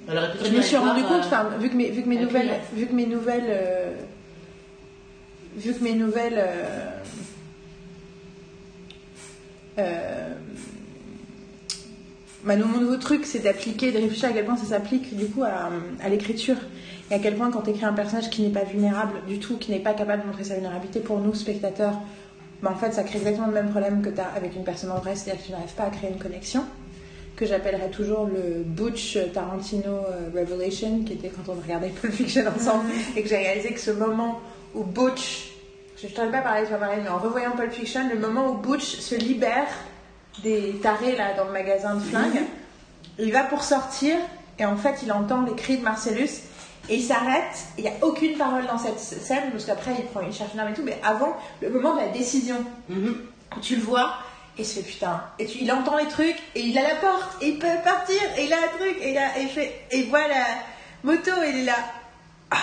je 0.08 0.50
me 0.52 0.62
suis 0.62 0.76
rendu 0.78 1.04
compte, 1.04 1.22
enfin, 1.22 1.50
vu 1.60 1.70
que 1.70 1.76
mes, 1.76 1.90
vu 1.90 2.04
que 2.04 2.10
mes 2.10 2.18
nouvelles, 2.18 2.52
vu 2.74 2.88
que 2.88 2.94
mes 2.94 3.06
nouvelles, 3.06 3.48
euh, 3.48 3.94
vu 5.56 5.74
que 5.74 5.84
mes 5.84 5.94
nouvelles, 5.94 6.38
euh, 6.38 6.90
euh, 9.80 10.34
bah, 12.44 12.56
mon 12.56 12.80
nouveau 12.80 12.98
truc, 12.98 13.26
c'est 13.26 13.40
d'appliquer, 13.40 13.92
de 13.92 14.00
réfléchir 14.00 14.30
à 14.30 14.34
quel 14.34 14.46
point 14.46 14.58
ça 14.58 14.66
s'applique 14.66 15.16
du 15.16 15.28
coup 15.28 15.44
à, 15.44 15.70
à 16.04 16.10
l'écriture 16.10 16.58
et 17.12 17.15
à 17.15 17.19
quel 17.19 17.36
point 17.36 17.52
quand 17.52 17.62
tu 17.62 17.72
écris 17.72 17.86
un 17.86 17.93
personnage 17.93 18.30
qui 18.30 18.41
n'est 18.41 18.50
pas 18.50 18.63
vulnérable 18.63 19.22
du 19.28 19.39
tout, 19.39 19.58
qui 19.58 19.72
n'est 19.72 19.80
pas 19.80 19.93
capable 19.93 20.24
de 20.24 20.28
montrer 20.28 20.43
sa 20.43 20.56
vulnérabilité 20.56 21.00
pour 21.00 21.19
nous 21.19 21.34
spectateurs, 21.34 22.00
bah, 22.62 22.72
en 22.74 22.78
fait 22.78 22.91
ça 22.91 23.04
crée 23.04 23.17
exactement 23.17 23.48
le 23.48 23.54
même 23.54 23.69
problème 23.69 24.02
que 24.02 24.10
tu 24.10 24.19
as 24.19 24.28
avec 24.36 24.56
une 24.56 24.63
personne 24.63 24.91
en 24.91 25.00
vrai, 25.00 25.15
c'est-à-dire 25.15 25.41
que 25.41 25.48
tu 25.48 25.52
n'arrives 25.52 25.74
pas 25.74 25.86
à 25.86 25.89
créer 25.89 26.10
une 26.12 26.19
connexion 26.19 26.63
que 27.39 27.45
j'appellerais 27.45 27.89
toujours 27.89 28.26
le 28.26 28.63
Butch 28.65 29.17
Tarantino 29.34 29.91
euh, 29.91 30.30
Revelation, 30.36 31.04
qui 31.06 31.13
était 31.13 31.30
quand 31.30 31.50
on 31.50 31.56
regardait 31.56 31.88
Pulp 32.02 32.13
Fiction 32.13 32.43
ensemble, 32.54 32.89
et 33.15 33.24
que 33.24 33.30
j'ai 33.30 33.38
réalisé 33.38 33.69
que 33.69 33.80
ce 33.80 33.91
moment 33.91 34.41
où 34.76 34.84
Butch, 34.84 35.54
je 36.02 36.08
ne 36.08 36.28
ai 36.28 36.32
pas 36.32 36.41
parlé, 36.41 36.65
vas 36.65 36.78
parler, 36.78 37.02
mais 37.02 37.10
en 37.10 37.17
revoyant 37.17 37.52
Pulp 37.52 37.72
Fiction, 37.72 38.02
le 38.13 38.19
moment 38.19 38.52
où 38.52 38.58
Butch 38.58 39.00
se 39.00 39.15
libère 39.15 39.69
des 40.43 40.76
tarés 40.84 41.15
là 41.15 41.34
dans 41.38 41.45
le 41.45 41.54
magasin 41.54 41.95
de 41.95 42.02
flingues, 42.02 42.43
il 43.17 43.32
va 43.32 43.43
pour 43.43 43.63
sortir, 43.63 44.17
et 44.60 44.65
en 44.65 44.76
fait 44.76 44.95
il 45.04 45.12
entend 45.13 45.43
les 45.43 45.56
cris 45.56 45.78
de 45.78 45.84
Marcellus, 45.84 46.41
et 46.89 46.95
il 46.95 47.04
s'arrête, 47.04 47.65
il 47.78 47.84
n'y 47.84 47.89
a 47.89 47.93
aucune 48.02 48.36
parole 48.38 48.65
dans 48.65 48.78
cette 48.78 48.99
scène, 48.99 49.52
parce 49.52 49.65
qu'après 49.65 49.91
il, 49.97 50.06
prend, 50.06 50.21
il 50.21 50.34
cherche 50.34 50.54
une 50.54 50.60
arme 50.60 50.71
et 50.71 50.73
tout, 50.73 50.84
mais 50.84 50.99
avant, 51.04 51.38
le 51.62 51.69
moment 51.69 51.95
de 51.95 51.99
la 51.99 52.08
décision, 52.08 52.58
mhm. 52.89 53.15
où 53.56 53.60
tu 53.60 53.75
le 53.75 53.82
vois 53.82 54.15
et 54.58 54.63
il 54.63 54.65
se 54.65 54.80
fait 54.80 54.86
putain. 54.86 55.23
Et 55.38 55.45
tu, 55.45 55.60
il 55.60 55.71
entend 55.71 55.97
les 55.97 56.08
trucs 56.08 56.36
et 56.56 56.60
il 56.60 56.78
a 56.78 56.84
la 56.84 56.95
porte 56.95 57.41
et 57.41 57.49
il 57.49 57.60
peut 57.60 57.67
partir 57.84 58.17
et 58.38 58.45
il 58.45 58.54
a 58.54 58.58
un 58.58 58.78
truc 58.78 58.97
et 59.02 59.12
il, 59.12 59.17
a, 59.17 59.38
et 59.38 59.43
il 59.43 59.49
fait 59.49 59.82
et 59.91 59.99
il 59.99 60.10
voit 60.10 60.28
la 60.28 60.43
moto 61.04 61.32
et 61.43 61.49
il 61.49 61.58
est 61.60 61.63
là. 61.63 61.78
Ah 62.52 62.58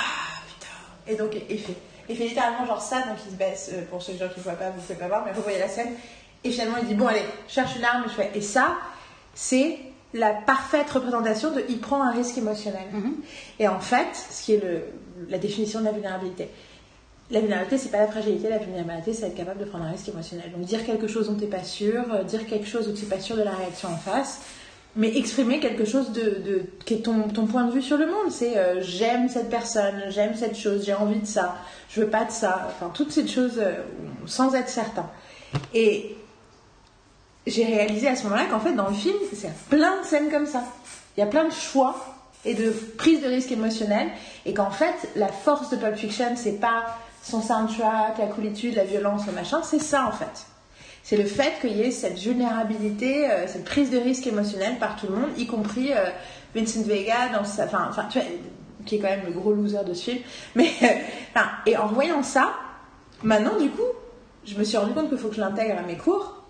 putain. 0.46 1.12
Et 1.12 1.16
donc 1.16 1.30
il 1.48 1.58
fait 1.58 1.76
il 2.08 2.16
fait 2.16 2.24
littéralement 2.24 2.66
genre 2.66 2.82
ça 2.82 2.98
donc 2.98 3.16
il 3.24 3.32
se 3.32 3.36
baisse 3.36 3.70
euh, 3.72 3.82
pour 3.90 4.02
ceux 4.02 4.12
gens 4.16 4.28
qui 4.28 4.38
ne 4.38 4.44
voient 4.44 4.52
pas 4.52 4.70
vous 4.70 4.76
ne 4.76 4.82
pouvez 4.82 4.94
pas 4.94 5.08
voir 5.08 5.24
mais 5.24 5.32
vous 5.32 5.42
voyez 5.42 5.58
la 5.58 5.68
scène. 5.68 5.94
Et 6.44 6.50
finalement 6.50 6.76
il 6.82 6.86
dit 6.86 6.94
bon 6.94 7.06
allez 7.06 7.24
cherche 7.48 7.76
une 7.76 7.84
arme 7.84 8.04
et 8.04 8.08
je 8.08 8.14
fais 8.14 8.30
et 8.34 8.42
ça 8.42 8.76
c'est 9.34 9.78
la 10.14 10.30
parfaite 10.32 10.90
représentation 10.90 11.50
de 11.52 11.62
il 11.68 11.78
prend 11.80 12.02
un 12.02 12.10
risque 12.12 12.38
émotionnel 12.38 12.84
et 13.58 13.68
en 13.68 13.80
fait 13.80 14.06
ce 14.30 14.44
qui 14.44 14.54
est 14.54 14.64
le, 14.64 14.80
la 15.28 15.38
définition 15.38 15.80
de 15.80 15.84
la 15.86 15.92
vulnérabilité 15.92 16.48
la 17.28 17.40
vulnérabilité, 17.40 17.76
c'est 17.78 17.88
pas 17.90 17.98
la 17.98 18.06
fragilité, 18.06 18.48
la 18.48 18.58
vulnérabilité, 18.58 19.12
c'est 19.12 19.26
être 19.26 19.34
capable 19.34 19.58
de 19.58 19.64
prendre 19.64 19.82
un 19.84 19.90
risque 19.90 20.08
émotionnel. 20.08 20.52
Donc 20.52 20.64
dire 20.64 20.86
quelque 20.86 21.08
chose 21.08 21.26
dont 21.28 21.34
tu 21.34 21.40
n'es 21.40 21.46
pas 21.50 21.64
sûr, 21.64 22.04
euh, 22.14 22.22
dire 22.22 22.46
quelque 22.46 22.68
chose 22.68 22.86
où 22.86 22.92
tu 22.92 23.02
n'es 23.02 23.10
pas 23.10 23.18
sûr 23.18 23.34
de 23.36 23.42
la 23.42 23.50
réaction 23.50 23.88
en 23.88 23.96
face, 23.96 24.42
mais 24.94 25.16
exprimer 25.18 25.58
quelque 25.58 25.84
chose 25.84 26.12
de, 26.12 26.20
de- 26.22 26.62
qui 26.84 26.94
est 26.94 26.98
ton, 26.98 27.22
ton 27.22 27.46
point 27.46 27.64
de 27.64 27.72
vue 27.72 27.82
sur 27.82 27.96
le 27.98 28.06
monde. 28.06 28.30
C'est 28.30 28.56
euh, 28.56 28.80
j'aime 28.80 29.28
cette 29.28 29.50
personne, 29.50 30.04
j'aime 30.10 30.36
cette 30.36 30.56
chose, 30.56 30.84
j'ai 30.86 30.94
envie 30.94 31.18
de 31.18 31.26
ça, 31.26 31.56
je 31.88 32.00
veux 32.02 32.06
pas 32.06 32.24
de 32.26 32.30
ça. 32.30 32.68
Enfin, 32.70 32.92
toutes 32.94 33.10
ces 33.10 33.26
choses 33.26 33.58
euh, 33.58 33.72
sans 34.26 34.54
être 34.54 34.68
certain. 34.68 35.10
Et 35.74 36.16
j'ai 37.46 37.64
réalisé 37.64 38.08
à 38.08 38.16
ce 38.16 38.24
moment-là 38.24 38.46
qu'en 38.50 38.60
fait, 38.60 38.72
dans 38.72 38.88
le 38.88 38.94
film, 38.94 39.16
c'est 39.32 39.52
plein 39.68 40.00
de 40.00 40.06
scènes 40.06 40.30
comme 40.30 40.46
ça. 40.46 40.64
Il 41.16 41.20
y 41.20 41.22
a 41.22 41.26
plein 41.26 41.44
de 41.44 41.52
choix 41.52 41.96
et 42.44 42.54
de 42.54 42.70
prise 42.70 43.22
de 43.22 43.28
risque 43.28 43.52
émotionnel. 43.52 44.08
Et 44.44 44.54
qu'en 44.54 44.70
fait, 44.70 44.94
la 45.16 45.28
force 45.28 45.70
de 45.70 45.76
Pulp 45.76 45.96
Fiction, 45.96 46.34
c'est 46.36 46.60
pas 46.60 46.86
son 47.22 47.42
soundtrack, 47.42 48.18
la 48.18 48.26
coolitude, 48.26 48.76
la 48.76 48.84
violence, 48.84 49.26
le 49.26 49.32
machin, 49.32 49.60
c'est 49.62 49.80
ça 49.80 50.06
en 50.06 50.12
fait. 50.12 50.46
C'est 51.02 51.16
le 51.16 51.24
fait 51.24 51.54
qu'il 51.60 51.76
y 51.76 51.82
ait 51.82 51.90
cette 51.90 52.18
vulnérabilité, 52.18 53.30
euh, 53.30 53.46
cette 53.46 53.64
prise 53.64 53.90
de 53.90 53.98
risque 53.98 54.26
émotionnel 54.26 54.78
par 54.78 54.96
tout 54.96 55.06
le 55.06 55.16
monde, 55.16 55.30
y 55.36 55.46
compris 55.46 55.92
euh, 55.92 56.10
Vincent 56.54 56.82
Vega 56.82 57.28
dans 57.32 57.44
sa, 57.44 57.66
vois, 57.66 57.90
qui 58.84 58.96
est 58.96 58.98
quand 58.98 59.08
même 59.08 59.24
le 59.26 59.32
gros 59.32 59.52
loser 59.52 59.84
de 59.84 59.94
ce 59.94 60.10
film. 60.10 60.18
Mais, 60.54 60.70
euh, 60.82 61.40
et 61.66 61.76
en 61.76 61.86
voyant 61.86 62.22
ça, 62.22 62.54
maintenant 63.22 63.56
du 63.56 63.70
coup, 63.70 63.82
je 64.44 64.56
me 64.56 64.64
suis 64.64 64.76
rendu 64.76 64.94
compte 64.94 65.08
qu'il 65.08 65.18
faut 65.18 65.28
que 65.28 65.36
je 65.36 65.40
l'intègre 65.40 65.78
à 65.78 65.82
mes 65.82 65.96
cours 65.96 66.45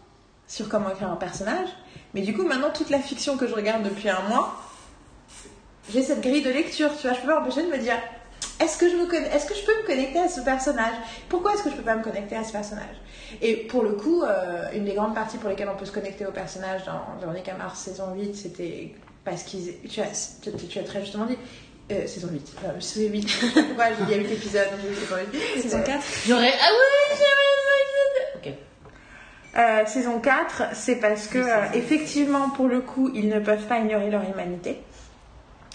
sur 0.49 0.69
comment 0.69 0.91
écrire 0.91 1.11
un 1.11 1.17
personnage. 1.17 1.69
Mais 2.15 2.21
du 2.23 2.35
coup, 2.35 2.45
maintenant, 2.45 2.71
toute 2.71 2.91
la 2.91 2.99
fiction 3.01 3.37
que 3.37 3.47
je 3.47 3.55
regarde 3.55 3.83
depuis 3.83 4.09
un 4.09 4.21
mois, 4.29 4.61
j'ai 5.93 6.03
cette 6.03 6.21
grille 6.21 6.43
de 6.43 6.51
lecture, 6.51 6.91
tu 7.01 7.07
vois, 7.07 7.17
je 7.17 7.21
peux 7.21 7.29
pas 7.29 7.41
m'empêcher 7.41 7.63
de 7.63 7.69
me 7.71 7.79
dire 7.79 7.97
est-ce 8.59 8.79
que, 8.79 8.89
je 8.89 8.97
me 8.97 9.07
conna- 9.07 9.29
est-ce 9.35 9.47
que 9.47 9.55
je 9.55 9.65
peux 9.65 9.83
me 9.83 9.87
connecter 9.87 10.19
à 10.19 10.29
ce 10.29 10.41
personnage? 10.41 10.95
Pourquoi 11.29 11.55
est-ce 11.55 11.63
que 11.63 11.71
je 11.71 11.77
peux 11.77 11.83
pas 11.83 11.95
me 11.97 12.03
connecter 12.03 12.37
à 12.37 12.43
ce 12.45 12.53
personnage? 12.53 12.97
Et 13.43 13.55
pour 13.57 13.83
le 13.83 13.93
coup, 13.93 14.23
euh, 14.23 14.65
une 14.73 14.85
des 14.85 14.95
grandes 14.95 15.15
parties 15.15 15.37
pour 15.37 15.51
lesquelles 15.51 15.69
on 15.73 15.77
peut 15.77 15.85
se 15.85 15.93
connecter 15.93 16.25
au 16.27 16.33
personnage 16.33 16.85
dans 16.85 17.03
Véronique 17.21 17.51
Mars 17.59 17.79
saison 17.81 18.15
8, 18.15 18.35
c'était 18.35 18.95
parce 19.25 19.43
qu'ils. 19.43 19.75
Tu 19.89 20.01
as, 20.01 20.39
tu, 20.43 20.67
tu 20.69 20.79
as 20.79 20.85
très 20.85 21.01
justement 21.03 21.27
dit. 21.27 21.37
euh, 21.93 22.07
saison 22.07 22.29
8. 22.33 22.53
Euh, 22.65 22.81
saison 22.81 23.13
8. 23.13 23.39
Pourquoi 23.69 23.87
il 23.91 24.11
y 24.11 24.15
a 24.15 24.17
8 24.17 24.33
épisodes 24.33 24.69
donc 24.83 24.95
saison 24.97 25.17
8. 25.57 25.61
Saison 25.63 25.83
4. 25.85 26.03
J'aurais. 26.27 26.53
Ah 26.61 26.69
oui. 26.73 27.17
Euh, 29.59 29.87
saison 29.87 30.21
4, 30.21 30.75
c'est 30.75 30.97
parce 30.97 31.29
que, 31.29 31.39
euh, 31.39 31.73
effectivement, 31.75 32.51
pour 32.51 32.69
le 32.69 32.81
coup, 32.81 33.11
ils 33.15 33.29
ne 33.29 33.41
peuvent 33.41 33.67
pas 33.67 33.79
ignorer 33.79 34.11
leur 34.11 34.23
humanité. 34.23 34.79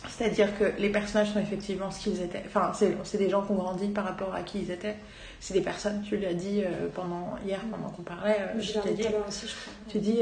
C'est-à-dire 0.07 0.57
que 0.57 0.65
les 0.79 0.89
personnages 0.89 1.31
sont 1.31 1.39
effectivement 1.39 1.89
ce 1.89 1.99
qu'ils 1.99 2.21
étaient. 2.21 2.43
Enfin, 2.45 2.71
c'est 3.03 3.17
des 3.17 3.29
gens 3.29 3.43
qui 3.43 3.51
ont 3.51 3.55
grandi 3.55 3.87
par 3.87 4.03
rapport 4.03 4.35
à 4.35 4.41
qui 4.41 4.59
ils 4.59 4.71
étaient. 4.71 4.95
C'est 5.39 5.55
des 5.55 5.61
personnes, 5.61 6.03
tu 6.07 6.17
l'as 6.17 6.33
dit 6.33 6.61
euh, 6.63 6.89
pendant, 6.93 7.35
hier 7.47 7.59
pendant 7.71 7.89
qu'on 7.89 8.03
parlait. 8.03 8.37
Je 8.59 8.73
t'ai 8.79 8.93
dit 8.93 9.05
aussi, 9.27 9.47
je 9.47 9.53
crois. 9.53 9.73
tu 9.89 9.97
dis, 9.97 10.19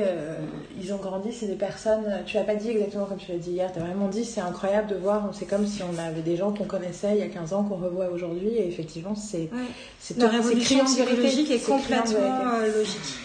ils 0.80 0.94
ont 0.94 0.98
grandi, 0.98 1.34
c'est 1.34 1.48
des 1.48 1.56
personnes. 1.56 2.24
Tu 2.26 2.38
l'as 2.38 2.44
pas 2.44 2.56
dit 2.56 2.70
exactement 2.70 3.06
comme 3.06 3.18
tu 3.18 3.32
l'as 3.32 3.38
dit 3.38 3.52
hier. 3.52 3.72
Tu 3.74 3.80
as 3.80 3.84
vraiment 3.84 4.08
dit, 4.08 4.24
c'est 4.24 4.42
incroyable 4.42 4.88
de 4.88 4.96
voir. 4.96 5.30
C'est 5.34 5.46
comme 5.46 5.66
si 5.66 5.82
on 5.84 5.98
avait 5.98 6.22
des 6.22 6.38
gens 6.38 6.54
qu'on 6.54 6.66
connaissait 6.66 7.16
il 7.16 7.20
y 7.20 7.24
a 7.24 7.28
15 7.28 7.54
ans 7.54 7.64
qu'on 7.64 7.76
revoit 7.76 8.08
aujourd'hui. 8.08 8.50
Et 8.50 8.68
effectivement, 8.68 9.16
c'est. 9.16 9.50
Ouais. 9.52 9.68
c'est 10.00 10.18
c'est 10.18 10.28
révolution 10.28 10.86
psychologique 10.86 11.52
est 11.52 11.66
complètement 11.66 12.60
logique. 12.74 13.20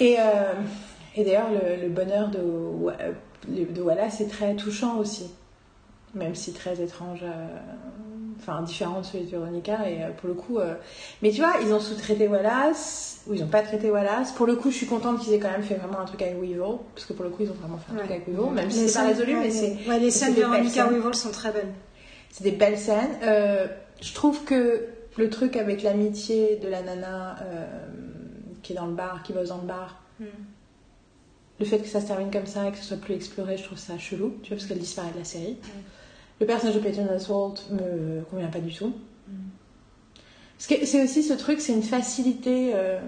Et, 0.00 0.16
euh, 0.18 0.52
et 1.16 1.24
d'ailleurs, 1.24 1.48
le, 1.50 1.82
le 1.82 1.88
bonheur 1.88 2.28
de, 2.30 3.64
de 3.72 3.82
Wallace 3.82 4.20
est 4.20 4.28
très 4.28 4.54
touchant 4.54 4.98
aussi, 4.98 5.30
même 6.14 6.34
si 6.34 6.52
très 6.52 6.80
étrange, 6.80 7.20
euh, 7.22 7.46
enfin 8.38 8.62
différent 8.62 9.00
de 9.00 9.04
celui 9.06 9.24
de 9.24 9.30
Veronica. 9.30 9.88
Et 9.90 10.02
euh, 10.02 10.10
pour 10.16 10.28
le 10.28 10.34
coup, 10.34 10.58
mais 11.22 11.30
tu 11.30 11.40
vois, 11.40 11.54
ils 11.62 11.72
ont 11.72 11.80
sous-traité 11.80 12.28
Wallace, 12.28 13.22
ou 13.26 13.34
ils 13.34 13.40
n'ont 13.40 13.48
pas 13.48 13.62
traité 13.62 13.90
Wallace. 13.90 14.32
Pour 14.32 14.46
le 14.46 14.54
coup, 14.54 14.70
je 14.70 14.76
suis 14.76 14.86
contente 14.86 15.18
qu'ils 15.20 15.32
aient 15.34 15.38
quand 15.40 15.50
même 15.50 15.62
fait 15.62 15.74
vraiment 15.74 15.98
un 16.00 16.04
truc 16.04 16.22
avec 16.22 16.40
Weevil, 16.40 16.60
parce 16.94 17.06
que 17.06 17.12
pour 17.12 17.24
le 17.24 17.30
coup, 17.30 17.42
ils 17.42 17.50
ont 17.50 17.54
vraiment 17.54 17.78
fait 17.78 17.92
un 17.92 17.96
truc 17.98 18.10
avec 18.10 18.28
Weevil, 18.28 18.52
même 18.52 18.70
si 18.70 18.88
c'est 18.88 18.98
pas 19.00 19.06
résolu, 19.06 19.36
mais 19.36 19.50
c'est 19.50 19.76
Ouais, 19.88 19.98
les 19.98 20.10
scènes 20.10 20.34
de 20.34 20.40
Veronica. 20.40 20.86
Weevil 20.86 21.14
sont 21.14 21.30
très 21.32 21.50
belles. 21.52 21.72
c'est 22.30 22.44
des 22.44 22.52
belles 22.52 22.78
scènes. 22.78 23.18
Je 24.00 24.14
trouve 24.14 24.44
que 24.44 24.84
le 25.16 25.28
truc 25.30 25.56
avec 25.56 25.82
l'amitié 25.82 26.56
de 26.62 26.68
la 26.68 26.82
nana 26.82 27.34
euh, 27.42 27.66
qui 28.62 28.72
est 28.72 28.76
dans 28.76 28.86
le 28.86 28.94
bar, 28.94 29.22
qui 29.22 29.32
bosse 29.32 29.48
dans 29.48 29.58
le 29.58 29.66
bar, 29.66 30.02
le 31.60 31.64
fait 31.64 31.78
que 31.78 31.88
ça 31.88 32.00
se 32.00 32.06
termine 32.06 32.30
comme 32.30 32.46
ça 32.46 32.68
et 32.68 32.72
que 32.72 32.78
ce 32.78 32.84
soit 32.84 32.96
plus 32.96 33.14
exploré, 33.14 33.56
je 33.56 33.64
trouve 33.64 33.78
ça 33.78 33.98
chelou, 33.98 34.34
tu 34.42 34.48
vois, 34.50 34.56
parce 34.56 34.66
qu'elle 34.66 34.78
disparaît 34.78 35.10
de 35.12 35.18
la 35.18 35.24
série. 35.24 35.56
Le 36.40 36.46
personnage 36.46 36.76
de 36.76 36.80
Peyton 36.80 37.08
Oswalt 37.14 37.68
me 37.70 38.22
convient 38.30 38.48
pas 38.48 38.60
du 38.60 38.72
tout. 38.72 38.92
Que 40.68 40.86
c'est 40.86 41.02
aussi 41.02 41.22
ce 41.22 41.34
truc, 41.34 41.60
c'est 41.60 41.72
une 41.72 41.82
facilité. 41.82 42.72
euh, 42.74 43.00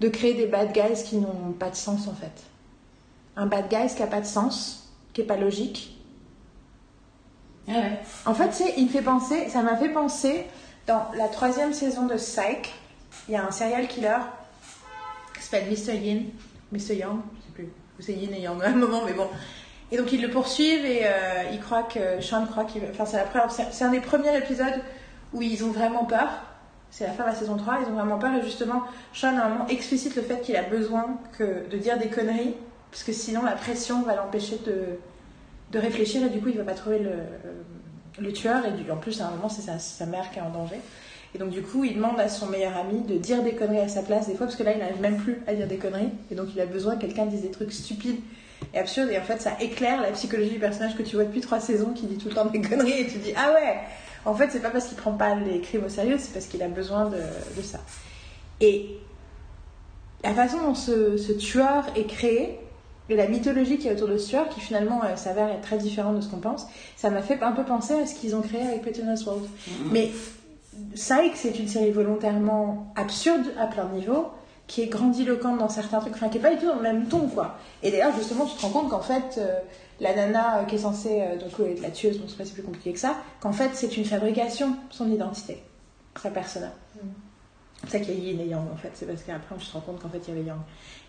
de 0.00 0.08
créer 0.08 0.34
des 0.34 0.46
bad 0.46 0.72
guys 0.72 1.02
qui 1.04 1.16
n'ont 1.16 1.52
pas 1.58 1.70
de 1.70 1.76
sens 1.76 2.08
en 2.08 2.14
fait. 2.14 2.42
Un 3.36 3.46
bad 3.46 3.68
guy 3.68 3.94
qui 3.94 4.02
a 4.02 4.06
pas 4.06 4.20
de 4.20 4.26
sens, 4.26 4.92
qui 5.12 5.22
est 5.22 5.24
pas 5.24 5.36
logique. 5.36 5.98
Ah 7.68 7.72
ouais. 7.72 8.00
En 8.26 8.34
fait, 8.34 8.52
c'est, 8.52 8.74
il 8.76 8.84
me 8.84 8.90
fait 8.90 9.02
penser, 9.02 9.48
ça 9.48 9.62
m'a 9.62 9.76
fait 9.76 9.88
penser 9.88 10.44
dans 10.86 11.06
la 11.16 11.28
troisième 11.28 11.72
saison 11.72 12.06
de 12.06 12.16
Psych, 12.16 12.74
il 13.28 13.32
y 13.32 13.36
a 13.36 13.46
un 13.46 13.50
serial 13.50 13.88
killer 13.88 14.18
qui 15.34 15.42
s'appelle 15.42 15.70
Mr. 15.70 15.94
Yin, 15.94 16.24
Mr. 16.72 16.94
Young, 16.96 17.20
je 17.36 17.42
sais 17.42 17.52
plus, 17.54 17.68
ou 17.98 18.02
c'est 18.02 18.12
Yin 18.12 18.32
et 18.34 18.40
Yang 18.40 18.62
à 18.62 18.68
un 18.68 18.74
moment, 18.74 19.02
mais 19.04 19.12
bon. 19.12 19.28
Et 19.92 19.96
donc 19.96 20.12
ils 20.12 20.22
le 20.22 20.30
poursuivent 20.30 20.84
et 20.84 21.02
euh, 21.04 21.42
ils 21.52 21.60
croient 21.60 21.82
que 21.84 22.20
Sean 22.20 22.46
croit 22.46 22.64
qu'il, 22.64 22.82
enfin 22.90 23.04
c'est 23.04 23.18
la 23.18 23.24
première, 23.24 23.50
c'est 23.50 23.84
un 23.84 23.90
des 23.90 24.00
premiers 24.00 24.36
épisodes 24.36 24.80
où 25.32 25.42
ils 25.42 25.64
ont 25.64 25.70
vraiment 25.70 26.04
peur. 26.04 26.28
C'est 26.90 27.06
la 27.06 27.12
fin 27.12 27.24
de 27.24 27.28
la 27.30 27.34
saison 27.34 27.56
3, 27.56 27.78
ils 27.82 27.88
ont 27.88 27.94
vraiment 27.94 28.18
peur 28.18 28.34
et 28.34 28.42
justement 28.42 28.82
Sean 29.12 29.36
à 29.36 29.44
un 29.44 29.48
moment 29.50 29.66
explicite 29.68 30.16
le 30.16 30.22
fait 30.22 30.40
qu'il 30.40 30.56
a 30.56 30.62
besoin 30.62 31.18
de 31.38 31.76
dire 31.76 31.98
des 31.98 32.08
conneries 32.08 32.54
parce 32.90 33.02
que 33.02 33.12
sinon 33.12 33.42
la 33.42 33.52
pression 33.52 34.02
va 34.02 34.14
l'empêcher 34.14 34.58
de, 34.64 34.98
de 35.72 35.78
réfléchir 35.78 36.24
et 36.24 36.28
du 36.28 36.40
coup 36.40 36.48
il 36.48 36.56
va 36.56 36.64
pas 36.64 36.74
trouver 36.74 37.00
le, 37.00 37.12
le 38.18 38.32
tueur 38.32 38.62
et 38.64 38.90
en 38.90 38.96
plus 38.96 39.20
à 39.20 39.26
un 39.26 39.30
moment 39.32 39.48
c'est 39.48 39.68
sa 39.78 40.06
mère 40.06 40.30
qui 40.30 40.38
est 40.38 40.42
en 40.42 40.50
danger 40.50 40.80
et 41.34 41.38
donc 41.38 41.50
du 41.50 41.62
coup 41.62 41.84
il 41.84 41.96
demande 41.96 42.20
à 42.20 42.28
son 42.28 42.46
meilleur 42.46 42.76
ami 42.76 43.00
de 43.00 43.16
dire 43.16 43.42
des 43.42 43.54
conneries 43.54 43.80
à 43.80 43.88
sa 43.88 44.02
place 44.02 44.28
des 44.28 44.34
fois 44.34 44.46
parce 44.46 44.56
que 44.56 44.62
là 44.62 44.72
il 44.72 44.78
n'arrive 44.78 45.00
même 45.00 45.16
plus 45.16 45.42
à 45.46 45.54
dire 45.54 45.66
des 45.66 45.78
conneries. 45.78 46.12
Et 46.30 46.34
donc 46.34 46.48
il 46.54 46.60
a 46.60 46.66
besoin 46.66 46.96
que 46.96 47.02
quelqu'un 47.02 47.26
dise 47.26 47.42
des 47.42 47.50
trucs 47.50 47.72
stupides 47.72 48.20
et 48.72 48.78
absurdes. 48.78 49.10
Et 49.10 49.18
en 49.18 49.22
fait 49.22 49.40
ça 49.40 49.56
éclaire 49.60 50.00
la 50.00 50.12
psychologie 50.12 50.50
du 50.50 50.58
personnage 50.58 50.96
que 50.96 51.02
tu 51.02 51.16
vois 51.16 51.24
depuis 51.24 51.40
trois 51.40 51.60
saisons 51.60 51.92
qui 51.92 52.06
dit 52.06 52.18
tout 52.18 52.28
le 52.28 52.34
temps 52.34 52.46
des 52.46 52.60
conneries 52.68 53.00
et 53.00 53.06
tu 53.06 53.18
dis 53.18 53.32
ah 53.36 53.52
ouais! 53.52 53.78
En 54.24 54.34
fait 54.34 54.50
c'est 54.50 54.60
pas 54.60 54.70
parce 54.70 54.86
qu'il 54.86 54.96
prend 54.96 55.12
pas 55.12 55.34
les 55.34 55.60
crimes 55.60 55.84
au 55.84 55.88
sérieux 55.88 56.16
c'est 56.18 56.32
parce 56.32 56.46
qu'il 56.46 56.62
a 56.62 56.68
besoin 56.68 57.06
de, 57.06 57.18
de 57.56 57.62
ça. 57.62 57.80
Et 58.60 58.96
la 60.22 60.32
façon 60.34 60.58
dont 60.58 60.74
ce, 60.74 61.16
ce 61.16 61.32
tueur 61.32 61.84
est 61.96 62.06
créé 62.06 62.60
et 63.10 63.16
la 63.16 63.26
mythologie 63.26 63.76
qui 63.76 63.88
est 63.88 63.92
autour 63.92 64.08
de 64.08 64.16
ce 64.16 64.30
tueur, 64.30 64.48
qui 64.48 64.60
finalement 64.60 65.02
euh, 65.04 65.16
s'avère 65.16 65.48
être 65.48 65.60
très 65.60 65.76
différente 65.76 66.16
de 66.16 66.20
ce 66.22 66.28
qu'on 66.28 66.38
pense, 66.38 66.66
ça 66.96 67.10
m'a 67.10 67.20
fait 67.20 67.42
un 67.42 67.52
peu 67.52 67.64
penser 67.64 67.92
à 67.92 68.06
ce 68.06 68.14
qu'ils 68.14 68.34
ont 68.34 68.40
créé 68.40 68.62
avec 68.62 68.82
Pettiness 68.82 69.26
World. 69.26 69.44
Mais 69.90 70.10
Psych, 70.94 71.32
c'est 71.34 71.58
une 71.58 71.68
série 71.68 71.90
volontairement 71.90 72.92
absurde 72.96 73.46
à 73.58 73.66
plein 73.66 73.84
de 73.86 73.94
niveaux, 73.94 74.30
qui 74.66 74.82
est 74.82 74.86
grandiloquente 74.86 75.58
dans 75.58 75.68
certains 75.68 76.00
trucs, 76.00 76.14
enfin 76.14 76.28
qui 76.28 76.38
est 76.38 76.40
pas 76.40 76.54
du 76.54 76.58
tout 76.58 76.66
dans 76.66 76.76
le 76.76 76.82
même 76.82 77.06
ton, 77.06 77.28
quoi. 77.28 77.58
Et 77.82 77.90
d'ailleurs, 77.90 78.14
justement, 78.16 78.46
tu 78.46 78.56
te 78.56 78.62
rends 78.62 78.70
compte 78.70 78.90
qu'en 78.90 79.00
fait, 79.00 79.36
euh, 79.38 79.58
la 80.00 80.14
nana 80.14 80.60
euh, 80.60 80.64
qui 80.64 80.76
est 80.76 80.78
censée 80.78 81.20
euh, 81.20 81.36
donc 81.36 81.50
être 81.68 81.82
la 81.82 81.90
tueuse, 81.90 82.18
bon, 82.18 82.26
c'est 82.28 82.38
pas 82.38 82.44
si 82.44 82.52
plus 82.52 82.62
compliqué 82.62 82.92
que 82.92 82.98
ça, 82.98 83.16
qu'en 83.40 83.52
fait, 83.52 83.70
c'est 83.74 83.96
une 83.96 84.04
fabrication, 84.04 84.76
son 84.90 85.10
identité, 85.10 85.62
sa 86.20 86.30
persona. 86.30 86.72
C'est 87.86 87.98
ça 87.98 87.98
qu'il 87.98 88.18
y 88.18 88.28
a 88.28 88.32
Yin 88.32 88.40
et 88.40 88.46
Yang 88.46 88.72
en 88.72 88.76
fait, 88.76 88.90
c'est 88.94 89.04
parce 89.04 89.22
qu'après 89.22 89.54
on 89.54 89.60
se 89.60 89.70
rend 89.72 89.80
compte 89.80 90.00
qu'en 90.00 90.08
fait 90.08 90.20
il 90.26 90.28
y 90.28 90.38
avait 90.38 90.46
Yang. 90.46 90.60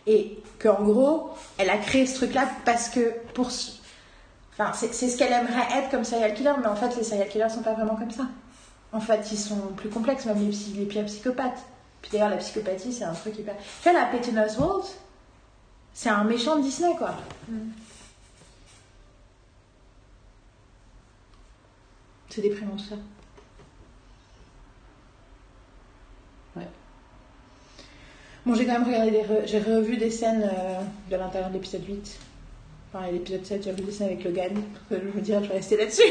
Et 0.08 0.40
qu'en 0.62 0.84
gros, 0.84 1.30
elle 1.58 1.70
a 1.70 1.78
créé 1.78 2.06
ce 2.06 2.16
truc-là 2.16 2.50
parce 2.66 2.90
que 2.90 3.14
pour. 3.34 3.48
Enfin, 3.48 4.72
c'est 4.74 4.94
c'est 4.94 5.08
ce 5.08 5.18
qu'elle 5.18 5.32
aimerait 5.32 5.68
être 5.78 5.90
comme 5.90 6.04
serial 6.04 6.34
killer, 6.34 6.52
mais 6.60 6.68
en 6.68 6.76
fait 6.76 6.96
les 6.98 7.04
serial 7.04 7.30
killers 7.30 7.50
sont 7.50 7.62
pas 7.62 7.74
vraiment 7.74 7.96
comme 7.96 8.12
ça. 8.12 8.24
En 8.92 9.00
fait, 9.00 9.32
ils 9.32 9.38
sont 9.38 9.60
plus 9.76 9.90
complexes, 9.90 10.26
même 10.26 10.40
les, 10.40 10.50
psy- 10.50 10.74
les 10.78 10.86
pires 10.86 11.06
psychopathes. 11.06 11.64
Puis 12.02 12.12
d'ailleurs, 12.12 12.30
la 12.30 12.38
psychopathie, 12.38 12.94
c'est 12.94 13.04
un 13.04 13.14
truc 13.14 13.38
hyper. 13.38 13.56
Tu 13.82 13.90
vois, 13.90 14.00
la 14.00 14.06
Pettiness 14.06 14.58
World, 14.58 14.86
c'est 15.94 16.10
un 16.10 16.24
méchant 16.24 16.58
de 16.58 16.62
Disney, 16.62 16.96
quoi. 16.98 17.16
C'est 22.30 22.42
déprimant 22.42 22.76
tout 22.76 22.84
ça. 22.84 22.96
Ouais. 26.56 26.68
Bon, 28.46 28.56
j'ai 28.56 28.66
quand 28.66 28.74
même 28.74 28.84
regardé 28.86 29.12
des 29.12 29.24
re- 29.24 29.46
j'ai 29.48 29.60
revu 29.60 29.98
des 29.98 30.12
scènes 30.12 30.44
euh, 30.44 30.82
de 31.10 31.16
l'intérieur 31.16 31.50
de 31.50 31.56
l'épisode 31.56 31.86
8. 31.88 32.20
Enfin, 32.94 33.12
l'épisode 33.12 33.46
7, 33.46 33.64
j'ai 33.64 33.72
revu 33.72 33.84
des 33.84 33.92
scènes 33.92 34.08
avec 34.08 34.24
Logan. 34.24 34.54
Je 34.92 34.96
me 34.98 35.22
dirais, 35.22 35.44
je 35.44 35.50
vais 35.50 35.56
rester 35.56 35.78
là-dessus. 35.78 36.02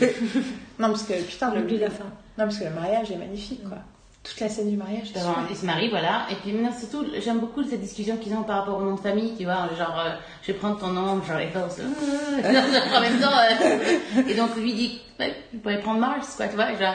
non, 0.78 0.88
parce 0.88 1.02
que 1.04 1.20
putain, 1.22 1.54
le, 1.54 1.62
Oublie 1.62 1.78
la 1.78 1.90
fin. 1.90 2.06
Non, 2.38 2.44
parce 2.44 2.58
que 2.58 2.64
le 2.64 2.70
mariage 2.70 3.10
est 3.10 3.16
magnifique, 3.16 3.62
quoi. 3.68 3.78
Toute 4.24 4.38
la 4.38 4.48
scène 4.48 4.70
du 4.70 4.76
mariage. 4.76 5.12
D'abord, 5.12 5.34
super. 5.34 5.46
ils 5.50 5.56
se 5.56 5.66
marient, 5.66 5.90
voilà. 5.90 6.26
Et 6.30 6.36
puis 6.36 6.52
maintenant, 6.52 6.78
surtout, 6.78 7.04
j'aime 7.20 7.40
beaucoup 7.40 7.64
cette 7.64 7.80
discussion 7.80 8.16
qu'ils 8.18 8.32
ont 8.34 8.44
par 8.44 8.60
rapport 8.60 8.78
au 8.78 8.82
nom 8.84 8.94
de 8.94 9.00
famille, 9.00 9.34
tu 9.36 9.44
vois. 9.44 9.68
Genre, 9.76 9.98
euh, 9.98 10.10
je 10.42 10.52
vais 10.52 10.58
prendre 10.58 10.78
ton 10.78 10.88
nom, 10.88 11.20
genre 11.24 11.38
les 11.38 11.48
forces. 11.50 11.80
en 11.80 13.00
même 13.00 13.20
temps. 13.20 13.36
euh, 13.36 14.22
et 14.28 14.34
donc, 14.34 14.54
lui 14.56 14.72
dit, 14.74 15.00
ouais, 15.18 15.34
vous 15.52 15.58
pouvez 15.58 15.78
prendre 15.78 15.98
Mars, 15.98 16.34
quoi, 16.36 16.46
tu 16.46 16.54
vois. 16.54 16.68
Genre, 16.78 16.94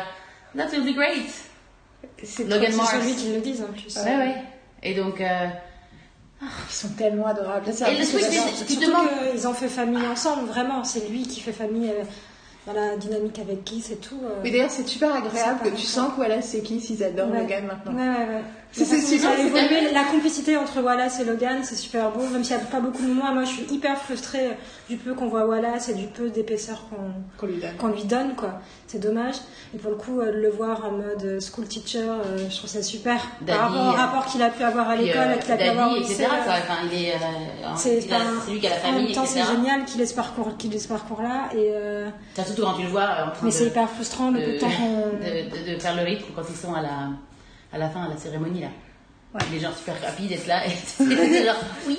that 0.56 0.68
will 0.72 0.86
be 0.86 0.96
great. 0.96 1.28
C'est 2.24 2.46
Logan 2.46 2.74
Mars. 2.76 2.92
C'est 2.94 3.02
celui 3.02 3.16
qui 3.16 3.34
le 3.34 3.42
disent 3.42 3.62
en 3.62 3.74
plus. 3.74 3.96
Ouais, 3.98 4.16
ouais. 4.18 4.36
Et 4.84 4.94
donc, 4.96 5.20
euh, 5.20 5.48
Ils 6.42 6.48
sont 6.74 6.90
tellement 6.90 7.28
adorables. 7.28 7.68
Et 7.68 7.72
le 7.98 8.06
truc, 8.06 8.68
tu 8.68 8.76
demandes- 8.78 9.32
qu'ils 9.32 9.48
ont 9.48 9.54
fait 9.54 9.68
famille 9.68 10.06
ensemble, 10.08 10.48
vraiment. 10.48 10.84
C'est 10.86 11.10
lui 11.10 11.24
qui 11.24 11.42
fait 11.42 11.52
famille 11.52 11.92
dans 12.74 12.82
la 12.82 12.98
dynamique 12.98 13.40
avec 13.40 13.64
Guy, 13.64 13.82
c'est 13.82 13.96
tout. 14.02 14.20
euh. 14.24 14.40
Mais 14.44 14.52
d'ailleurs, 14.52 14.70
c'est 14.70 14.88
super 14.88 15.16
agréable 15.16 15.60
que 15.64 15.70
tu 15.70 15.82
sens 15.86 16.10
que 16.12 16.16
voilà, 16.18 16.42
c'est 16.42 16.62
qui 16.62 16.80
s'ils 16.82 17.04
adorent 17.04 17.32
Ouais. 17.32 17.42
Logan 17.42 17.66
maintenant. 17.66 17.94
Ouais, 17.94 18.08
ouais, 18.08 18.36
ouais. 18.36 18.42
C'est- 18.72 18.86
super, 19.02 19.20
ça 19.22 19.30
a 19.32 19.36
c'est 19.38 19.46
évolué, 19.48 19.92
la 19.94 20.04
complicité 20.04 20.56
entre 20.58 20.82
Wallace 20.82 21.20
et 21.20 21.26
Logan, 21.26 21.60
c'est 21.64 21.76
super 21.76 22.12
beau, 22.12 22.22
même 22.32 22.44
s'il 22.44 22.56
n'y 22.56 22.62
a 22.62 22.66
pas 22.66 22.80
beaucoup 22.80 23.02
de 23.02 23.08
moments. 23.08 23.34
Moi, 23.34 23.44
je 23.44 23.50
suis 23.50 23.66
hyper 23.74 23.98
frustrée 23.98 24.52
du 24.90 24.98
peu 24.98 25.14
qu'on 25.16 25.28
voit 25.28 25.46
Wallace 25.48 25.90
et 25.90 25.94
du 25.96 26.06
peu 26.06 26.30
d'épaisseur 26.30 26.84
qu'on 26.90 26.98
Qu'on 27.40 27.48
lui 27.48 27.60
donne. 27.60 27.76
qu'on 27.78 27.88
lui 27.88 28.04
donne, 28.04 28.36
quoi. 28.36 28.60
C'est 28.86 29.00
dommage. 29.00 29.36
Et 29.74 29.78
pour 29.80 29.92
le 29.92 29.98
coup, 29.98 30.20
euh, 30.20 30.32
le 30.32 30.50
voir 30.50 30.86
en 30.86 30.92
mode 30.92 31.24
euh, 31.24 31.40
school 31.40 31.66
teacher, 31.68 32.00
euh, 32.08 32.38
je 32.50 32.56
trouve 32.58 32.70
ça 32.70 32.84
super. 32.84 33.20
Daddy, 33.42 33.58
Par 33.58 33.70
rapport 33.72 33.88
au 33.88 33.92
rapport 33.98 34.26
qu'il 34.28 34.42
a 34.44 34.50
pu 34.50 34.62
avoir 34.64 34.90
à 34.90 34.96
l'école, 34.96 35.22
euh, 35.30 35.36
qu'il 35.38 35.52
a 35.54 35.58
pu 35.58 35.64
avoir 35.64 35.92
au 35.92 35.96
lycée. 35.96 36.14
etc. 36.24 36.28
Enfin, 36.40 36.76
il 36.92 37.04
est, 37.06 37.14
euh, 37.14 37.18
C'est 37.76 38.00
lui 38.52 38.60
qui 38.60 38.68
a 38.68 38.70
la 38.70 38.76
En 38.76 38.80
famille, 38.80 39.04
même 39.06 39.12
temps, 39.14 39.26
c'est 39.26 39.44
génial 39.44 39.86
qu'il 39.86 40.02
ait 40.02 40.06
ce 40.06 40.14
parcours, 40.16 40.56
qu'il 40.58 40.74
ait 40.76 40.80
ce 40.80 40.88
parcours-là. 40.88 41.50
Et 41.54 41.72
euh, 41.74 42.10
Enfin, 42.34 42.46
surtout 42.46 42.62
quand 42.64 42.74
tu 42.74 42.84
le 42.84 42.90
vois 42.90 43.04
en 43.04 43.32
train 43.32 43.34
mais 43.44 43.52
c'est 43.52 43.66
hyper 43.66 43.90
frustrant 43.90 44.30
le 44.32 44.40
peu 44.40 44.46
de, 44.48 44.52
de 44.54 44.60
temps 44.60 44.68
qu'on. 44.70 45.18
de, 45.18 45.72
de- 45.72 45.76
de 45.76 45.80
faire 45.80 45.96
le 45.96 46.04
rythme 46.04 46.26
quand 46.36 46.44
ils 46.50 46.56
sont 46.56 46.74
à 46.74 46.82
la, 46.82 46.90
à 47.74 47.78
la 47.78 47.90
fin, 47.90 48.04
à 48.04 48.10
la 48.10 48.18
cérémonie, 48.18 48.62
là. 48.62 48.68
Les 49.52 49.60
gens 49.60 49.72
super 49.74 50.02
rapides 50.02 50.30
d'être 50.30 50.48
là 50.48 50.66
et 50.66 50.70
c'est 50.72 51.46
genre, 51.46 51.56
oui. 51.86 51.98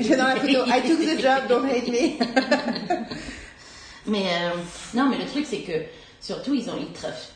J'ai 0.00 0.16
dans 0.16 0.24
la 0.26 0.36
photo. 0.36 0.58
I 0.66 0.82
took 0.82 0.98
the 1.00 1.20
job, 1.20 1.46
don't 1.48 1.64
hate 1.66 1.88
me. 1.88 2.18
Mais 4.06 4.24
euh, 4.26 4.50
non, 4.94 5.08
mais 5.10 5.18
le 5.18 5.26
truc, 5.26 5.44
c'est 5.46 5.60
que 5.60 5.72
surtout, 6.20 6.54
ils 6.54 6.68
ont, 6.70 6.76
ils 6.78 6.86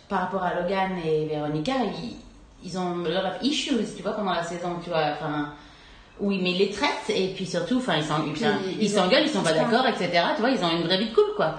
par 0.09 0.21
rapport 0.21 0.43
à 0.43 0.55
Logan 0.55 0.93
et 1.05 1.27
Veronica, 1.27 1.73
ils, 2.03 2.17
ils 2.65 2.79
ont 2.79 3.05
a 3.05 3.09
lot 3.09 3.27
of 3.27 3.43
issues, 3.43 3.75
tu 3.97 4.03
vois, 4.03 4.13
pendant 4.13 4.33
la 4.33 4.43
saison, 4.43 4.77
tu 4.83 4.89
vois. 4.91 5.13
Enfin, 5.13 5.53
oui, 6.21 6.41
mais 6.43 6.53
ils 6.53 6.59
les 6.59 6.71
traitent 6.71 7.11
et 7.15 7.29
puis 7.35 7.45
surtout, 7.47 7.77
enfin, 7.79 7.97
ils 7.97 8.05
s'en- 8.05 8.27
enfin, 8.31 8.59
ils 8.67 8.83
ils 8.85 8.91
s'engueulent, 8.91 9.25
ils 9.25 9.31
sont 9.31 9.43
pas 9.43 9.53
d'accord, 9.53 9.87
etc. 9.87 10.11
Tu 10.35 10.41
vois, 10.41 10.51
ils 10.51 10.65
ont 10.65 10.71
une 10.71 10.85
vraie 10.85 10.99
vie 10.99 11.11
de 11.11 11.15
couple, 11.15 11.35
quoi. 11.37 11.59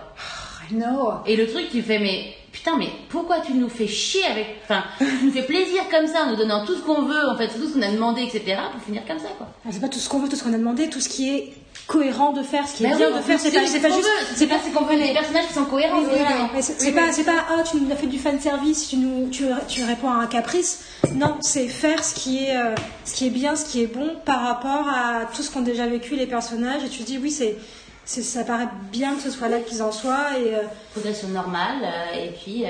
I 0.72 0.74
know. 0.76 1.14
Et 1.28 1.36
le 1.36 1.48
truc, 1.48 1.70
tu 1.70 1.82
fais, 1.84 2.00
mais 2.00 2.34
putain, 2.64 2.78
mais 2.78 2.90
pourquoi 3.10 3.42
tu 3.42 3.54
nous 3.54 3.70
fais 3.70 3.88
chier 3.88 4.24
avec. 4.26 4.58
Enfin, 4.64 4.84
tu 4.98 5.26
nous 5.26 5.32
fais 5.32 5.44
plaisir 5.44 5.82
comme 5.92 6.08
ça 6.08 6.24
en 6.24 6.30
nous 6.30 6.36
donnant 6.38 6.66
tout 6.66 6.76
ce 6.76 6.82
qu'on 6.82 7.02
veut, 7.02 7.30
en 7.30 7.36
fait, 7.36 7.48
tout 7.50 7.68
ce 7.68 7.74
qu'on 7.74 7.82
a 7.82 7.92
demandé, 7.92 8.22
etc. 8.22 8.58
pour 8.72 8.82
finir 8.82 9.04
comme 9.06 9.20
ça, 9.20 9.30
quoi. 9.38 9.48
Ah, 9.66 9.70
C'est 9.72 9.82
pas 9.82 9.90
tout 9.90 10.00
ce 10.00 10.08
qu'on 10.08 10.20
veut, 10.20 10.30
tout 10.30 10.36
ce 10.36 10.44
qu'on 10.44 10.54
a 10.54 10.58
demandé, 10.58 10.90
tout 10.90 11.02
ce 11.02 11.10
qui 11.10 11.30
est 11.30 11.54
cohérent 11.88 12.32
de 12.32 12.42
faire, 12.42 12.66
ce 12.68 12.76
qui 12.78 12.86
est 12.86 12.90
Bah 12.90 12.96
bien 12.96 13.10
oui, 13.10 13.18
de 13.18 13.22
faire. 13.22 13.40
C'est 13.40 13.50
c'est 13.50 13.60
pas, 13.60 13.68
c'est 13.68 13.94
juste. 13.94 14.10
C'est 14.36 14.48
pas 14.48 14.56
ce 14.60 14.74
qu'on 14.74 14.86
veut, 14.86 14.96
des 14.96 15.12
personnages 15.12 15.48
qui 15.48 15.54
sont 15.54 15.66
cohérents. 15.66 16.00
Oui, 16.00 16.10
c'est 16.56 16.62
c'est 16.62 16.80
c'est 16.80 16.92
pas, 16.94 17.12
c'est 17.12 17.24
pas, 17.26 17.46
ah, 17.50 17.64
tu 17.64 17.78
nous 17.78 17.92
as 17.92 17.96
fait 17.96 18.08
du 18.08 18.18
fan 18.20 18.40
service, 18.40 18.88
tu 18.88 18.98
nous, 18.98 19.30
tu, 19.30 19.44
tu 19.68 19.84
réponds 19.84 20.10
à 20.10 20.16
un 20.16 20.28
caprice. 20.28 20.86
Non, 21.14 21.36
c'est 21.42 21.68
faire 21.68 22.04
ce 22.04 22.16
qui 22.16 22.46
est, 22.46 22.56
euh, 22.56 22.76
ce 23.04 23.14
qui 23.14 23.28
est 23.28 23.32
bien, 23.32 23.58
ce 23.58 23.66
qui 23.66 23.84
est 23.84 23.88
bon 23.88 24.16
par 24.24 24.42
rapport 24.42 24.88
à 24.88 25.26
tout 25.36 25.42
ce 25.42 25.52
qu'ont 25.52 25.62
déjà 25.62 25.86
vécu 25.88 26.16
les 26.16 26.28
personnages. 26.28 26.84
Et 26.86 26.90
tu 26.90 27.00
te 27.00 27.08
dis, 27.08 27.18
oui, 27.18 27.30
c'est, 27.30 27.58
c'est, 27.58 27.58
ça 28.06 28.44
paraît 28.44 28.68
bien 28.92 29.16
que 29.16 29.22
ce 29.22 29.32
soit 29.32 29.48
là 29.48 29.60
qu'ils 29.60 29.82
en 29.82 29.92
soient. 29.92 30.38
Et, 30.38 30.56
euh, 30.56 30.60
Progression 30.94 31.30
normale, 31.30 31.84
euh, 31.84 32.26
et 32.26 32.30
puis. 32.32 32.66
euh, 32.66 32.68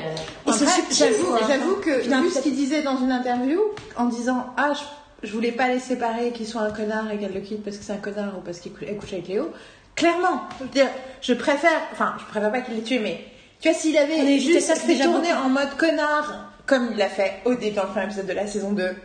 et 0.47 0.51
c'est 0.51 0.63
Après, 0.65 0.81
super- 0.91 1.07
J'avoue, 1.47 1.75
que 1.77 2.21
vu 2.23 2.29
ce 2.29 2.39
qu'il 2.41 2.55
disait 2.55 2.81
dans 2.83 2.97
une 2.97 3.11
interview, 3.11 3.59
en 3.95 4.05
disant 4.05 4.45
ah 4.57 4.73
je, 5.21 5.27
je 5.27 5.33
voulais 5.33 5.51
pas 5.51 5.67
les 5.69 5.79
séparer, 5.79 6.31
qu'ils 6.31 6.47
soient 6.47 6.61
un 6.61 6.71
connard 6.71 7.09
et 7.11 7.17
qu'elle 7.17 7.33
le 7.33 7.39
quitte 7.41 7.63
parce 7.63 7.77
que 7.77 7.83
c'est 7.83 7.93
un 7.93 7.97
connard 7.97 8.37
ou 8.37 8.41
parce 8.41 8.59
qu'il 8.59 8.71
couche 8.73 9.13
avec 9.13 9.27
Léo. 9.27 9.51
Clairement, 9.95 10.43
je 10.59 10.63
veux 10.63 10.69
dire, 10.69 10.87
je 11.21 11.33
préfère, 11.33 11.79
enfin 11.91 12.13
je 12.19 12.25
préfère 12.25 12.51
pas 12.51 12.61
qu'il 12.61 12.75
les 12.75 12.81
tue, 12.83 12.99
mais 12.99 13.23
tu 13.59 13.69
vois 13.69 13.77
s'il 13.77 13.95
avait 13.97 14.39
juste 14.39 14.73
fait 14.73 14.87
déjà 14.87 15.05
tourner 15.05 15.33
en 15.33 15.49
mode 15.49 15.75
connard 15.77 16.51
comme 16.73 16.89
il 16.91 16.97
l'a 16.97 17.07
fait 17.09 17.33
au 17.45 17.53
début 17.53 17.75
dans 17.75 17.83
le 17.83 17.89
premier 17.89 18.05
épisode 18.05 18.25
de 18.25 18.33
la 18.33 18.47
saison 18.47 18.71
2 18.71 18.95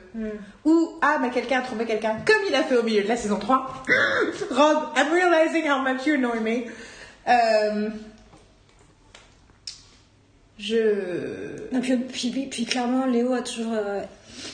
ou 0.65 0.91
ah 1.03 1.19
mais 1.21 1.31
quelqu'un 1.31 1.59
a 1.59 1.63
trouvé 1.63 1.85
quelqu'un 1.85 2.17
comme 2.27 2.43
il 2.49 2.55
a 2.55 2.63
fait 2.63 2.77
au 2.77 2.83
milieu 2.83 3.03
de 3.03 3.09
la 3.09 3.17
saison 3.17 3.37
3 3.39 3.85
Rob 4.51 4.79
I'm 4.97 5.13
realizing 5.13 5.69
how 5.71 5.81
much 5.83 6.07
you 6.07 6.15
annoy 6.15 6.41
me 6.41 6.65
Euh, 7.29 7.91
je 10.59 11.69
Non, 11.73 11.81
puis, 11.81 11.97
puis, 11.97 12.31
puis- 12.31 12.47
puis 12.47 12.65
clairement, 12.65 13.07
Léo 13.07 13.33
a 13.33 13.43
toujours 13.43 13.73
euh, 13.75 14.01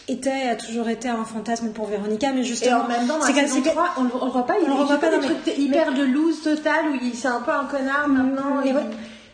été, 0.08 0.30
a 0.30 0.56
toujours 0.56 0.88
été 0.88 1.08
un 1.08 1.24
fantasme 1.24 1.70
pour 1.72 1.86
Véronica, 1.86 2.32
mais 2.32 2.40
Et 2.40 2.44
justement, 2.44 2.80
en 2.82 2.88
même 2.88 3.06
temps, 3.06 3.18
dans 3.18 3.24
c'est 3.24 3.32
la 3.32 3.44
que- 3.44 3.68
3, 3.68 3.94
on 3.98 4.02
le, 4.02 4.08
voit 4.10 4.44
pas, 4.46 4.56
il 4.60 4.64
On 4.64 4.68
le 4.68 4.74
il 4.74 4.80
revoit 4.80 4.98
pas 4.98 5.10
des 5.10 5.16
dans 5.16 5.22
trucs 5.22 5.56
hyper 5.58 5.94
de 5.94 6.02
loose 6.02 6.42
total 6.42 6.88
où 6.90 6.94
il 7.00 7.14
c'est 7.14 7.28
un 7.28 7.40
peu 7.40 7.52
un 7.52 7.64
connard 7.64 8.08
maintenant. 8.08 8.56
Mm, 8.62 8.66
et 8.66 8.72
ouais. 8.72 8.82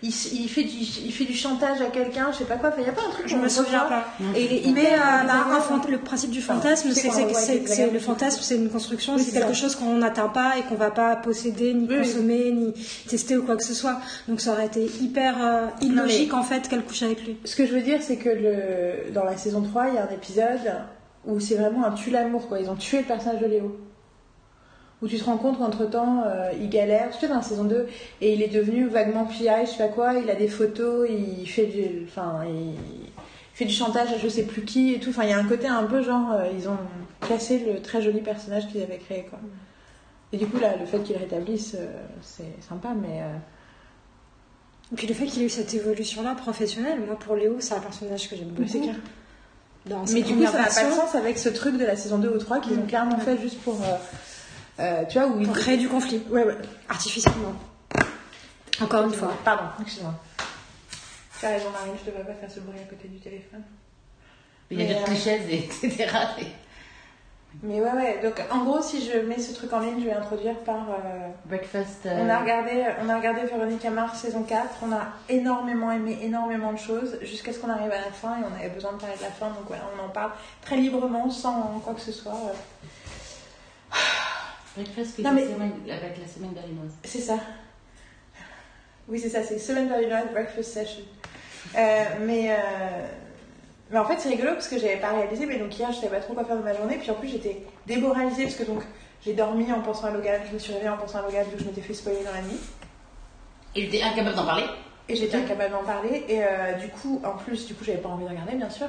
Il, 0.03 0.48
fait 0.48 0.62
du, 0.64 0.76
il 0.78 1.12
fait 1.12 1.24
du 1.24 1.34
chantage 1.34 1.80
à 1.82 1.86
quelqu'un, 1.86 2.30
je 2.32 2.38
sais 2.38 2.44
pas 2.44 2.57
quoi. 2.57 2.70
Enfin, 2.70 2.78
il 2.80 2.86
y 2.86 2.88
a 2.88 2.92
pas 2.92 3.03
un 3.07 3.11
truc. 3.11 3.28
Je 3.28 3.36
me 3.36 3.48
souviens 3.48 3.80
pas. 3.80 4.07
Et 4.34 4.44
il 4.44 4.68
est 4.68 4.72
Mais 4.72 4.80
hyper. 4.82 4.92
euh, 4.92 5.26
bah, 5.26 5.44
bizarre. 5.44 5.53
un 5.57 5.61
fant- 5.61 5.88
le 5.90 5.98
principe 5.98 6.30
du 6.30 6.40
fantasme, 6.40 6.90
c'est 6.92 7.09
Gaga. 7.09 7.92
le 7.92 7.98
fantasme, 7.98 8.40
c'est 8.42 8.57
une 8.57 8.70
construction, 8.70 9.16
Oui, 9.16 9.22
c'est 9.22 9.32
quelque 9.32 9.48
ça. 9.55 9.61
chose 9.61 9.76
qu'on 9.76 9.94
n'atteint 9.98 10.28
pas 10.28 10.53
et 10.59 10.62
qu'on 10.62 10.74
va 10.76 10.90
pas 10.90 11.16
posséder, 11.16 11.74
ni 11.74 11.86
Oui, 11.86 11.96
oui. 12.01 12.07
consommer, 12.07 12.51
ni 12.51 12.72
tester 13.09 13.36
ou 13.36 13.44
quoi 13.44 13.57
que 13.57 13.64
ce 13.64 13.74
soit. 13.74 14.01
Donc 14.28 14.40
ça 14.40 14.53
aurait 14.53 14.66
été 14.66 14.84
hyper 15.03 15.34
euh, 15.44 15.66
illogique 15.82 16.32
en 16.32 16.42
fait 16.42 16.66
qu'elle 16.68 16.82
couche 16.84 17.03
avec 17.03 17.24
lui. 17.26 17.36
Ce 17.44 17.55
que 17.57 17.66
je 17.66 17.72
veux 17.72 17.82
dire, 17.82 17.98
c'est 18.01 18.16
que 18.16 18.30
le... 18.30 19.12
dans 19.12 19.24
la 19.24 19.36
saison 19.36 19.61
3, 19.62 19.88
il 19.88 19.94
y 19.96 19.98
a 19.98 20.05
un 20.09 20.14
épisode 20.14 20.72
où 21.26 21.38
c'est 21.40 21.57
vraiment 21.57 21.84
un 21.84 21.92
tue 21.92 22.11
l'amour, 22.11 22.48
quoi. 22.48 22.59
Ils 22.61 22.70
ont 22.70 22.76
tué 22.76 22.98
le 23.01 23.05
personnage 23.05 23.40
de 23.40 23.46
Léo. 23.46 23.78
Où 25.03 25.09
tu 25.09 25.18
te 25.18 25.24
rends 25.24 25.38
compte 25.38 25.59
qu'entre 25.59 25.88
temps, 25.88 26.24
il 26.61 26.68
galère, 26.68 27.11
tu 27.12 27.20
sais, 27.20 27.28
dans 27.28 27.36
la 27.36 27.42
saison 27.42 27.64
2, 27.64 27.88
et 28.20 28.34
il 28.34 28.42
est 28.42 28.48
devenu 28.48 28.86
vaguement 28.86 29.24
PI, 29.24 29.48
je 29.64 29.70
sais 29.70 29.78
pas 29.78 29.88
quoi, 29.88 30.12
il 30.14 30.28
a 30.30 30.34
des 30.34 30.48
photos, 30.48 31.09
il 31.11 31.46
fait 31.48 31.66
du, 31.66 32.05
enfin, 32.07 32.40
il 32.46 32.74
fait 33.55 33.64
du 33.64 33.72
chantage 33.72 34.12
à 34.12 34.18
je 34.18 34.28
sais 34.28 34.42
plus 34.44 34.62
qui 34.62 34.92
et 34.94 35.01
tout. 35.01 35.09
Enfin, 35.11 35.24
il 35.24 35.30
y 35.30 35.32
a 35.32 35.38
un 35.38 35.44
côté 35.44 35.66
un 35.68 35.84
peu 35.84 36.03
genre, 36.03 36.32
euh, 36.32 36.44
ils 36.55 36.68
ont 36.68 36.76
cassé 37.26 37.61
le 37.61 37.80
très 37.80 38.03
joli 38.03 38.20
personnage 38.20 38.68
qu'ils 38.68 38.82
avaient 38.82 38.98
créé, 38.98 39.26
quoi. 39.30 39.38
Et 40.32 40.36
du 40.36 40.46
coup, 40.46 40.59
là, 40.61 40.76
le 40.78 40.84
fait 40.86 40.98
qu'ils 41.01 41.16
rétablissent, 41.16 41.76
euh, 41.78 41.86
c'est 42.20 42.44
sympa, 42.68 42.90
mais. 42.94 43.22
euh, 43.22 43.36
Et 44.92 44.96
puis 44.96 45.07
le 45.07 45.14
fait 45.14 45.24
qu'il 45.26 45.42
ait 45.42 45.46
eu 45.46 45.48
cette 45.48 45.72
évolution-là 45.72 46.34
professionnelle, 46.34 46.98
moi 47.07 47.18
pour 47.18 47.36
Léo, 47.36 47.57
c'est 47.61 47.74
un 47.74 47.80
personnage 47.80 48.28
que 48.28 48.36
j'aime 48.36 48.48
beaucoup. 48.48 48.68
c'est 48.68 48.80
clair. 48.80 48.96
Dans 49.86 50.05
Mais 50.12 50.20
du 50.20 50.34
coup, 50.34 50.44
ça 50.44 50.59
n'a 50.59 50.64
pas 50.68 50.84
de 50.84 50.92
sens 50.92 51.14
avec 51.14 51.38
ce 51.38 51.48
truc 51.48 51.78
de 51.78 51.84
la 51.86 51.96
saison 51.96 52.18
2 52.18 52.28
ou 52.28 52.38
3 52.38 52.61
qu'ils 52.61 52.78
ont 52.78 52.82
Mm. 52.82 52.86
clairement 52.86 53.16
Ouais. 53.16 53.24
fait 53.24 53.38
juste 53.40 53.59
pour. 53.62 53.76
Euh, 54.80 55.04
tu 55.08 55.18
vois, 55.18 55.28
où 55.28 55.40
ils. 55.40 55.46
pour 55.46 55.56
créer 55.56 55.76
du 55.76 55.88
conflit, 55.88 56.22
Ouais, 56.30 56.44
ouais. 56.44 56.56
artificiellement. 56.88 57.54
Encore 58.80 59.04
une 59.04 59.12
fois. 59.14 59.32
Pardon, 59.44 59.64
excuse-moi. 59.82 60.14
Tu 61.38 61.46
as 61.46 61.50
raison, 61.50 61.70
Marine, 61.70 61.92
je 62.04 62.10
devrais 62.10 62.24
pas 62.24 62.34
faire 62.34 62.50
ce 62.50 62.60
bruit 62.60 62.78
à 62.80 62.84
côté 62.88 63.08
du 63.08 63.18
téléphone. 63.18 63.62
Il 64.70 64.80
y 64.80 64.84
a 64.90 64.94
d'autres 64.94 65.10
euh, 65.10 65.48
et 65.50 65.58
etc. 65.64 66.06
Et- 66.40 66.46
Mais 67.62 67.80
ouais, 67.80 67.90
ouais. 67.92 68.20
Donc, 68.22 68.40
en 68.52 68.64
gros, 68.64 68.80
si 68.80 69.04
je 69.04 69.18
mets 69.18 69.38
ce 69.38 69.52
truc 69.54 69.72
en 69.72 69.80
ligne, 69.80 70.00
je 70.00 70.04
vais 70.06 70.12
introduire 70.12 70.54
par. 70.60 70.76
euh, 70.90 71.28
Breakfast. 71.46 72.02
On 72.06 72.28
a 72.28 72.36
euh, 72.36 72.38
regardé, 72.38 72.84
on 73.02 73.08
a 73.08 73.16
regardé 73.16 73.40
Véronica 73.42 73.90
Mars 73.90 74.20
saison 74.20 74.44
4. 74.44 74.68
On 74.82 74.92
a 74.92 75.08
énormément 75.28 75.90
aimé 75.90 76.18
énormément 76.22 76.72
de 76.72 76.78
choses 76.78 77.18
jusqu'à 77.22 77.52
ce 77.52 77.58
qu'on 77.58 77.70
arrive 77.70 77.90
à 77.90 77.96
la 78.00 78.12
fin 78.12 78.36
et 78.38 78.42
on 78.50 78.54
avait 78.58 78.68
besoin 78.68 78.92
de 78.92 78.98
parler 78.98 79.16
de 79.16 79.22
la 79.22 79.30
fin. 79.30 79.48
Donc 79.48 79.64
voilà, 79.66 79.82
on 79.98 80.04
en 80.04 80.08
parle 80.10 80.30
très 80.62 80.76
librement 80.76 81.28
sans 81.30 81.80
quoi 81.84 81.94
que 81.94 82.00
ce 82.00 82.12
soit. 82.12 82.32
Breakfast 84.76 85.16
qui 85.16 85.22
Non, 85.22 85.32
mais- 85.32 85.44
la 85.46 85.54
semaine- 85.54 85.72
avec 85.90 86.18
la 86.18 86.26
semaine 86.28 86.50
berlinoise. 86.52 86.92
C'est 87.04 87.20
ça. 87.20 87.38
Oui, 89.08 89.18
c'est 89.18 89.28
ça, 89.28 89.42
c'est 89.42 89.58
semaine 89.58 89.88
berlinoise 89.88 90.26
breakfast 90.32 90.72
session. 90.72 91.02
Euh, 91.76 92.04
mais, 92.20 92.52
euh, 92.52 92.56
mais 93.90 93.98
en 93.98 94.04
fait, 94.04 94.18
c'est 94.18 94.28
rigolo 94.28 94.52
parce 94.52 94.68
que 94.68 94.78
j'avais 94.78 94.96
pas 94.98 95.10
réalisé, 95.10 95.46
mais 95.46 95.58
donc 95.58 95.76
hier, 95.78 95.90
je 95.90 95.96
savais 95.96 96.08
pas 96.16 96.20
trop 96.20 96.34
quoi 96.34 96.44
faire 96.44 96.56
de 96.56 96.62
ma 96.62 96.74
journée. 96.74 96.96
Puis 96.98 97.10
en 97.10 97.14
plus, 97.14 97.28
j'étais 97.28 97.64
démoralisée 97.86 98.44
parce 98.44 98.54
que 98.56 98.62
donc 98.64 98.82
j'ai 99.24 99.32
dormi 99.34 99.70
en 99.72 99.80
pensant 99.82 100.06
à 100.06 100.10
Logan, 100.12 100.40
je 100.48 100.54
me 100.54 100.58
suis 100.58 100.72
réveillée 100.72 100.90
en 100.90 100.96
pensant 100.96 101.18
à 101.18 101.22
Logan, 101.22 101.44
donc 101.50 101.58
je 101.60 101.64
m'étais 101.64 101.80
fait 101.80 101.94
spoiler 101.94 102.22
dans 102.24 102.32
la 102.32 102.42
nuit. 102.42 102.60
Et 103.74 103.82
j'étais 103.82 104.02
incapable 104.02 104.36
d'en 104.36 104.46
parler. 104.46 104.64
Et 105.08 105.16
j'étais 105.16 105.36
incapable 105.36 105.72
d'en 105.72 105.82
parler. 105.84 106.24
Et 106.28 106.42
euh, 106.44 106.74
du 106.74 106.88
coup, 106.88 107.20
en 107.24 107.36
plus, 107.36 107.66
du 107.66 107.74
coup, 107.74 107.82
j'avais 107.84 107.98
pas 107.98 108.08
envie 108.08 108.24
de 108.24 108.30
regarder, 108.30 108.54
bien 108.56 108.70
sûr. 108.70 108.86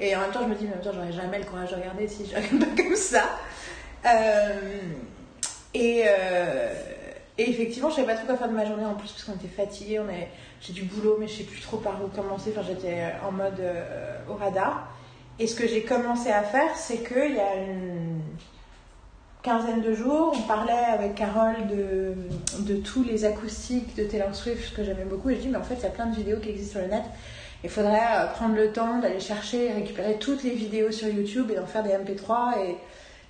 Et 0.00 0.16
en 0.16 0.20
même 0.20 0.30
temps, 0.30 0.40
je 0.42 0.48
me 0.48 0.54
dis, 0.54 0.64
mais 0.64 0.72
en 0.72 0.76
même 0.76 0.84
temps, 0.84 0.92
j'aurais 0.94 1.12
jamais 1.12 1.38
le 1.38 1.44
courage 1.44 1.70
de 1.70 1.76
regarder 1.76 2.08
si 2.08 2.24
je 2.26 2.56
pas 2.58 2.82
comme 2.82 2.96
ça. 2.96 3.24
Euh, 4.06 4.80
et, 5.74 6.04
euh, 6.06 6.74
et 7.36 7.50
effectivement, 7.50 7.90
je 7.90 7.96
savais 7.96 8.06
pas 8.06 8.14
trop 8.14 8.26
quoi 8.26 8.36
faire 8.36 8.48
de 8.48 8.54
ma 8.54 8.64
journée 8.64 8.86
en 8.86 8.94
plus, 8.94 9.10
parce 9.10 9.24
qu'on 9.24 9.34
était 9.34 9.48
fatigués. 9.48 9.98
Avait, 9.98 10.28
j'ai 10.62 10.72
du 10.72 10.84
boulot, 10.84 11.18
mais 11.20 11.28
je 11.28 11.38
sais 11.38 11.44
plus 11.44 11.60
trop 11.60 11.76
par 11.76 12.02
où 12.02 12.08
commencer. 12.08 12.52
Enfin, 12.56 12.66
j'étais 12.66 13.12
en 13.26 13.30
mode 13.30 13.60
euh, 13.60 14.16
au 14.30 14.34
radar. 14.34 14.88
Et 15.38 15.46
ce 15.46 15.54
que 15.54 15.66
j'ai 15.66 15.82
commencé 15.82 16.30
à 16.30 16.42
faire, 16.42 16.76
c'est 16.76 17.06
qu'il 17.06 17.34
y 17.34 17.40
a 17.40 17.56
une 17.56 18.20
quinzaine 19.42 19.80
de 19.80 19.94
jours, 19.94 20.34
on 20.36 20.42
parlait 20.42 20.72
avec 20.72 21.14
Carole 21.14 21.66
de, 21.68 22.14
de 22.58 22.76
tous 22.76 23.02
les 23.04 23.24
acoustiques 23.24 23.96
de 23.96 24.04
Taylor 24.04 24.34
Swift 24.34 24.74
que 24.74 24.84
j'aimais 24.84 25.04
beaucoup. 25.04 25.30
Et 25.30 25.36
je 25.36 25.40
dis, 25.40 25.48
mais 25.48 25.56
en 25.58 25.62
fait, 25.62 25.76
il 25.76 25.82
y 25.82 25.86
a 25.86 25.90
plein 25.90 26.06
de 26.06 26.16
vidéos 26.16 26.38
qui 26.40 26.50
existent 26.50 26.80
sur 26.80 26.82
le 26.82 26.94
net. 26.94 27.04
Il 27.62 27.70
faudrait 27.70 27.98
euh, 27.98 28.26
prendre 28.28 28.54
le 28.54 28.72
temps 28.72 28.98
d'aller 28.98 29.20
chercher 29.20 29.72
récupérer 29.72 30.18
toutes 30.18 30.42
les 30.42 30.50
vidéos 30.50 30.92
sur 30.92 31.08
YouTube 31.08 31.50
et 31.50 31.56
d'en 31.56 31.66
faire 31.66 31.82
des 31.82 31.90
MP3 31.90 32.58
et 32.58 32.76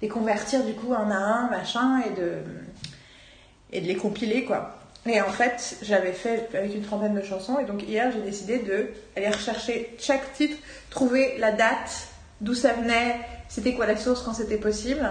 les 0.03 0.09
convertir 0.09 0.65
du 0.65 0.75
coup 0.75 0.95
un 0.95 1.11
à 1.11 1.17
un, 1.17 1.51
machin, 1.51 2.01
et 2.01 2.11
de, 2.21 3.81
les 3.87 3.97
compiler, 3.97 4.45
quoi. 4.45 4.77
Et 5.07 5.21
en 5.21 5.29
fait, 5.29 5.79
j'avais 5.83 6.13
fait 6.13 6.49
avec 6.55 6.75
une 6.75 6.83
trentaine 6.83 7.15
de 7.15 7.23
chansons, 7.23 7.59
et 7.59 7.65
donc 7.65 7.83
hier, 7.83 8.11
j'ai 8.13 8.21
décidé 8.21 8.59
de 8.59 8.91
aller 9.17 9.29
rechercher 9.29 9.95
chaque 9.99 10.33
titre, 10.35 10.57
trouver 10.91 11.37
la 11.39 11.53
date, 11.53 12.09
d'où 12.41 12.55
ça 12.55 12.73
venait, 12.73 13.17
c'était 13.49 13.75
quoi 13.75 13.87
la 13.87 13.97
source 13.97 14.23
quand 14.23 14.35
c'était 14.35 14.59
possible, 14.59 15.09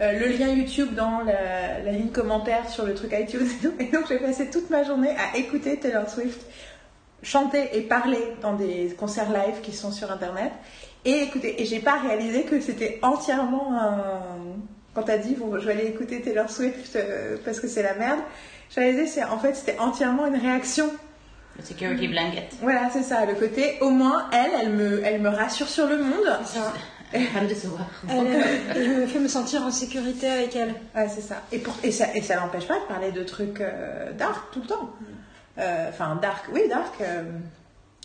euh, 0.00 0.18
le 0.18 0.26
lien 0.26 0.48
YouTube 0.48 0.94
dans 0.94 1.20
la, 1.20 1.92
ligne 1.92 2.08
commentaire 2.08 2.68
sur 2.68 2.84
le 2.84 2.94
truc 2.94 3.14
iTunes. 3.16 3.48
Et 3.78 3.84
donc 3.86 4.08
j'ai 4.08 4.18
passé 4.18 4.50
toute 4.50 4.68
ma 4.70 4.82
journée 4.82 5.10
à 5.10 5.36
écouter 5.36 5.78
Taylor 5.78 6.08
Swift 6.08 6.40
chanter 7.24 7.70
et 7.72 7.80
parler 7.80 8.22
dans 8.42 8.54
des 8.54 8.94
concerts 8.98 9.30
live 9.30 9.60
qui 9.62 9.72
sont 9.72 9.90
sur 9.90 10.12
internet 10.12 10.52
et 11.04 11.22
écouter. 11.22 11.60
Et 11.60 11.66
j'ai 11.66 11.80
pas 11.80 11.98
réalisé 11.98 12.42
que 12.42 12.60
c'était 12.60 12.98
entièrement 13.02 13.74
un. 13.78 14.20
Quand 14.94 15.02
t'as 15.02 15.18
dit, 15.18 15.34
bon, 15.34 15.58
je 15.58 15.66
vais 15.66 15.72
aller 15.72 15.86
écouter 15.86 16.20
Taylor 16.20 16.48
Swift 16.48 16.94
euh, 16.94 17.36
parce 17.44 17.58
que 17.58 17.66
c'est 17.66 17.82
la 17.82 17.94
merde, 17.94 18.20
j'ai 18.70 18.80
réalisé 18.80 19.06
c'est 19.08 19.24
en 19.24 19.38
fait 19.38 19.54
c'était 19.54 19.78
entièrement 19.78 20.26
une 20.26 20.36
réaction. 20.36 20.88
Le 21.58 21.64
security 21.64 22.08
blanket. 22.08 22.52
Voilà, 22.62 22.90
c'est 22.92 23.02
ça, 23.02 23.24
le 23.26 23.34
côté 23.34 23.78
au 23.80 23.90
moins 23.90 24.28
elle, 24.32 24.50
elle 24.60 24.70
me, 24.70 25.04
elle 25.04 25.20
me 25.20 25.28
rassure 25.28 25.68
sur 25.68 25.86
le 25.88 25.98
monde. 25.98 26.38
Ça, 26.44 26.72
Fan 27.32 27.46
de 27.46 27.54
se 27.54 27.68
voir. 27.68 27.86
elle, 28.08 28.88
me 28.88 29.06
fait 29.06 29.20
me 29.20 29.28
sentir 29.28 29.62
en 29.62 29.70
sécurité 29.70 30.28
avec 30.28 30.56
elle. 30.56 30.74
Ouais, 30.96 31.08
c'est 31.08 31.20
ça. 31.20 31.42
Et, 31.52 31.58
pour, 31.58 31.74
et 31.84 31.92
ça, 31.92 32.06
et 32.14 32.22
ça 32.22 32.36
n'empêche 32.36 32.66
pas 32.66 32.78
de 32.78 32.84
parler 32.86 33.12
de 33.12 33.22
trucs 33.22 33.60
euh, 33.60 34.12
dark 34.12 34.52
tout 34.52 34.60
le 34.60 34.66
temps. 34.66 34.90
Euh, 35.58 35.88
Enfin, 35.88 36.16
dark, 36.20 36.46
oui, 36.52 36.68
dark. 36.68 36.94
euh, 37.00 37.22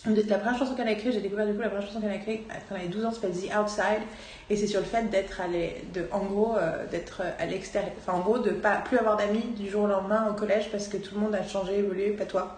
la 0.05 0.37
première 0.37 0.57
chanson 0.57 0.75
qu'elle 0.75 0.87
a 0.87 0.91
écrite, 0.91 1.11
j'ai 1.11 1.19
découvert 1.19 1.45
du 1.45 1.53
coup 1.53 1.59
la 1.61 1.67
première 1.69 1.85
chanson 1.85 1.99
qu'elle 1.99 2.11
a 2.11 2.15
écrite 2.15 2.43
quand 2.47 2.75
elle 2.75 2.81
avait 2.83 2.87
12 2.89 3.03
ans, 3.05 3.11
s'appelle 3.11 3.31
The 3.31 3.53
Outside. 3.57 4.01
Et 4.49 4.55
c'est 4.55 4.67
sur 4.67 4.79
le 4.79 4.85
fait 4.85 5.09
d'être 5.09 5.41
l'e- 5.51 5.91
de, 5.93 6.07
en 6.11 6.19
gros, 6.21 6.55
euh, 6.57 6.85
d'être 6.87 7.21
à 7.37 7.45
l'extérieur. 7.45 7.91
Enfin, 7.99 8.17
en 8.17 8.21
gros, 8.21 8.39
de 8.39 8.51
pas 8.51 8.77
plus 8.77 8.97
avoir 8.97 9.17
d'amis 9.17 9.43
du 9.57 9.69
jour 9.69 9.83
au 9.83 9.87
lendemain 9.87 10.27
au 10.29 10.33
collège 10.33 10.69
parce 10.71 10.87
que 10.87 10.95
tout 10.97 11.15
le 11.15 11.21
monde 11.21 11.35
a 11.35 11.43
changé, 11.43 11.79
évolué, 11.79 12.11
pas 12.11 12.25
toi. 12.25 12.57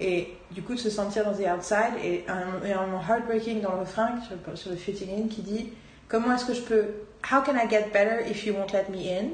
Et 0.00 0.28
du 0.50 0.62
coup, 0.62 0.74
de 0.74 0.78
se 0.80 0.90
sentir 0.90 1.24
dans 1.24 1.34
The 1.34 1.46
Outside. 1.56 1.94
Et 2.02 2.24
un, 2.26 2.86
moment 2.86 3.02
heartbreaking 3.08 3.60
dans 3.60 3.72
le 3.72 3.80
refrain, 3.80 4.14
sur, 4.56 4.70
le- 4.70 4.76
fitting 4.76 5.24
in, 5.24 5.28
qui 5.28 5.42
dit 5.42 5.72
Comment 6.08 6.34
est-ce 6.34 6.46
que 6.46 6.54
je 6.54 6.62
peux. 6.62 6.84
How 7.30 7.42
can 7.42 7.54
I 7.54 7.68
get 7.70 7.90
better 7.92 8.28
if 8.28 8.44
you 8.44 8.54
won't 8.54 8.72
let 8.72 8.86
me 8.90 9.06
in? 9.08 9.26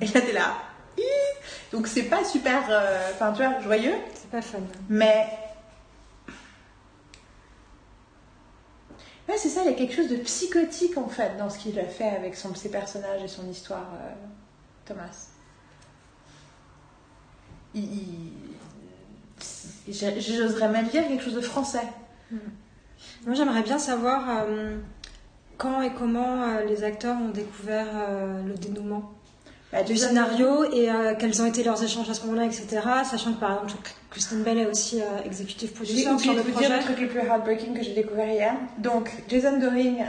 Et 0.00 0.06
là, 0.06 0.20
t'es 0.20 0.32
là. 0.32 0.54
Donc, 1.74 1.88
c'est 1.88 2.04
pas 2.04 2.22
super. 2.24 2.62
euh, 2.70 3.10
Enfin, 3.12 3.32
tu 3.32 3.42
vois, 3.42 3.60
joyeux. 3.60 3.94
C'est 4.14 4.30
pas 4.30 4.40
fun. 4.42 4.58
Mais. 4.88 5.26
Ouais, 9.28 9.36
c'est 9.38 9.48
ça, 9.48 9.62
il 9.64 9.70
y 9.70 9.74
a 9.74 9.76
quelque 9.76 9.94
chose 9.94 10.08
de 10.10 10.16
psychotique 10.18 10.98
en 10.98 11.08
fait 11.08 11.36
dans 11.38 11.48
ce 11.50 11.58
qu'il 11.58 11.78
a 11.80 11.84
fait 11.86 12.08
avec 12.10 12.36
son, 12.36 12.54
ses 12.54 12.70
personnages 12.70 13.22
et 13.22 13.28
son 13.28 13.48
histoire, 13.48 13.88
euh, 13.94 14.12
Thomas. 14.84 15.28
Il. 17.74 17.82
il- 17.84 18.32
j'ai- 19.88 20.20
J'oserais 20.20 20.68
même 20.68 20.86
dire 20.88 21.08
quelque 21.08 21.24
chose 21.24 21.34
de 21.34 21.40
français. 21.40 21.82
Moi, 23.26 23.34
j'aimerais 23.34 23.62
bien 23.62 23.78
savoir 23.78 24.28
euh, 24.28 24.76
quand 25.58 25.82
et 25.82 25.92
comment 25.92 26.42
euh, 26.44 26.64
les 26.64 26.84
acteurs 26.84 27.16
ont 27.20 27.30
découvert 27.30 27.88
euh, 27.92 28.42
le 28.44 28.54
dénouement 28.54 29.13
du 29.82 29.94
Jason- 29.94 30.08
scénario 30.08 30.64
et 30.72 30.90
euh, 30.90 31.14
quels 31.18 31.40
ont 31.42 31.46
été 31.46 31.62
leurs 31.64 31.82
échanges 31.82 32.08
à 32.08 32.14
ce 32.14 32.24
moment-là, 32.26 32.44
etc. 32.46 32.66
Sachant 33.04 33.32
que 33.32 33.40
par 33.40 33.52
exemple, 33.64 33.72
Kristen 34.10 34.42
Bell 34.42 34.58
est 34.58 34.66
aussi 34.66 35.00
euh, 35.02 35.04
executive 35.24 35.72
producer 35.72 36.02
sur 36.18 36.32
le 36.32 36.42
de 36.42 36.50
vous 36.50 36.58
dire 36.60 36.70
le 36.76 36.82
truc 36.82 37.00
le 37.00 37.08
plus 37.08 37.20
heartbreaking 37.20 37.74
que 37.74 37.82
j'ai 37.82 37.94
découvert 37.94 38.28
hier. 38.28 38.54
Donc, 38.78 39.10
Jason 39.28 39.58
Doring 39.58 40.04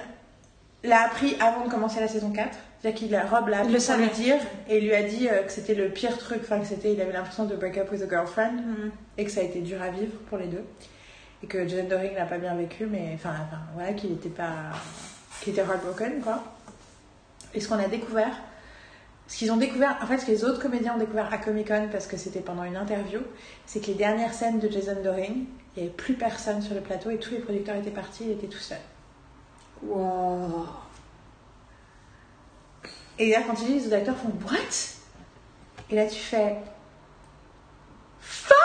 l'a 0.83 1.05
appris 1.05 1.35
avant 1.39 1.65
de 1.65 1.69
commencer 1.71 1.99
la 1.99 2.07
saison 2.07 2.29
4. 2.31 2.49
C'est-à-dire 2.81 2.99
qu'il 2.99 3.15
a 3.15 3.25
Rob 3.25 3.47
l'a 3.47 3.61
appris 3.61 3.73
le 3.73 3.79
sans 3.79 3.97
lui 3.97 4.05
savait. 4.09 4.15
dire 4.23 4.35
et 4.69 4.79
lui 4.79 4.93
a 4.93 5.01
dit 5.01 5.27
euh, 5.27 5.41
que 5.41 5.51
c'était 5.51 5.73
le 5.73 5.89
pire 5.89 6.15
truc, 6.19 6.41
enfin 6.43 6.59
que 6.59 6.67
c'était, 6.67 6.93
il 6.93 7.01
avait 7.01 7.13
l'impression 7.13 7.45
de 7.45 7.55
break 7.55 7.77
up 7.79 7.91
with 7.91 8.03
a 8.03 8.07
girlfriend 8.07 8.53
Mhm. 8.57 8.91
et 9.17 9.25
que 9.25 9.31
ça 9.31 9.39
a 9.39 9.43
été 9.43 9.61
dur 9.61 9.81
à 9.81 9.89
vivre 9.89 10.11
pour 10.29 10.37
les 10.37 10.45
deux. 10.45 10.63
Et 11.43 11.47
que 11.47 11.67
Jason 11.67 11.87
Doring 11.89 12.13
l'a 12.15 12.25
pas 12.25 12.37
bien 12.37 12.53
vécu, 12.53 12.85
mais 12.85 13.11
enfin, 13.15 13.31
enfin 13.47 13.57
voilà, 13.73 13.93
qu'il 13.93 14.11
était 14.11 14.29
pas. 14.29 14.51
qu'il 15.41 15.53
était 15.53 15.61
heartbroken 15.61 16.21
quoi. 16.21 16.43
Et 17.55 17.59
ce 17.59 17.67
qu'on 17.67 17.79
a 17.79 17.87
découvert, 17.87 18.35
ce 19.27 19.37
qu'ils 19.37 19.51
ont 19.51 19.57
découvert, 19.57 19.97
en 20.01 20.05
fait, 20.05 20.19
ce 20.19 20.25
que 20.25 20.31
les 20.31 20.43
autres 20.43 20.61
comédiens 20.61 20.95
ont 20.95 20.99
découvert 20.99 21.33
à 21.33 21.37
Comic 21.37 21.67
Con 21.67 21.89
parce 21.91 22.05
que 22.05 22.15
c'était 22.17 22.41
pendant 22.41 22.63
une 22.63 22.77
interview, 22.77 23.19
c'est 23.65 23.79
que 23.79 23.87
les 23.87 23.95
dernières 23.95 24.33
scènes 24.33 24.59
de 24.59 24.69
Jason 24.69 25.01
Doring, 25.03 25.45
il 25.75 25.83
n'y 25.83 25.87
avait 25.87 25.95
plus 25.95 26.13
personne 26.13 26.61
sur 26.61 26.75
le 26.75 26.81
plateau 26.81 27.09
et 27.09 27.17
tous 27.17 27.31
les 27.31 27.39
producteurs 27.39 27.75
étaient 27.75 27.89
partis, 27.89 28.25
il 28.25 28.31
était 28.31 28.47
tout 28.47 28.59
seul. 28.59 28.77
Wow. 29.83 30.67
Et 33.17 33.31
là, 33.31 33.39
quand 33.47 33.55
tu 33.55 33.65
dis, 33.65 33.79
les 33.79 33.87
autres 33.87 33.95
acteurs 33.95 34.17
font 34.17 34.31
What? 34.47 34.59
Et 35.89 35.95
là, 35.95 36.05
tu 36.05 36.19
fais 36.19 36.57
Fuck 38.19 38.55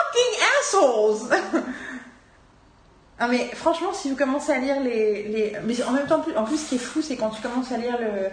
souls. 0.63 1.29
non 3.19 3.27
mais 3.27 3.49
franchement, 3.53 3.93
si 3.93 4.09
vous 4.09 4.15
commencez 4.15 4.51
à 4.51 4.59
lire 4.59 4.81
les, 4.81 5.23
les... 5.23 5.57
mais 5.63 5.81
en 5.83 5.91
même 5.91 6.07
temps, 6.07 6.23
en 6.35 6.43
plus, 6.43 6.57
ce 6.57 6.69
qui 6.69 6.75
est 6.75 6.79
fou, 6.79 7.01
c'est 7.01 7.15
quand 7.15 7.29
tu 7.29 7.41
commences 7.41 7.71
à 7.71 7.77
lire 7.77 7.97
le 7.99 8.29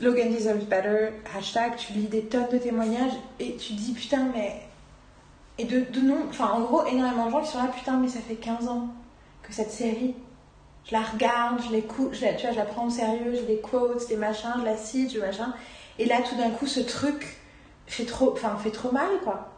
Logan 0.00 0.32
deserves 0.32 0.64
better 0.64 1.10
hashtag, 1.36 1.76
tu 1.76 1.92
lis 1.92 2.06
des 2.06 2.22
tonnes 2.22 2.48
de 2.50 2.58
témoignages 2.58 3.12
et 3.38 3.56
tu 3.56 3.74
dis 3.74 3.92
putain 3.92 4.28
mais 4.34 4.62
et 5.58 5.64
de, 5.64 5.80
de 5.80 6.00
non, 6.00 6.26
enfin 6.28 6.50
en 6.52 6.60
gros 6.60 6.86
énormément 6.86 7.26
de 7.26 7.30
gens 7.32 7.42
qui 7.42 7.50
sont 7.50 7.62
là 7.62 7.70
putain 7.74 7.98
mais 7.98 8.08
ça 8.08 8.20
fait 8.20 8.36
15 8.36 8.68
ans 8.68 8.88
que 9.42 9.52
cette 9.52 9.70
série 9.70 10.14
je 10.84 10.92
la 10.92 11.02
regarde, 11.02 11.60
je 11.66 11.72
l'écoute, 11.72 12.14
je 12.14 12.24
la, 12.24 12.34
tu 12.34 12.46
vois, 12.46 12.52
je 12.52 12.58
la 12.58 12.64
prends 12.64 12.86
au 12.86 12.90
sérieux, 12.90 13.34
je 13.34 13.46
les 13.46 13.60
quotes, 13.60 14.08
des 14.08 14.16
machins, 14.16 14.54
je 14.58 14.64
la 14.64 14.76
cite, 14.76 15.12
je 15.12 15.20
machin. 15.20 15.52
Et 15.98 16.06
là, 16.06 16.16
tout 16.22 16.36
d'un 16.36 16.50
coup, 16.50 16.66
ce 16.66 16.80
truc 16.80 17.36
fait 17.86 18.04
trop, 18.04 18.32
enfin, 18.32 18.56
fait 18.56 18.70
trop 18.70 18.90
mal, 18.90 19.08
quoi. 19.22 19.50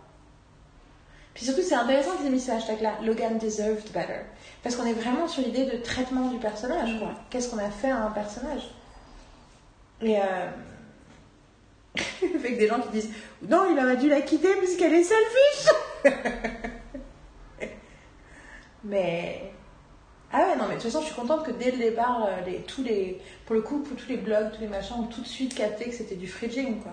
Puis 1.35 1.47
surtout, 1.47 1.63
c'est 1.63 1.75
intéressant 1.75 2.17
qu'ils 2.17 2.27
aient 2.27 2.31
mis 2.31 2.41
ce 2.41 2.51
hashtag-là, 2.51 2.99
Logan 3.03 3.39
deserved 3.39 3.91
better. 3.93 4.21
Parce 4.63 4.77
qu'on 4.77 4.85
est 4.85 4.93
vraiment 4.93 5.27
sur 5.27 5.43
l'idée 5.43 5.65
de 5.65 5.79
traitement 5.79 6.29
du 6.29 6.39
personnage, 6.39 6.99
quoi. 6.99 7.13
Qu'est-ce 7.31 7.49
qu'on 7.49 7.59
a 7.59 7.71
fait 7.71 7.91
à 7.91 8.05
un 8.05 8.11
personnage? 8.11 8.69
Et 10.03 10.19
euh... 10.19 10.51
avec 12.35 12.59
des 12.59 12.69
gens 12.69 12.81
qui 12.81 12.89
disent 12.89 13.11
Non, 13.49 13.67
il 13.71 13.79
aurait 13.79 13.97
dû 13.97 14.09
la 14.09 14.21
quitter 14.23 14.55
puisqu'elle 14.57 14.95
est 14.95 15.05
selfish 15.05 15.69
Mais 18.85 19.53
ah 20.33 20.39
ouais, 20.39 20.57
non, 20.57 20.65
mais 20.67 20.77
de 20.77 20.81
toute 20.81 20.91
façon, 20.91 21.01
je 21.03 21.07
suis 21.07 21.15
contente 21.15 21.45
que 21.45 21.51
dès 21.51 21.71
le 21.71 21.77
départ, 21.77 22.25
euh, 22.25 22.41
les, 22.47 22.63
tous 22.63 22.83
les, 22.83 23.21
pour 23.45 23.55
le 23.55 23.61
coup, 23.61 23.81
pour 23.81 23.97
tous 23.97 24.09
les 24.09 24.17
blogs, 24.17 24.51
tous 24.53 24.63
les 24.63 24.67
machins 24.67 24.97
ont 24.99 25.07
tout 25.07 25.21
de 25.21 25.27
suite 25.27 25.55
capté 25.55 25.85
que 25.85 25.93
c'était 25.95 26.17
du 26.17 26.27
fridging, 26.27 26.81
quoi. 26.81 26.93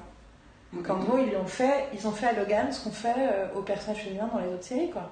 Donc 0.74 0.90
en 0.90 1.00
gros, 1.00 1.18
ils 1.18 1.36
ont 1.38 1.46
fait, 1.46 1.88
ils 1.94 2.06
ont 2.06 2.12
fait 2.12 2.28
à 2.28 2.34
Logan 2.34 2.72
ce 2.72 2.84
qu'on 2.84 2.92
fait 2.92 3.16
euh, 3.18 3.48
aux 3.56 3.62
personnages 3.62 4.04
féminins 4.04 4.30
dans 4.32 4.40
les 4.40 4.50
autres 4.50 4.66
séries, 4.66 4.92
quoi. 4.92 5.10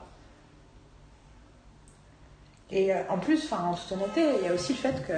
Et 2.70 2.94
euh, 2.94 3.02
en 3.10 3.18
plus, 3.18 3.52
en 3.54 3.74
toute 3.74 3.94
honnêteté, 3.94 4.26
il 4.42 4.46
y 4.46 4.50
a 4.50 4.54
aussi 4.54 4.74
le 4.74 4.80
fait 4.80 5.08
que 5.08 5.14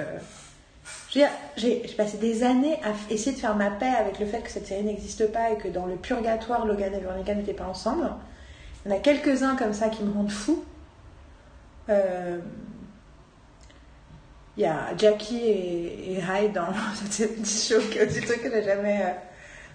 j'ai 1.10 1.76
passé 1.96 2.18
des 2.18 2.44
années 2.44 2.78
à 2.84 2.90
essayer 3.12 3.32
de 3.32 3.40
faire 3.40 3.56
ma 3.56 3.70
paix 3.70 3.92
avec 3.98 4.20
le 4.20 4.26
fait 4.26 4.40
que 4.42 4.50
cette 4.50 4.66
série 4.66 4.84
n'existe 4.84 5.30
pas 5.32 5.50
et 5.50 5.56
que 5.56 5.68
dans 5.68 5.86
le 5.86 5.96
purgatoire, 5.96 6.66
Logan 6.66 6.94
et 6.94 7.00
Veronica 7.00 7.34
n'étaient 7.34 7.52
pas 7.52 7.66
ensemble. 7.66 8.08
Il 8.84 8.90
y 8.90 8.94
en 8.94 8.96
a 8.96 9.00
quelques-uns 9.00 9.56
comme 9.56 9.72
ça 9.72 9.88
qui 9.88 10.04
me 10.04 10.12
rendent 10.12 10.30
fou. 10.30 10.64
Euh, 11.88 12.38
il 14.56 14.62
y 14.62 14.66
a 14.66 14.96
Jackie 14.96 15.40
et, 15.40 16.12
et 16.12 16.18
Hyde 16.18 16.52
dans 16.52 16.66
cette 17.10 17.46
show 17.46 17.80
qui 17.90 17.98
est 17.98 18.06
aussi 18.06 18.20
le 18.20 18.26
truc 18.26 18.42
que 18.42 18.50
j'ai 18.50 18.62
jamais. 18.62 19.02
Euh, 19.02 19.12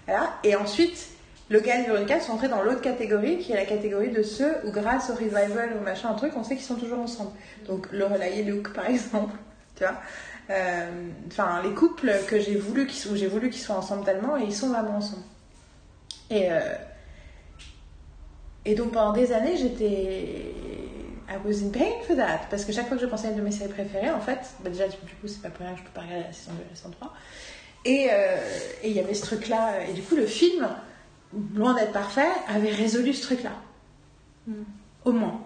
voilà. 0.06 0.34
Et 0.42 0.56
ensuite, 0.56 1.08
Logan 1.50 1.82
et 1.82 1.86
Veronica 1.86 2.20
sont 2.20 2.32
entrés 2.32 2.48
dans 2.48 2.62
l'autre 2.62 2.80
catégorie, 2.80 3.38
qui 3.38 3.52
est 3.52 3.56
la 3.56 3.66
catégorie 3.66 4.10
de 4.10 4.22
ceux 4.22 4.56
où, 4.64 4.70
grâce 4.70 5.10
au 5.10 5.14
revival 5.14 5.76
ou 5.78 5.84
machin, 5.84 6.10
un 6.10 6.14
truc, 6.14 6.32
on 6.36 6.42
sait 6.42 6.56
qu'ils 6.56 6.64
sont 6.64 6.76
toujours 6.76 6.98
ensemble. 6.98 7.30
Donc, 7.66 7.86
Lorelai 7.92 8.40
et 8.40 8.42
Luke, 8.42 8.72
par 8.72 8.86
exemple, 8.90 9.36
tu 9.76 9.84
vois. 9.84 9.94
Euh, 10.50 11.10
Enfin, 11.28 11.60
les 11.62 11.74
couples 11.74 12.12
que 12.28 12.40
j'ai 12.40 12.56
voulu, 12.56 12.88
où 13.10 13.16
j'ai 13.16 13.26
voulu 13.26 13.50
qu'ils 13.50 13.62
soient 13.62 13.76
ensemble 13.76 14.04
tellement, 14.04 14.36
et 14.36 14.44
ils 14.44 14.54
sont 14.54 14.68
vraiment 14.68 14.96
ensemble. 14.96 15.24
Et, 16.30 16.50
euh, 16.50 16.60
et 18.64 18.74
donc, 18.74 18.92
pendant 18.92 19.12
des 19.12 19.32
années, 19.32 19.56
j'étais 19.56 20.52
I 21.28 21.36
was 21.44 21.62
in 21.64 21.70
pain 21.70 22.02
for 22.06 22.16
that. 22.16 22.46
Parce 22.50 22.64
que 22.64 22.72
chaque 22.72 22.88
fois 22.88 22.96
que 22.96 23.02
je 23.02 23.08
pensais 23.08 23.28
à 23.28 23.30
une 23.30 23.36
de 23.36 23.42
mes 23.42 23.50
séries 23.50 23.72
préférées, 23.72 24.10
en 24.10 24.20
fait, 24.20 24.38
bah 24.62 24.70
déjà, 24.70 24.86
du 24.86 24.96
coup, 24.96 25.26
c'est 25.26 25.42
pas 25.42 25.50
pour 25.50 25.66
rien 25.66 25.74
que 25.74 25.80
je 25.80 25.84
peux 25.84 25.90
pas 25.90 26.02
regarder 26.02 26.24
la 26.24 26.32
saison 26.32 26.52
2 26.52 26.62
et 26.62 26.70
la 26.70 26.76
saison 26.76 26.90
3. 26.90 27.14
Et 27.84 28.08
euh, 28.10 28.36
il 28.84 28.92
y 28.92 29.00
avait 29.00 29.14
ce 29.14 29.22
truc-là. 29.22 29.86
Et 29.88 29.92
du 29.92 30.02
coup, 30.02 30.16
le 30.16 30.26
film, 30.26 30.68
loin 31.54 31.74
d'être 31.74 31.92
parfait, 31.92 32.28
avait 32.48 32.70
résolu 32.70 33.12
ce 33.12 33.22
truc-là. 33.22 33.52
Mm. 34.46 34.52
Au 35.04 35.12
moins. 35.12 35.40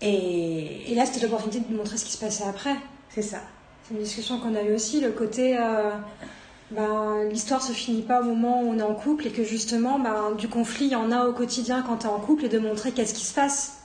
Et, 0.00 0.92
et 0.92 0.94
là, 0.94 1.06
c'était 1.06 1.26
l'opportunité 1.26 1.60
de 1.60 1.76
montrer 1.76 1.96
ce 1.96 2.04
qui 2.04 2.12
se 2.12 2.18
passait 2.18 2.44
après. 2.44 2.74
C'est 3.14 3.22
ça. 3.22 3.38
C'est 3.86 3.94
une 3.94 4.02
discussion 4.02 4.38
qu'on 4.40 4.54
a 4.54 4.62
eu 4.62 4.74
aussi, 4.74 5.00
le 5.00 5.12
côté. 5.12 5.56
Euh, 5.58 5.90
ben, 6.70 7.28
l'histoire 7.30 7.62
se 7.62 7.72
finit 7.72 8.02
pas 8.02 8.20
au 8.20 8.24
moment 8.24 8.62
où 8.62 8.70
on 8.70 8.78
est 8.78 8.82
en 8.82 8.94
couple 8.94 9.26
et 9.26 9.30
que 9.30 9.44
justement, 9.44 9.98
ben, 9.98 10.32
du 10.36 10.48
conflit, 10.48 10.86
il 10.86 10.92
y 10.92 10.96
en 10.96 11.12
a 11.12 11.26
au 11.26 11.32
quotidien 11.32 11.84
quand 11.86 11.98
tu 11.98 12.06
es 12.06 12.10
en 12.10 12.18
couple 12.18 12.46
et 12.46 12.48
de 12.48 12.58
montrer 12.58 12.92
qu'est-ce 12.92 13.14
qui 13.14 13.24
se 13.24 13.34
passe. 13.34 13.80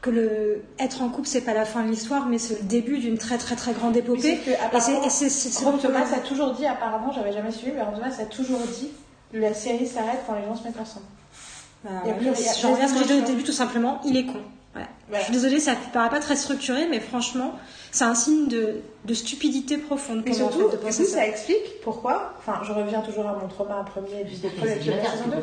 Que 0.00 0.10
le 0.10 0.64
être 0.80 1.00
en 1.02 1.10
couple 1.10 1.28
c'est 1.28 1.42
pas 1.42 1.54
la 1.54 1.64
fin 1.64 1.84
de 1.84 1.88
l'histoire 1.88 2.26
mais 2.26 2.38
c'est 2.38 2.60
le 2.60 2.64
début 2.64 2.98
d'une 2.98 3.18
très 3.18 3.38
très 3.38 3.54
très 3.54 3.72
grande 3.72 3.96
épopée. 3.96 4.32
et 4.32 5.10
c'est 5.10 5.64
Thomas 5.80 6.12
a 6.12 6.18
toujours 6.18 6.54
dit 6.54 6.66
apparemment 6.66 7.12
j'avais 7.12 7.32
jamais 7.32 7.52
suivi 7.52 7.70
mais 7.76 7.84
Thomas 7.84 8.12
a 8.20 8.24
toujours 8.24 8.58
dit 8.58 8.88
la 9.32 9.54
série 9.54 9.86
s'arrête 9.86 10.18
quand 10.26 10.34
les 10.34 10.42
gens 10.42 10.56
se 10.56 10.64
mettent 10.64 10.80
ensemble. 10.80 11.06
Bah, 11.84 11.90
je 12.04 12.66
reviens 12.66 12.84
à 12.84 12.88
ce 12.88 12.94
que 12.94 12.98
j'ai 13.06 13.14
dit 13.14 13.22
au 13.22 13.26
début 13.26 13.44
tout 13.44 13.52
simplement 13.52 14.00
il 14.04 14.16
est 14.16 14.26
con 14.26 14.40
ouais. 15.12 15.18
je 15.18 15.24
suis 15.24 15.32
désolée 15.32 15.60
ça 15.60 15.74
paraît 15.92 16.10
pas 16.10 16.20
très 16.20 16.36
structuré 16.36 16.88
mais 16.88 17.00
franchement 17.00 17.54
c'est 17.90 18.04
un 18.04 18.14
signe 18.14 18.48
de, 18.48 18.80
de 19.04 19.14
stupidité 19.14 19.78
profonde 19.78 20.22
et 20.26 20.32
surtout 20.32 20.66
en 20.66 20.70
fait, 20.70 20.92
ça. 20.92 21.26
explique 21.26 21.80
pourquoi 21.82 22.34
enfin 22.38 22.60
je 22.64 22.72
reviens 22.72 23.02
toujours 23.02 23.28
à 23.28 23.34
mon 23.34 23.48
trauma 23.48 23.84
premier 23.84 24.22
épisode 24.22 24.52
de 24.60 24.66
la 24.66 25.10
saison 25.10 25.28
2 25.30 25.36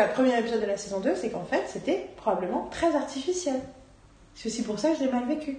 le 0.00 0.12
premier 0.12 0.38
épisode 0.38 0.60
de 0.62 0.66
la 0.66 0.76
saison 0.76 1.00
2, 1.00 1.14
c'est 1.14 1.30
qu'en 1.30 1.44
fait, 1.44 1.64
c'était 1.68 2.08
probablement 2.16 2.68
très 2.70 2.94
artificiel. 2.96 3.60
C'est 4.34 4.48
aussi 4.48 4.62
pour 4.62 4.78
ça 4.78 4.90
que 4.90 4.98
je 4.98 5.04
l'ai 5.04 5.12
mal 5.12 5.26
vécu. 5.26 5.58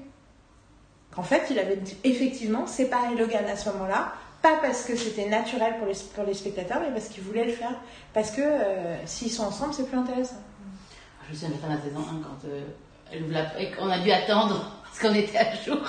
Qu'en 1.12 1.24
fait, 1.24 1.44
il 1.52 1.60
avait 1.60 1.80
effectivement 2.04 2.66
séparé 2.66 3.16
Logan 3.16 3.46
à 3.46 3.56
ce 3.56 3.70
moment-là, 3.70 4.14
pas 4.42 4.58
parce 4.62 4.84
que 4.84 4.96
c'était 4.96 5.30
naturel 5.30 5.78
pour 5.78 5.88
les, 5.88 5.94
pour 6.16 6.24
les 6.24 6.34
spectateurs, 6.34 6.80
mais 6.82 6.92
parce 6.92 7.10
qu'il 7.10 7.24
voulait 7.24 7.46
le 7.46 7.52
faire. 7.52 7.76
Parce 8.14 8.32
que 8.32 8.42
euh, 8.42 9.06
s'ils 9.06 9.32
sont 9.32 9.44
ensemble, 9.44 9.74
c'est 9.74 9.88
plus 9.88 9.98
intéressant. 9.98 10.42
Je 11.28 11.32
me 11.32 11.36
souviens 11.36 11.50
de 11.50 11.54
la 11.54 11.60
fin 11.60 11.74
de 11.74 11.78
la 11.78 11.82
saison 11.84 12.00
1 12.00 12.22
quand 12.24 12.48
euh, 12.48 12.64
elle 13.14 13.74
on 13.80 13.90
a 13.90 14.00
dû 14.00 14.12
attendre 14.12 14.84
parce 14.84 15.00
qu'on 15.00 15.14
était 15.14 15.38
à 15.38 15.56
jour. 15.56 15.78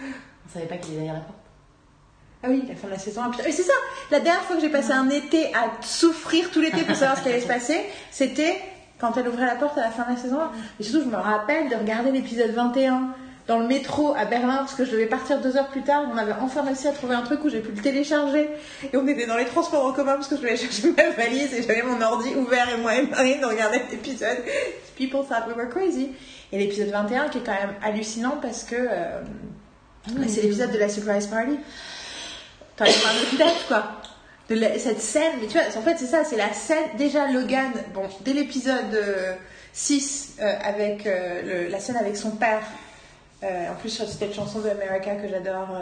On 0.00 0.52
savait 0.52 0.66
pas 0.66 0.76
qu'il 0.76 0.94
était 0.94 1.04
derrière 1.04 1.14
la 1.14 1.20
porte. 1.20 1.38
Ah 2.42 2.48
oui, 2.50 2.62
la 2.68 2.74
fin 2.74 2.88
de 2.88 2.92
la 2.92 2.98
saison 2.98 3.22
1. 3.22 3.30
Mais 3.42 3.52
c'est 3.52 3.62
ça, 3.62 3.72
la 4.10 4.20
dernière 4.20 4.42
fois 4.42 4.56
que 4.56 4.62
j'ai 4.62 4.68
passé 4.68 4.92
un 4.92 5.08
été 5.08 5.46
à 5.54 5.70
souffrir 5.82 6.50
tout 6.50 6.60
l'été 6.60 6.82
pour 6.82 6.94
savoir 6.94 7.16
ce 7.16 7.22
qui 7.22 7.30
allait 7.30 7.40
se 7.40 7.46
passer, 7.46 7.80
c'était 8.10 8.60
quand 8.98 9.16
elle 9.16 9.28
ouvrait 9.28 9.46
la 9.46 9.54
porte 9.54 9.78
à 9.78 9.82
la 9.82 9.90
fin 9.90 10.04
de 10.04 10.10
la 10.10 10.16
saison 10.16 10.40
1. 10.40 10.50
Et 10.78 10.82
surtout, 10.82 11.06
je 11.06 11.10
me 11.10 11.16
rappelle 11.16 11.70
de 11.70 11.76
regarder 11.76 12.10
l'épisode 12.10 12.50
21 12.50 13.14
dans 13.46 13.58
le 13.58 13.66
métro 13.66 14.14
à 14.14 14.24
Berlin 14.24 14.56
parce 14.58 14.74
que 14.74 14.84
je 14.84 14.90
devais 14.90 15.06
partir 15.06 15.40
deux 15.40 15.56
heures 15.56 15.68
plus 15.68 15.82
tard. 15.82 16.04
On 16.12 16.16
avait 16.16 16.34
enfin 16.40 16.62
réussi 16.62 16.86
à 16.86 16.92
trouver 16.92 17.14
un 17.14 17.22
truc 17.22 17.44
où 17.44 17.48
j'ai 17.48 17.60
pu 17.60 17.72
le 17.72 17.82
télécharger. 17.82 18.48
Et 18.92 18.96
on 18.96 19.06
était 19.06 19.26
dans 19.26 19.36
les 19.36 19.46
transports 19.46 19.84
en 19.84 19.92
commun 19.92 20.14
parce 20.14 20.28
que 20.28 20.36
je 20.36 20.42
devais 20.42 20.56
chercher 20.56 20.92
ma 20.96 21.10
valise 21.10 21.52
et 21.54 21.62
j'avais 21.62 21.82
mon 21.82 22.00
ordi 22.00 22.34
ouvert 22.34 22.68
et 22.70 22.80
moi 22.80 22.94
et 22.94 23.06
Marine 23.06 23.40
on 23.44 23.48
regardait 23.48 23.82
l'épisode. 23.90 24.38
People 24.96 25.24
thought 25.26 25.46
we 25.48 25.56
were 25.56 25.68
crazy. 25.68 26.10
Et 26.54 26.58
l'épisode 26.58 26.90
21 26.90 27.30
qui 27.30 27.38
est 27.38 27.40
quand 27.40 27.50
même 27.50 27.74
hallucinant 27.82 28.38
parce 28.40 28.62
que 28.62 28.76
euh, 28.78 29.20
c'est 30.28 30.42
l'épisode 30.42 30.70
de 30.70 30.78
la 30.78 30.88
surprise 30.88 31.26
party. 31.26 31.58
T'en 32.76 32.84
as 32.84 32.88
pas 32.88 33.36
tête, 33.36 33.66
quoi. 33.66 34.00
De 34.48 34.56
cette 34.78 35.00
scène, 35.00 35.32
mais 35.40 35.48
tu 35.48 35.58
vois, 35.58 35.66
en 35.76 35.82
fait, 35.82 35.96
c'est 35.98 36.06
ça, 36.06 36.22
c'est 36.22 36.36
la 36.36 36.52
scène. 36.52 36.96
Déjà, 36.96 37.26
Logan, 37.26 37.72
bon, 37.92 38.02
dès 38.24 38.34
l'épisode 38.34 38.96
6, 39.72 40.36
euh, 40.40 40.54
avec 40.62 41.06
euh, 41.06 41.68
la 41.68 41.80
scène 41.80 41.96
avec 41.96 42.16
son 42.16 42.30
père, 42.30 42.62
en 43.42 43.74
plus, 43.80 43.90
sur 43.90 44.06
cette 44.06 44.32
chanson 44.32 44.60
de 44.60 44.68
America 44.68 45.16
que 45.16 45.28
j'adore. 45.28 45.76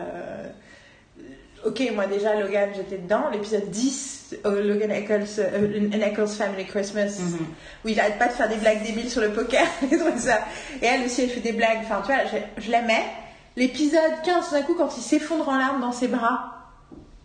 Ok, 1.65 1.91
moi 1.95 2.07
déjà, 2.07 2.35
Logan, 2.39 2.71
j'étais 2.75 2.99
dedans. 2.99 3.25
L'épisode 3.33 3.71
10, 3.71 4.37
Logan 4.45 4.91
Eccles, 4.91 5.41
An 5.41 6.01
Eccles 6.01 6.29
Family 6.29 6.65
Christmas, 6.67 7.19
mm-hmm. 7.19 7.85
où 7.85 7.89
il 7.89 8.01
arrête 8.01 8.19
pas 8.19 8.29
de 8.29 8.33
faire 8.33 8.49
des 8.49 8.57
blagues 8.57 8.83
débiles 8.83 9.11
sur 9.11 9.21
le 9.21 9.31
poker 9.31 9.67
et 9.83 9.97
tout 9.97 10.19
ça. 10.19 10.41
Et 10.81 10.87
elle 10.87 11.05
aussi, 11.05 11.23
elle 11.23 11.31
fait 11.31 11.41
des 11.41 11.53
blagues. 11.53 11.81
Enfin, 11.83 12.03
tu 12.05 12.13
vois, 12.13 12.25
je, 12.25 12.63
je 12.63 12.71
l'aimais. 12.71 13.05
L'épisode 13.57 14.23
15, 14.25 14.49
tout 14.49 14.55
d'un 14.55 14.63
coup, 14.63 14.75
quand 14.75 14.97
il 14.97 15.03
s'effondre 15.03 15.49
en 15.49 15.59
larmes 15.59 15.81
dans 15.81 15.93
ses 15.93 16.09
bras, 16.09 16.53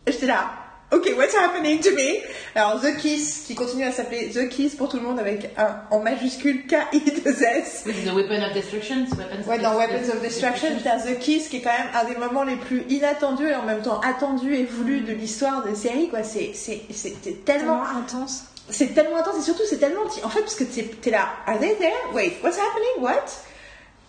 J'étais 0.08 0.28
là. 0.28 0.52
Ok, 0.90 1.14
what's 1.18 1.36
happening 1.36 1.82
to 1.82 1.92
me? 1.92 2.24
Alors, 2.56 2.80
The 2.80 2.96
Kiss, 2.96 3.44
qui 3.46 3.56
continue 3.56 3.84
à 3.84 3.92
s'appeler 3.92 4.30
The 4.30 4.48
Kiss 4.48 4.74
pour 4.76 4.88
tout 4.88 4.96
le 4.96 5.04
monde 5.04 5.20
avec 5.20 5.52
un 5.58 5.82
en 5.92 6.00
majuscule 6.00 6.66
K-I-2-S. 6.66 7.84
The 7.84 8.14
Weapon 8.16 8.42
of 8.42 8.54
Destruction. 8.54 9.06
ouais, 9.48 9.60
dans 9.60 9.76
Weapons 9.76 10.10
of 10.14 10.22
Destruction, 10.22 10.70
t'as 10.82 11.00
The 11.00 11.20
Kiss 11.20 11.50
qui 11.50 11.58
est 11.58 11.62
quand 11.62 11.78
même 11.78 11.90
un 11.94 12.06
des 12.06 12.16
moments 12.16 12.44
les 12.44 12.56
plus 12.56 12.84
inattendus 12.88 13.50
et 13.50 13.56
en 13.56 13.64
même 13.64 13.82
temps 13.82 14.00
attendus 14.00 14.56
et 14.56 14.64
voulus 14.64 15.02
de 15.02 15.12
l'histoire 15.12 15.66
des 15.66 15.76
séries, 15.76 16.08
quoi. 16.08 16.24
C'est, 16.24 16.52
c'est, 16.54 16.82
c'est 16.94 17.44
tellement, 17.44 17.84
intense. 17.84 18.46
C'est 18.70 18.94
tellement 18.94 19.18
intense 19.18 19.40
et 19.40 19.42
surtout 19.42 19.64
c'est 19.70 19.80
tellement, 19.80 20.04
en 20.24 20.30
fait, 20.30 20.40
parce 20.40 20.56
que 20.56 20.64
t'es 20.64 21.12
là, 21.12 21.28
are 21.48 21.60
they 21.60 21.76
there? 21.76 21.92
Wait, 22.14 22.38
what's 22.42 22.58
happening? 22.58 23.04
What? 23.04 23.26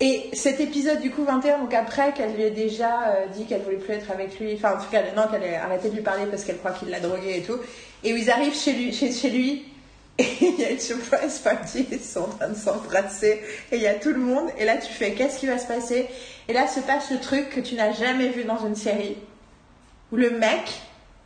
Et 0.00 0.30
cet 0.32 0.60
épisode 0.60 1.00
du 1.00 1.10
coup 1.10 1.24
21, 1.24 1.58
donc 1.58 1.74
après 1.74 2.12
qu'elle 2.12 2.34
lui 2.34 2.42
ait 2.42 2.52
déjà 2.52 3.08
euh, 3.08 3.26
dit 3.34 3.46
qu'elle 3.46 3.62
voulait 3.62 3.78
plus 3.78 3.94
être 3.94 4.12
avec 4.12 4.38
lui, 4.38 4.54
enfin 4.54 4.76
en 4.76 4.78
tout 4.78 4.90
cas 4.90 5.02
non 5.16 5.26
qu'elle 5.28 5.42
ait 5.42 5.56
arrêté 5.56 5.90
de 5.90 5.96
lui 5.96 6.02
parler 6.02 6.26
parce 6.26 6.44
qu'elle 6.44 6.58
croit 6.58 6.70
qu'il 6.70 6.88
l'a 6.88 7.00
drogué 7.00 7.38
et 7.38 7.42
tout, 7.42 7.58
et 8.04 8.12
où 8.12 8.16
ils 8.16 8.30
arrivent 8.30 8.54
chez 8.54 8.74
lui, 8.74 8.92
chez, 8.92 9.10
chez 9.10 9.30
lui 9.30 9.64
et 10.18 10.26
il 10.40 10.60
y 10.60 10.64
a 10.64 10.70
une 10.70 10.78
surprise 10.78 11.38
party, 11.44 11.86
ils 11.90 12.00
sont 12.00 12.20
en 12.20 12.28
train 12.28 12.48
de 12.48 12.54
s'embrasser 12.54 13.40
et 13.72 13.76
il 13.76 13.82
y 13.82 13.88
a 13.88 13.94
tout 13.94 14.10
le 14.10 14.20
monde 14.20 14.48
et 14.56 14.64
là 14.64 14.76
tu 14.76 14.92
fais 14.92 15.14
qu'est-ce 15.14 15.40
qui 15.40 15.46
va 15.46 15.58
se 15.58 15.66
passer? 15.66 16.06
Et 16.46 16.52
là 16.52 16.68
se 16.68 16.78
passe 16.78 17.10
le 17.10 17.18
truc 17.18 17.50
que 17.50 17.60
tu 17.60 17.74
n'as 17.74 17.92
jamais 17.92 18.28
vu 18.28 18.44
dans 18.44 18.64
une 18.64 18.76
série 18.76 19.16
où 20.12 20.16
le 20.16 20.30
mec 20.30 20.80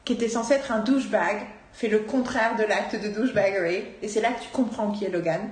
qui 0.07 0.14
était 0.14 0.31
censé 0.31 0.55
être 0.55 0.73
un 0.73 0.79
douchebag 0.79 1.43
fait 1.75 1.89
le 1.89 2.01
contraire 2.01 2.57
de 2.57 2.64
l'acte 2.64 2.97
de 2.97 3.09
douchebaggery 3.09 3.83
et 4.01 4.09
c'est 4.09 4.23
là 4.23 4.31
que 4.31 4.43
tu 4.43 4.49
comprends 4.51 4.91
qui 4.93 5.05
est 5.05 5.11
Logan 5.11 5.43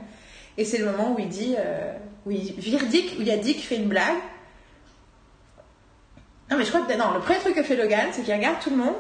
Et 0.59 0.65
c'est 0.65 0.79
le 0.79 0.87
moment 0.87 1.13
où 1.13 1.19
il 1.19 1.29
dit, 1.29 1.55
euh, 1.59 1.93
où 2.27 2.31
il 2.31 2.53
vire 2.55 2.85
Dick, 2.87 3.17
où 3.19 3.23
il 3.23 3.29
y 3.29 3.31
a 3.31 3.37
Dick 3.37 3.59
qui 3.59 3.63
fait 3.63 3.77
une 3.77 3.89
blague. 3.89 4.17
Non, 6.51 6.57
mais 6.57 6.65
je 6.65 6.71
crois 6.71 6.83
que 6.87 6.93
non, 6.95 7.13
le 7.15 7.21
premier 7.21 7.39
truc 7.39 7.55
que 7.55 7.63
fait 7.63 7.77
Logan, 7.77 8.09
c'est 8.13 8.23
qu'il 8.23 8.35
regarde 8.35 8.59
tout 8.61 8.71
le 8.71 8.77
monde 8.77 8.97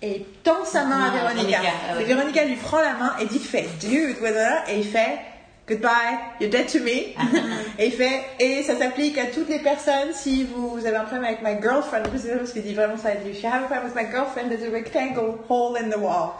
et 0.00 0.18
il 0.18 0.24
tend 0.42 0.64
sa 0.64 0.84
main 0.84 1.00
à 1.02 1.12
Ah, 1.12 1.32
Véronica. 1.32 1.58
Ah 1.90 1.96
ouais. 1.96 2.02
Et 2.02 2.04
Véronica 2.04 2.44
lui 2.44 2.56
prend 2.56 2.80
la 2.80 2.94
main 2.94 3.16
et 3.20 3.26
Dick 3.26 3.42
fait 3.42 3.66
Dude, 3.80 4.16
voilà, 4.20 4.70
et 4.70 4.78
il 4.78 4.84
fait 4.86 5.18
Goodbye, 5.66 6.18
you're 6.40 6.50
dead 6.50 6.66
to 6.70 6.78
me. 6.80 6.90
et 7.78 7.86
il 7.86 7.92
fait, 7.92 8.22
et 8.38 8.62
ça 8.62 8.76
s'applique 8.76 9.16
à 9.16 9.26
toutes 9.26 9.48
les 9.48 9.60
personnes 9.60 10.12
si 10.12 10.44
vous 10.44 10.78
avez 10.84 10.96
un 10.96 11.04
problème 11.04 11.24
avec 11.24 11.42
my 11.42 11.60
girlfriend. 11.60 12.06
En 12.06 12.10
plus, 12.10 12.18
c'est 12.20 12.36
parce 12.36 12.52
qu'il 12.52 12.62
dit 12.62 12.74
vraiment 12.74 12.98
ça. 12.98 13.14
Il 13.14 13.22
dit, 13.22 13.30
If 13.30 13.42
you 13.42 13.48
have 13.50 13.62
a 13.64 13.66
problem 13.66 13.84
with 13.86 13.94
my 13.94 14.04
girlfriend, 14.10 14.50
there's 14.50 14.62
a 14.62 14.70
rectangle 14.70 15.38
hole 15.48 15.76
in 15.76 15.88
the 15.88 15.96
wall. 15.98 16.34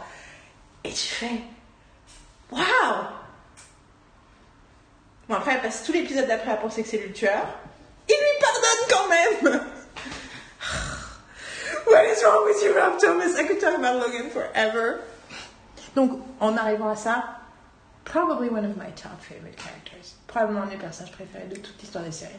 Et 0.83 0.89
tu 0.91 1.07
fais, 1.07 1.41
Wow! 2.51 2.61
Bon, 5.27 5.35
après, 5.35 5.53
elle 5.53 5.61
passe 5.61 5.83
tout 5.83 5.91
l'épisode 5.91 6.27
d'après 6.27 6.51
à 6.51 6.57
penser 6.57 6.83
que 6.83 6.89
c'est 6.89 6.97
lui 6.97 7.07
le 7.07 7.13
tueur. 7.13 7.43
Il 8.07 8.13
lui 8.13 8.39
pardonne 8.39 8.85
quand 8.89 9.07
même! 9.09 9.55
What 11.87 12.05
is 12.05 12.23
wrong 12.23 12.45
with 12.45 12.61
you, 12.63 12.73
Rob 12.73 12.99
Thomas? 12.99 13.35
I 13.39 13.45
could 13.47 13.59
talk 13.59 13.73
about 13.75 13.99
Logan 13.99 14.29
forever. 14.29 14.99
Donc, 15.95 16.19
en 16.39 16.55
arrivant 16.57 16.89
à 16.89 16.95
ça, 16.95 17.23
probably 18.03 18.49
one 18.49 18.65
of 18.65 18.75
my 18.77 18.91
top 18.95 19.19
favorite 19.19 19.57
characters. 19.57 20.15
Probablement 20.27 20.63
un 20.63 20.67
des 20.67 20.77
personnages 20.77 21.11
préférés 21.11 21.47
de 21.47 21.55
toute 21.55 21.79
l'histoire 21.81 22.03
des 22.03 22.11
séries. 22.11 22.33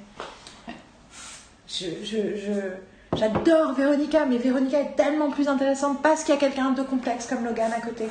Je, 1.68 1.86
je, 2.04 2.36
je, 2.36 3.16
j'adore 3.16 3.72
Véronica, 3.72 4.24
mais 4.26 4.38
Véronica 4.38 4.80
est 4.80 4.94
tellement 4.96 5.30
plus 5.30 5.48
intéressante 5.48 6.00
parce 6.02 6.22
qu'il 6.22 6.34
y 6.34 6.38
a 6.38 6.40
quelqu'un 6.40 6.70
de 6.70 6.82
complexe 6.82 7.26
comme 7.26 7.44
Logan 7.44 7.72
à 7.72 7.80
côté. 7.80 8.06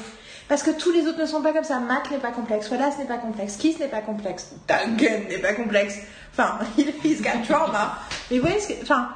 Parce 0.48 0.62
que 0.62 0.72
tous 0.72 0.92
les 0.92 1.08
autres 1.08 1.20
ne 1.20 1.26
sont 1.26 1.42
pas 1.42 1.54
comme 1.54 1.64
ça. 1.64 1.80
Matt 1.80 2.12
n'est 2.12 2.20
pas 2.20 2.32
complexe, 2.32 2.70
Wallace 2.70 2.98
n'est 3.00 3.06
pas 3.06 3.18
complexe, 3.18 3.56
Keith 3.58 3.80
n'est 3.80 3.88
pas 3.88 4.02
complexe, 4.02 4.52
Duncan 4.68 5.28
n'est 5.30 5.40
pas 5.40 5.54
complexe. 5.54 5.96
Enfin, 6.32 6.60
il- 6.78 6.94
he's 7.04 7.22
got 7.22 7.42
trauma. 7.48 7.96
Mais 8.30 8.38
vous 8.38 8.46
voyez 8.46 8.60
ce 8.60 8.68
que. 8.70 8.82
Enfin, 8.84 9.10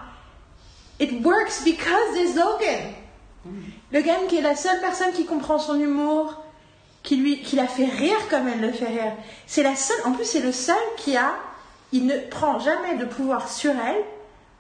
it 0.99 1.23
works 1.23 1.63
because 1.63 2.13
there's 2.15 2.35
Logan. 2.35 2.93
Logan 3.91 4.27
qui 4.27 4.37
est 4.37 4.41
la 4.41 4.55
seule 4.55 4.79
personne 4.81 5.11
qui 5.13 5.25
comprend 5.25 5.59
son 5.59 5.79
humour, 5.79 6.43
qui 7.03 7.15
lui, 7.15 7.41
qui 7.41 7.55
la 7.55 7.67
fait 7.67 7.85
rire 7.85 8.17
comme 8.29 8.47
elle 8.47 8.61
le 8.61 8.71
fait 8.71 8.87
rire. 8.87 9.13
C'est 9.47 9.63
la 9.63 9.75
seule, 9.75 9.97
en 10.05 10.11
plus 10.11 10.25
c'est 10.25 10.41
le 10.41 10.51
seul 10.51 10.75
qui 10.97 11.15
a, 11.15 11.33
il 11.91 12.05
ne 12.05 12.17
prend 12.29 12.59
jamais 12.59 12.95
de 12.97 13.05
pouvoir 13.05 13.49
sur 13.49 13.71
elle, 13.71 14.03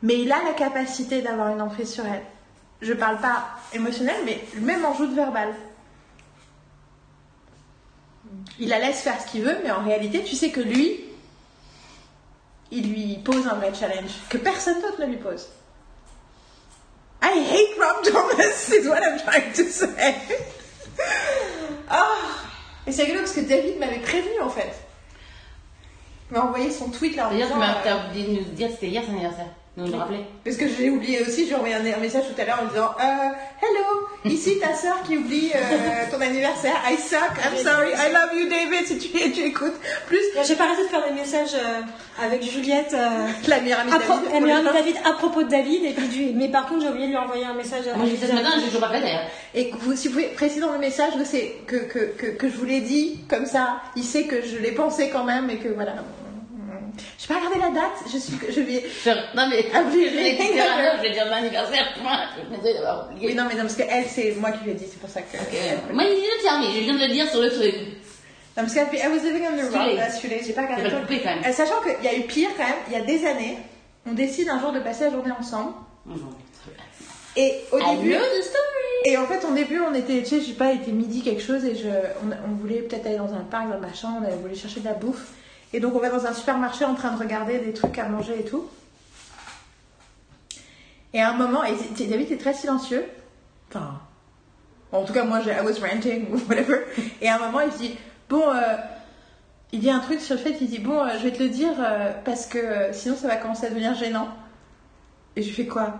mais 0.01 0.19
il 0.19 0.31
a 0.31 0.41
la 0.43 0.53
capacité 0.53 1.21
d'avoir 1.21 1.49
une 1.49 1.61
emprise 1.61 1.91
sur 1.91 2.05
elle. 2.05 2.23
Je 2.81 2.93
parle 2.93 3.17
pas 3.17 3.43
émotionnel, 3.73 4.15
mais 4.25 4.39
même 4.61 4.85
en 4.85 4.93
joute 4.95 5.13
verbale. 5.13 5.53
Il 8.59 8.69
la 8.69 8.79
laisse 8.79 9.01
faire 9.01 9.19
ce 9.21 9.27
qu'il 9.27 9.43
veut, 9.43 9.57
mais 9.63 9.71
en 9.71 9.83
réalité, 9.83 10.23
tu 10.23 10.35
sais 10.35 10.49
que 10.49 10.61
lui, 10.61 11.01
il 12.71 12.91
lui 12.91 13.17
pose 13.23 13.47
un 13.47 13.55
vrai 13.55 13.73
challenge 13.73 14.11
que 14.29 14.37
personne 14.37 14.81
d'autre 14.81 15.01
ne 15.01 15.07
lui 15.07 15.17
pose. 15.17 15.47
I 17.21 17.37
hate 17.37 17.77
Rob 17.77 18.03
Thomas, 18.03 18.69
is 18.69 18.87
what 18.87 19.01
I'm 19.01 19.19
trying 19.19 19.51
to 19.53 19.63
say. 19.63 20.15
Ah 21.91 22.05
Et 22.85 22.91
c'est 22.91 23.03
rigolo 23.03 23.21
parce 23.21 23.33
que 23.33 23.41
David 23.41 23.79
m'avait 23.79 23.99
prévenu 23.99 24.39
en 24.41 24.49
fait. 24.49 24.71
Il 26.29 26.37
m'a 26.37 26.43
envoyé 26.43 26.71
son 26.71 26.89
tweet 26.89 27.15
là 27.15 27.27
en 27.27 27.31
D'ailleurs, 27.31 27.51
tu 27.51 27.57
m'as 27.57 27.83
euh, 27.85 28.09
oublié 28.09 28.27
de 28.27 28.31
nous 28.41 28.43
dire 28.51 28.67
que 28.67 28.73
c'était 28.73 28.87
hier 28.87 29.03
son 29.03 29.13
anniversaire. 29.13 29.47
Rappeler. 29.77 30.25
Parce 30.43 30.57
que 30.57 30.67
je 30.67 30.75
l'ai 30.81 30.89
oublié 30.89 31.21
aussi, 31.21 31.47
j'ai 31.47 31.55
envoyé 31.55 31.73
un, 31.75 31.97
message 31.99 32.23
tout 32.33 32.41
à 32.41 32.43
l'heure 32.43 32.59
en 32.61 32.67
disant 32.67 32.89
euh, 32.99 33.29
Hello, 33.61 34.07
ici 34.33 34.59
ta 34.59 34.73
soeur 34.75 35.01
qui 35.07 35.15
oublie 35.15 35.51
euh, 35.55 35.59
ton 36.11 36.19
anniversaire. 36.19 36.75
I 36.89 36.97
suck, 36.97 37.31
I'm 37.45 37.55
sorry, 37.63 37.91
I 37.93 38.11
love 38.11 38.33
you 38.37 38.49
David 38.49 38.87
si 38.87 38.97
tu, 38.97 39.07
tu 39.31 39.41
écoutes. 39.41 39.75
Plus 40.07 40.19
J'ai 40.45 40.55
pas 40.55 40.65
arrêté 40.65 40.83
de 40.83 40.87
faire 40.89 41.07
des 41.07 41.13
messages 41.13 41.53
euh, 41.53 41.81
avec 42.21 42.43
Juliette. 42.43 42.93
euh, 42.93 43.27
la 43.47 43.61
meilleure 43.61 43.79
amie 43.79 43.91
David. 43.91 44.33
la 44.33 44.39
meilleure 44.41 44.57
amie 44.59 44.69
David 44.73 44.95
à 45.05 45.13
propos 45.13 45.43
de 45.43 45.49
David 45.49 45.85
et 45.85 45.93
puis 45.93 46.07
du- 46.07 46.33
mais 46.35 46.49
par 46.49 46.67
contre 46.67 46.81
j'ai 46.81 46.89
oublié 46.89 47.05
de 47.05 47.11
lui 47.11 47.17
envoyer 47.17 47.45
un 47.45 47.53
message 47.53 47.87
à 47.87 47.95
Moi, 47.95 48.05
j'ai 48.09 48.17
fait 48.17 48.27
ça 48.27 48.33
ce 48.33 48.41
matin, 48.41 48.55
j'ai 48.59 48.65
toujours 48.65 48.81
pas 48.81 48.89
fait 48.89 49.01
d'ailleurs. 49.01 49.21
Et 49.55 49.71
vous, 49.79 49.95
si 49.95 50.07
vous 50.09 50.15
pouvez 50.15 50.27
préciser 50.27 50.61
dans 50.61 50.73
le 50.73 50.79
message 50.79 51.13
que, 51.17 51.23
c'est, 51.23 51.55
que, 51.67 51.77
que, 51.77 51.99
que, 52.17 52.25
que 52.27 52.49
je 52.49 52.57
vous 52.57 52.65
l'ai 52.65 52.81
dit, 52.81 53.19
comme 53.29 53.45
ça, 53.45 53.77
il 53.95 54.03
sait 54.03 54.23
que 54.23 54.41
je 54.41 54.57
l'ai 54.57 54.71
pensé 54.73 55.09
quand 55.09 55.23
même 55.23 55.49
et 55.49 55.57
que 55.57 55.69
voilà. 55.69 55.93
Je 57.17 57.27
vais 57.27 57.33
pas 57.33 57.39
regarder 57.39 57.59
la 57.59 57.81
date, 57.81 57.97
je 58.11 58.17
suis, 58.17 58.33
je 58.49 58.61
vais. 58.61 58.83
Non 59.35 59.47
mais, 59.49 59.65
Ah 59.73 59.83
oui, 59.91 60.07
je 60.11 60.15
vais 60.15 60.33
dire 60.33 61.25
vais 61.25 61.29
mon 61.29 61.35
anniversaire, 61.35 61.93
point. 62.01 62.19
Je 62.37 62.55
désolée 62.55 62.73
d'avoir 62.73 63.09
oublié. 63.11 63.27
Oui, 63.27 63.35
non, 63.35 63.45
mais 63.47 63.55
non, 63.55 63.61
parce 63.61 63.75
que 63.75 63.83
elle, 63.89 64.05
c'est 64.05 64.35
moi 64.39 64.51
qui 64.51 64.63
lui 64.63 64.71
ai 64.71 64.73
dit, 64.75 64.85
c'est 64.89 64.99
pour 64.99 65.09
ça 65.09 65.21
que. 65.21 65.37
Moi, 65.93 66.03
il 66.03 66.15
le 66.15 66.41
tien, 66.41 66.59
mais 66.59 66.75
je 66.75 66.79
viens 66.83 66.93
de 66.93 66.99
le 66.99 67.07
dire 67.13 67.29
sur 67.29 67.41
le 67.41 67.49
truc. 67.49 67.75
Non, 67.75 68.63
parce 68.63 68.73
qu'elle 68.73 68.87
fait, 68.87 68.97
I 68.97 69.07
was 69.07 69.23
living 69.23 69.47
on 69.47 69.57
the 69.57 69.71
road, 69.71 70.43
j'ai 70.45 70.53
pas 70.53 70.61
regardé. 70.63 70.89
Pas 70.89 70.99
coupé, 70.99 71.21
quand 71.23 71.29
même. 71.29 71.43
Euh, 71.45 71.53
Sachant 71.53 71.81
qu'il 71.81 72.03
y 72.03 72.13
a 72.13 72.17
eu 72.17 72.23
pire 72.23 72.49
quand 72.57 72.65
même, 72.65 72.75
il 72.87 72.93
y 72.93 72.95
a 72.97 73.01
des 73.01 73.25
années, 73.25 73.57
on 74.05 74.13
décide 74.13 74.49
un 74.49 74.59
jour 74.59 74.71
de 74.71 74.79
passer 74.79 75.05
la 75.05 75.11
journée 75.11 75.31
ensemble. 75.39 75.73
Et 77.37 77.53
au 77.71 77.79
I 77.79 77.97
début. 77.97 78.15
Et 79.05 79.15
en 79.17 79.25
fait, 79.27 79.45
au 79.45 79.53
début, 79.53 79.79
on 79.79 79.93
était, 79.93 80.19
tu 80.23 80.25
sais, 80.25 80.41
je 80.41 80.47
sais 80.47 80.53
pas, 80.53 80.73
il 80.73 80.81
était 80.81 80.91
midi 80.91 81.21
quelque 81.21 81.41
chose 81.41 81.63
et 81.63 81.75
je, 81.75 81.87
on, 81.87 82.51
on 82.51 82.55
voulait 82.55 82.81
peut-être 82.81 83.05
aller 83.05 83.17
dans 83.17 83.33
un 83.33 83.45
parc, 83.49 83.69
dans 83.69 83.75
le 83.75 83.81
machin, 83.81 84.09
on 84.21 84.35
voulu 84.37 84.55
chercher 84.55 84.81
de 84.81 84.85
la 84.85 84.93
bouffe. 84.93 85.27
Et 85.73 85.79
donc, 85.79 85.95
on 85.95 85.99
va 85.99 86.09
dans 86.09 86.25
un 86.25 86.33
supermarché 86.33 86.85
en 86.85 86.95
train 86.95 87.11
de 87.11 87.19
regarder 87.19 87.59
des 87.59 87.73
trucs 87.73 87.97
à 87.99 88.07
manger 88.07 88.39
et 88.39 88.45
tout. 88.45 88.67
Et 91.13 91.21
à 91.21 91.29
un 91.29 91.33
moment, 91.33 91.63
et 91.63 91.73
David 92.07 92.31
est 92.31 92.37
très 92.37 92.53
silencieux. 92.53 93.05
Enfin, 93.69 93.99
en 94.91 95.03
tout 95.03 95.13
cas, 95.13 95.23
moi, 95.23 95.41
I 95.41 95.61
was 95.63 95.79
ranting 95.81 96.27
ou 96.31 96.37
whatever. 96.49 96.85
Et 97.21 97.29
à 97.29 97.35
un 97.35 97.39
moment, 97.39 97.61
il 97.61 97.71
dit, 97.71 97.95
bon, 98.29 98.49
euh, 98.49 98.77
il 99.71 99.79
dit 99.79 99.91
un 99.91 99.99
truc 99.99 100.21
sur 100.21 100.35
le 100.35 100.41
fait, 100.41 100.57
il 100.61 100.67
dit, 100.67 100.79
bon, 100.79 100.99
euh, 100.99 101.17
je 101.17 101.23
vais 101.23 101.31
te 101.31 101.41
le 101.41 101.49
dire 101.49 101.73
euh, 101.79 102.11
parce 102.25 102.45
que 102.45 102.91
sinon, 102.91 103.15
ça 103.15 103.27
va 103.27 103.35
commencer 103.37 103.67
à 103.67 103.69
devenir 103.69 103.93
gênant. 103.95 104.29
Et 105.35 105.43
je 105.43 105.53
fais 105.53 105.65
quoi? 105.67 105.99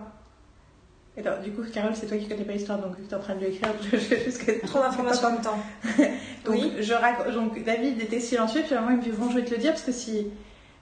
Du 1.44 1.52
coup, 1.52 1.62
Carole, 1.74 1.94
c'est 1.96 2.08
toi 2.08 2.18
qui 2.18 2.28
connais 2.28 2.44
pas 2.44 2.54
l'histoire, 2.54 2.78
donc 2.80 2.96
tu 3.08 3.14
es 3.14 3.18
en 3.18 3.20
train 3.20 3.36
de 3.36 3.40
lui 3.46 3.48
écrire. 3.56 3.72
Je, 3.92 3.98
je, 3.98 4.66
trop 4.68 4.80
d'informations 4.80 5.28
en 5.28 5.32
même 5.32 5.42
temps. 5.42 5.60
donc, 6.46 6.56
Oui. 6.56 6.74
je 6.80 6.94
rac- 6.94 7.32
donc, 7.34 7.64
David 7.64 8.02
était 8.02 8.20
silencieux, 8.20 8.62
puis 8.66 8.76
à 8.76 8.80
un 8.80 8.82
moment, 8.82 8.94
il 8.94 8.98
me 8.98 9.04
dit 9.04 9.18
Bon, 9.18 9.30
je 9.30 9.36
vais 9.36 9.46
te 9.46 9.52
le 9.52 9.58
dire, 9.58 9.72
parce 9.72 9.84
que 9.84 9.92
si. 9.92 10.28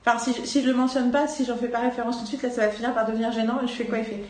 Enfin, 0.06 0.20
si, 0.20 0.34
je- 0.34 0.46
si 0.48 0.62
je 0.62 0.68
le 0.68 0.74
mentionne 0.74 1.12
pas, 1.12 1.28
si 1.28 1.44
j'en 1.46 1.58
fais 1.58 1.68
pas 1.68 1.80
référence 1.80 2.18
tout 2.18 2.24
de 2.24 2.28
suite, 2.28 2.44
là, 2.44 2.50
ça 2.50 2.62
va 2.62 2.70
finir 2.70 2.94
par 2.94 3.06
devenir 3.06 3.32
gênant. 3.32 3.60
Et 3.64 3.68
je 3.68 3.74
fais 3.74 3.86
quoi? 3.86 3.98
Il 3.98 4.06
fait 4.06 4.24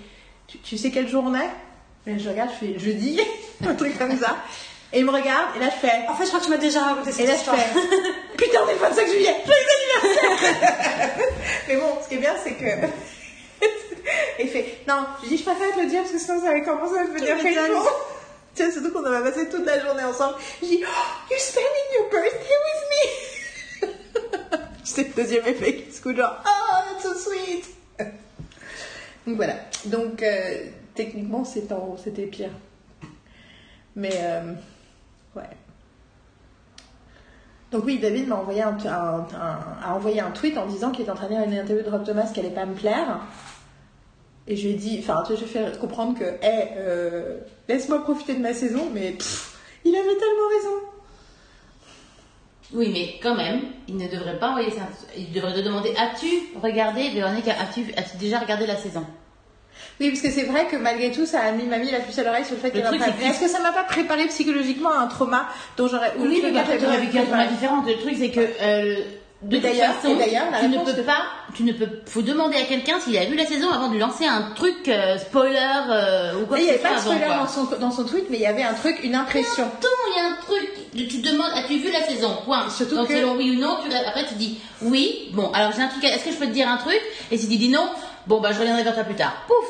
Tu, 0.47 0.57
tu 0.59 0.77
sais 0.77 0.91
quel 0.91 1.07
jour 1.07 1.23
on 1.25 1.35
est? 1.35 1.49
Et 2.07 2.17
je 2.19 2.29
regarde, 2.29 2.49
je 2.59 2.65
fais 2.67 2.79
jeudi, 2.79 3.19
un 3.67 3.73
truc 3.75 3.97
comme 3.97 4.17
ça. 4.17 4.37
Et 4.93 4.99
il 4.99 5.05
me 5.05 5.11
regarde, 5.11 5.49
et 5.57 5.59
là, 5.59 5.65
je 5.69 5.85
fais 5.85 6.07
En 6.07 6.15
fait 6.15 6.23
je 6.23 6.29
crois 6.29 6.39
que 6.39 6.45
tu 6.45 6.51
m'as 6.51 6.57
déjà 6.57 6.81
raconté 6.81 7.11
cette 7.11 7.25
et 7.25 7.27
là, 7.27 7.33
je 7.33 7.39
histoire. 7.39 7.57
fais 7.57 7.79
Putain, 8.37 8.59
on 8.65 8.69
est 8.69 8.73
le 8.73 8.79
25 8.79 9.07
juillet, 9.07 9.35
joyeux 9.45 10.07
anniversaire 10.07 11.17
Mais 11.67 11.75
bon, 11.75 11.87
ce 12.01 12.07
qui 12.07 12.15
est 12.15 12.19
bien, 12.19 12.31
c'est 12.41 12.53
que. 12.53 12.65
Et 14.39 14.47
fait 14.47 14.79
Non, 14.87 15.05
je 15.23 15.29
dis, 15.29 15.37
je 15.37 15.43
préfère 15.43 15.75
te 15.75 15.79
le 15.81 15.87
dire 15.87 16.01
parce 16.01 16.11
que 16.13 16.19
sinon 16.19 16.39
ça 16.41 16.51
va 16.51 16.59
commencer 16.61 16.97
à 16.99 17.03
devenir 17.07 17.35
painful. 17.37 17.75
Tu 18.55 18.63
sais, 18.63 18.71
surtout 18.71 18.91
qu'on 18.91 19.03
va 19.03 19.21
passer 19.21 19.47
toute 19.49 19.65
la 19.67 19.79
journée 19.79 20.03
ensemble. 20.03 20.33
Je 20.63 20.65
dis, 20.65 20.83
oh, 20.83 21.27
you're 21.29 21.39
spending 21.39 21.69
your 21.93 22.09
birthday 22.09 22.55
with 22.65 23.89
me 23.91 24.57
C'est 24.83 25.09
le 25.09 25.13
deuxième 25.13 25.45
effet 25.45 25.75
qui 25.75 25.91
se 25.91 26.01
coule, 26.01 26.15
genre, 26.17 26.37
oh, 26.43 26.91
that's 26.91 27.03
so 27.03 27.13
sweet 27.13 27.65
Donc 29.27 29.35
voilà. 29.35 29.53
Donc, 29.85 30.23
euh, 30.23 30.65
techniquement, 30.95 31.43
c'était 31.45 32.23
pire. 32.25 32.49
Mais, 33.95 34.09
euh, 34.15 34.53
ouais. 35.35 35.43
Donc 37.71 37.83
oui, 37.85 37.99
David 37.99 38.27
m'a 38.27 38.37
envoyé 38.37 38.63
un, 38.63 38.69
un- 38.87 39.27
un- 39.35 39.77
a 39.83 39.93
envoyé 39.93 40.19
un 40.21 40.31
tweet 40.31 40.57
en 40.57 40.65
disant 40.65 40.89
qu'il 40.91 41.01
était 41.03 41.11
en 41.11 41.15
train 41.15 41.27
de 41.27 41.33
lire 41.33 41.43
une 41.43 41.53
interview 41.53 41.83
de 41.83 41.89
Rob 41.91 42.03
Thomas 42.05 42.31
qui 42.33 42.39
allait 42.39 42.49
pas 42.49 42.65
me 42.65 42.73
plaire. 42.73 43.19
Et 44.47 44.55
je 44.55 44.67
lui 44.67 44.73
ai 44.73 44.77
dit, 44.77 44.97
enfin, 44.99 45.23
je 45.29 45.35
vais 45.35 45.45
faire 45.45 45.77
comprendre 45.79 46.17
que, 46.17 46.23
hé, 46.23 46.69
euh, 46.77 47.37
laisse-moi 47.67 48.01
profiter 48.03 48.33
de 48.33 48.39
ma 48.39 48.53
saison, 48.53 48.89
mais 48.93 49.11
pff, 49.11 49.57
il 49.83 49.93
avait 49.93 50.05
tellement 50.05 50.47
raison. 50.55 50.87
Oui, 52.73 52.89
mais 52.91 53.19
quand 53.21 53.35
même, 53.35 53.61
il 53.87 53.97
ne 53.97 54.07
devrait 54.07 54.39
pas 54.39 54.49
envoyer 54.49 54.71
ça. 54.71 54.87
Il 55.17 55.31
devrait 55.31 55.53
te 55.53 55.59
demander 55.59 55.93
As-tu 55.97 56.27
regardé, 56.61 57.09
Véronique, 57.09 57.47
as-tu 57.47 57.85
as 57.95 58.17
déjà 58.17 58.39
regardé 58.39 58.65
la 58.65 58.75
saison? 58.75 59.05
Oui, 59.99 60.09
parce 60.09 60.21
que 60.21 60.29
c'est 60.29 60.43
vrai 60.43 60.67
que 60.67 60.75
malgré 60.75 61.11
tout, 61.11 61.25
ça 61.25 61.41
a 61.41 61.51
mis, 61.51 61.63
m'a 61.63 61.77
mis 61.77 61.91
la 61.91 61.99
puce 61.99 62.17
à 62.19 62.23
l'oreille 62.23 62.45
sur 62.45 62.55
le 62.55 62.61
fait 62.61 62.67
Le 62.67 62.81
qu'elle 62.81 62.99
m'a 62.99 63.05
pas... 63.05 63.11
Est-ce 63.23 63.39
que 63.39 63.47
ça 63.47 63.59
m'a 63.61 63.71
pas 63.71 63.83
préparé 63.83 64.27
psychologiquement 64.27 64.91
à 64.91 64.99
un 64.99 65.07
trauma 65.07 65.47
dont 65.75 65.87
j'aurais... 65.87 66.13
ou 66.17 66.23
Oui, 66.23 66.41
mais 66.43 66.51
aurait 66.51 66.77
tu 66.77 66.85
aurais 66.85 66.99
vécu 66.99 67.19
un 67.19 67.25
trauma 67.25 67.47
différent. 67.47 67.83
Le 67.85 67.95
truc, 67.95 68.15
c'est 68.17 68.29
que 68.29 68.39
euh, 68.61 69.01
de 69.43 69.57
d'ailleurs- 69.59 69.93
façon, 69.95 70.15
et 70.15 70.17
d'ailleurs, 70.17 70.49
la 70.51 70.59
tu 70.59 70.67
ne 70.67 70.79
peux 70.83 71.03
pas, 71.03 71.21
tu 71.53 71.63
ne 71.63 71.71
peux, 71.71 71.87
faut 72.07 72.23
demander 72.23 72.57
à 72.57 72.63
quelqu'un 72.63 72.99
s'il 72.99 73.15
a 73.17 73.25
vu 73.25 73.35
la 73.35 73.45
saison 73.45 73.69
avant 73.71 73.87
de 73.87 73.93
lui 73.93 73.99
lancer 73.99 74.25
un 74.25 74.51
truc 74.55 74.87
euh, 74.87 75.17
spoiler 75.19 75.59
euh, 75.91 76.41
ou 76.41 76.45
quoi 76.47 76.57
il 76.59 76.63
n'y 76.63 76.69
avait 76.71 76.79
pas 76.79 76.89
de 76.89 76.93
avant. 76.95 77.01
spoiler 77.11 77.25
quoi. 77.25 77.35
dans 77.37 77.47
son, 77.47 77.63
dans 77.79 77.91
son 77.91 78.03
tweet, 78.05 78.25
mais 78.31 78.37
il 78.37 78.41
y 78.41 78.45
avait 78.47 78.63
un 78.63 78.73
truc, 78.73 78.97
une 79.03 79.13
impression. 79.13 79.63
Attends, 79.65 79.87
il 80.15 80.17
y 80.17 80.25
a 80.25 80.29
un 80.31 80.35
truc. 80.41 81.07
Tu 81.09 81.17
demandes, 81.19 81.51
as-tu 81.53 81.77
vu 81.77 81.91
la 81.91 82.01
saison 82.01 82.35
Point. 82.45 82.67
Surtout 82.71 82.95
Donc 82.95 83.09
que- 83.09 83.13
selon 83.15 83.35
oui 83.35 83.55
ou 83.55 83.59
non, 83.61 83.77
tu, 83.87 83.93
après 83.95 84.25
tu 84.25 84.33
dis 84.35 84.59
oui. 84.81 85.29
Bon, 85.33 85.51
alors 85.51 85.71
j'ai 85.71 85.83
un 85.83 85.87
truc. 85.87 86.03
Est-ce 86.03 86.25
que 86.25 86.31
je 86.31 86.37
peux 86.37 86.47
te 86.47 86.51
dire 86.51 86.67
un 86.67 86.77
truc? 86.77 86.99
Et 87.29 87.37
si 87.37 87.47
tu 87.47 87.57
dis 87.57 87.69
non, 87.69 87.87
bon 88.25 88.41
bah 88.41 88.51
je 88.53 88.59
reviendrai 88.59 88.81
vers 88.83 88.95
toi 88.95 89.03
plus 89.03 89.15
tard. 89.15 89.33
Pouf. 89.47 89.67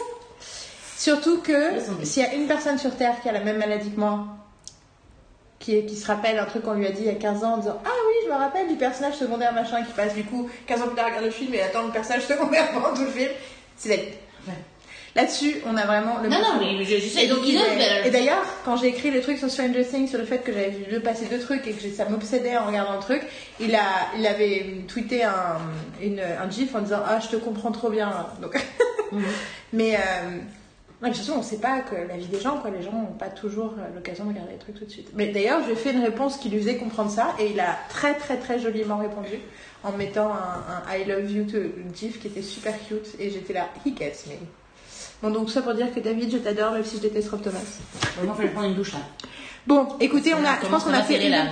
Surtout 0.97 1.39
que 1.39 1.71
s'il 2.03 2.23
y 2.23 2.25
a 2.25 2.33
une 2.33 2.47
personne 2.47 2.77
sur 2.79 2.95
Terre 2.95 3.15
qui 3.21 3.29
a 3.29 3.31
la 3.31 3.41
même 3.41 3.57
maladie 3.57 3.91
que 3.91 3.99
moi, 3.99 4.25
qui, 5.59 5.85
qui 5.85 5.95
se 5.95 6.05
rappelle 6.07 6.37
un 6.39 6.45
truc 6.45 6.63
qu'on 6.63 6.73
lui 6.73 6.85
a 6.85 6.91
dit 6.91 7.01
il 7.01 7.07
y 7.07 7.09
a 7.09 7.13
15 7.15 7.43
ans 7.43 7.53
en 7.53 7.57
disant 7.57 7.81
Ah 7.85 7.89
oui, 8.07 8.13
je 8.25 8.31
me 8.31 8.37
rappelle 8.37 8.67
du 8.67 8.75
personnage 8.75 9.15
secondaire 9.15 9.53
machin 9.53 9.83
qui 9.83 9.91
passe 9.93 10.13
du 10.13 10.23
coup 10.23 10.49
15 10.67 10.81
ans 10.81 10.87
plus 10.87 10.95
tard 10.95 11.05
regarde 11.07 11.25
le 11.25 11.31
film 11.31 11.53
et 11.53 11.61
attend 11.61 11.83
le 11.87 11.91
personnage 11.91 12.25
secondaire 12.25 12.71
pendant 12.71 12.93
tout 12.93 13.01
le 13.03 13.11
film. 13.11 13.29
C'est. 13.75 13.97
Ouais. 14.47 14.53
Là-dessus, 15.15 15.55
on 15.65 15.75
a 15.75 15.85
vraiment 15.87 16.17
le 16.21 16.29
Non, 16.29 16.37
même 16.37 16.41
non, 16.43 16.59
mais 16.77 16.85
je, 16.85 16.97
je 16.97 17.07
sais. 17.07 17.25
Et 17.25 17.27
donc, 17.27 17.39
il 17.43 17.55
il 17.55 17.57
ose, 17.57 17.63
est- 17.69 17.75
mais- 18.03 18.07
et 18.07 18.11
d'ailleurs, 18.11 18.43
quand 18.63 18.77
j'ai 18.77 18.87
écrit 18.87 19.09
le 19.09 19.19
truc 19.19 19.39
sur 19.39 19.49
Stranger 19.49 19.83
Things, 19.83 20.07
sur 20.07 20.19
le 20.19 20.25
fait 20.25 20.39
que 20.39 20.53
j'avais 20.53 20.69
vu 20.69 20.99
passer 20.99 21.25
deux 21.25 21.39
trucs 21.39 21.65
et 21.65 21.71
que 21.71 21.89
ça 21.89 22.05
m'obsédait 22.07 22.55
en 22.55 22.67
regardant 22.67 22.93
le 22.93 22.99
truc, 22.99 23.23
il, 23.59 23.73
a, 23.73 23.79
il 24.15 24.27
avait 24.27 24.83
tweeté 24.87 25.23
un, 25.23 25.57
une, 26.03 26.19
un 26.19 26.49
gif 26.51 26.75
en 26.75 26.81
disant 26.81 27.01
Ah, 27.03 27.19
je 27.19 27.29
te 27.29 27.35
comprends 27.37 27.71
trop 27.71 27.89
bien. 27.89 28.27
Donc, 28.43 28.55
Mhm. 29.11 29.23
mais, 29.73 29.95
euh, 29.95 30.37
ouais, 31.01 31.09
mais 31.09 31.13
surtout, 31.13 31.39
on 31.39 31.43
sait 31.43 31.57
pas 31.59 31.79
que 31.81 31.95
la 31.95 32.17
vie 32.17 32.27
des 32.27 32.39
gens, 32.39 32.57
quoi. 32.57 32.69
Les 32.71 32.81
gens 32.83 32.91
n'ont 32.93 33.17
pas 33.17 33.27
toujours 33.29 33.73
euh, 33.77 33.93
l'occasion 33.95 34.25
de 34.25 34.29
regarder 34.29 34.53
les 34.53 34.57
trucs 34.57 34.75
tout 34.75 34.85
de 34.85 34.89
suite. 34.89 35.09
Mais 35.15 35.27
d'ailleurs, 35.27 35.61
je 35.61 35.67
lui 35.67 35.73
ai 35.73 35.75
fait 35.75 35.91
une 35.93 36.01
réponse 36.03 36.37
qui 36.37 36.49
lui 36.49 36.59
faisait 36.59 36.77
comprendre 36.77 37.11
ça 37.11 37.35
et 37.39 37.51
il 37.51 37.59
a 37.59 37.77
très, 37.89 38.15
très, 38.15 38.37
très 38.37 38.59
joliment 38.59 38.97
répondu 38.97 39.39
en 39.83 39.91
mettant 39.91 40.31
un, 40.33 40.91
un 40.91 40.95
I 40.97 41.05
love 41.05 41.31
you 41.31 41.45
to 41.45 41.57
gif 41.93 42.19
qui 42.19 42.27
était 42.27 42.41
super 42.41 42.73
cute 42.87 43.07
et 43.19 43.29
j'étais 43.29 43.53
là, 43.53 43.67
he 43.85 43.95
gets 43.97 44.25
me. 44.27 44.33
Bon, 45.21 45.31
donc, 45.31 45.49
ça 45.49 45.61
pour 45.61 45.73
dire 45.73 45.93
que 45.93 45.99
David, 45.99 46.31
je 46.31 46.37
t'adore, 46.37 46.73
même 46.73 46.83
si 46.85 46.97
je 46.97 47.01
déteste 47.01 47.29
Rob 47.29 47.41
Thomas. 47.41 47.57
Vraiment, 48.17 48.33
il 48.33 48.37
fallait 48.37 48.49
prendre 48.49 48.67
une 48.67 48.75
douche 48.75 48.93
là. 48.93 48.99
Bon, 49.65 49.87
écoutez, 49.99 50.33
on 50.33 50.43
a, 50.45 50.59
je 50.61 50.67
pense 50.67 50.83
qu'on 50.83 50.93
a 50.93 51.03
fait. 51.03 51.27
là. 51.29 51.45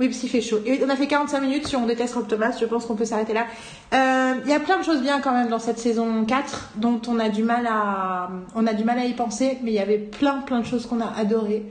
Oui, 0.00 0.08
parce 0.08 0.18
qu'il 0.18 0.28
fait 0.28 0.40
chaud. 0.40 0.60
Et 0.66 0.80
on 0.84 0.88
a 0.88 0.96
fait 0.96 1.06
45 1.06 1.40
minutes 1.40 1.66
sur 1.66 1.80
On 1.80 1.86
déteste 1.86 2.14
Rob 2.14 2.26
Thomas, 2.26 2.56
je 2.58 2.64
pense 2.66 2.86
qu'on 2.86 2.96
peut 2.96 3.04
s'arrêter 3.04 3.32
là. 3.32 3.46
Euh, 3.92 4.34
Il 4.44 4.50
y 4.50 4.54
a 4.54 4.60
plein 4.60 4.78
de 4.78 4.84
choses 4.84 5.02
bien 5.02 5.20
quand 5.20 5.32
même 5.32 5.48
dans 5.48 5.58
cette 5.58 5.78
saison 5.78 6.24
4 6.24 6.72
dont 6.76 7.00
on 7.08 7.18
a 7.18 7.28
du 7.28 7.42
mal 7.42 7.66
à, 7.66 8.30
on 8.54 8.66
a 8.66 8.72
du 8.72 8.84
mal 8.84 8.98
à 8.98 9.04
y 9.04 9.12
penser, 9.12 9.58
mais 9.62 9.70
il 9.70 9.74
y 9.74 9.80
avait 9.80 9.98
plein 9.98 10.38
plein 10.40 10.60
de 10.60 10.66
choses 10.66 10.86
qu'on 10.86 11.00
a 11.00 11.12
adorées. 11.16 11.64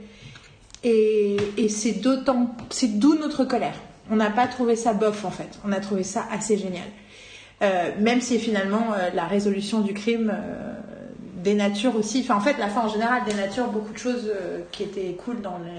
Et, 0.82 1.38
c'est 1.68 2.00
d'autant, 2.00 2.54
c'est 2.70 2.98
d'où 2.98 3.14
notre 3.14 3.44
colère. 3.44 3.76
On 4.10 4.16
n'a 4.16 4.30
pas 4.30 4.46
trouvé 4.46 4.76
ça 4.76 4.92
bof 4.92 5.24
en 5.24 5.30
fait, 5.30 5.58
on 5.66 5.72
a 5.72 5.80
trouvé 5.80 6.02
ça 6.02 6.26
assez 6.30 6.58
génial. 6.58 6.84
Euh, 7.62 7.90
même 8.00 8.20
si 8.20 8.38
finalement 8.38 8.92
euh, 8.92 9.10
la 9.14 9.24
résolution 9.24 9.80
du 9.80 9.94
crime 9.94 10.34
dénature 11.42 11.96
aussi, 11.96 12.20
enfin 12.20 12.36
en 12.36 12.40
fait 12.40 12.58
la 12.58 12.68
fin 12.68 12.82
en 12.82 12.88
général 12.88 13.22
dénature 13.24 13.68
beaucoup 13.68 13.92
de 13.92 13.98
choses 13.98 14.30
qui 14.72 14.82
étaient 14.82 15.16
cool 15.24 15.40
dans 15.40 15.58
le 15.58 15.70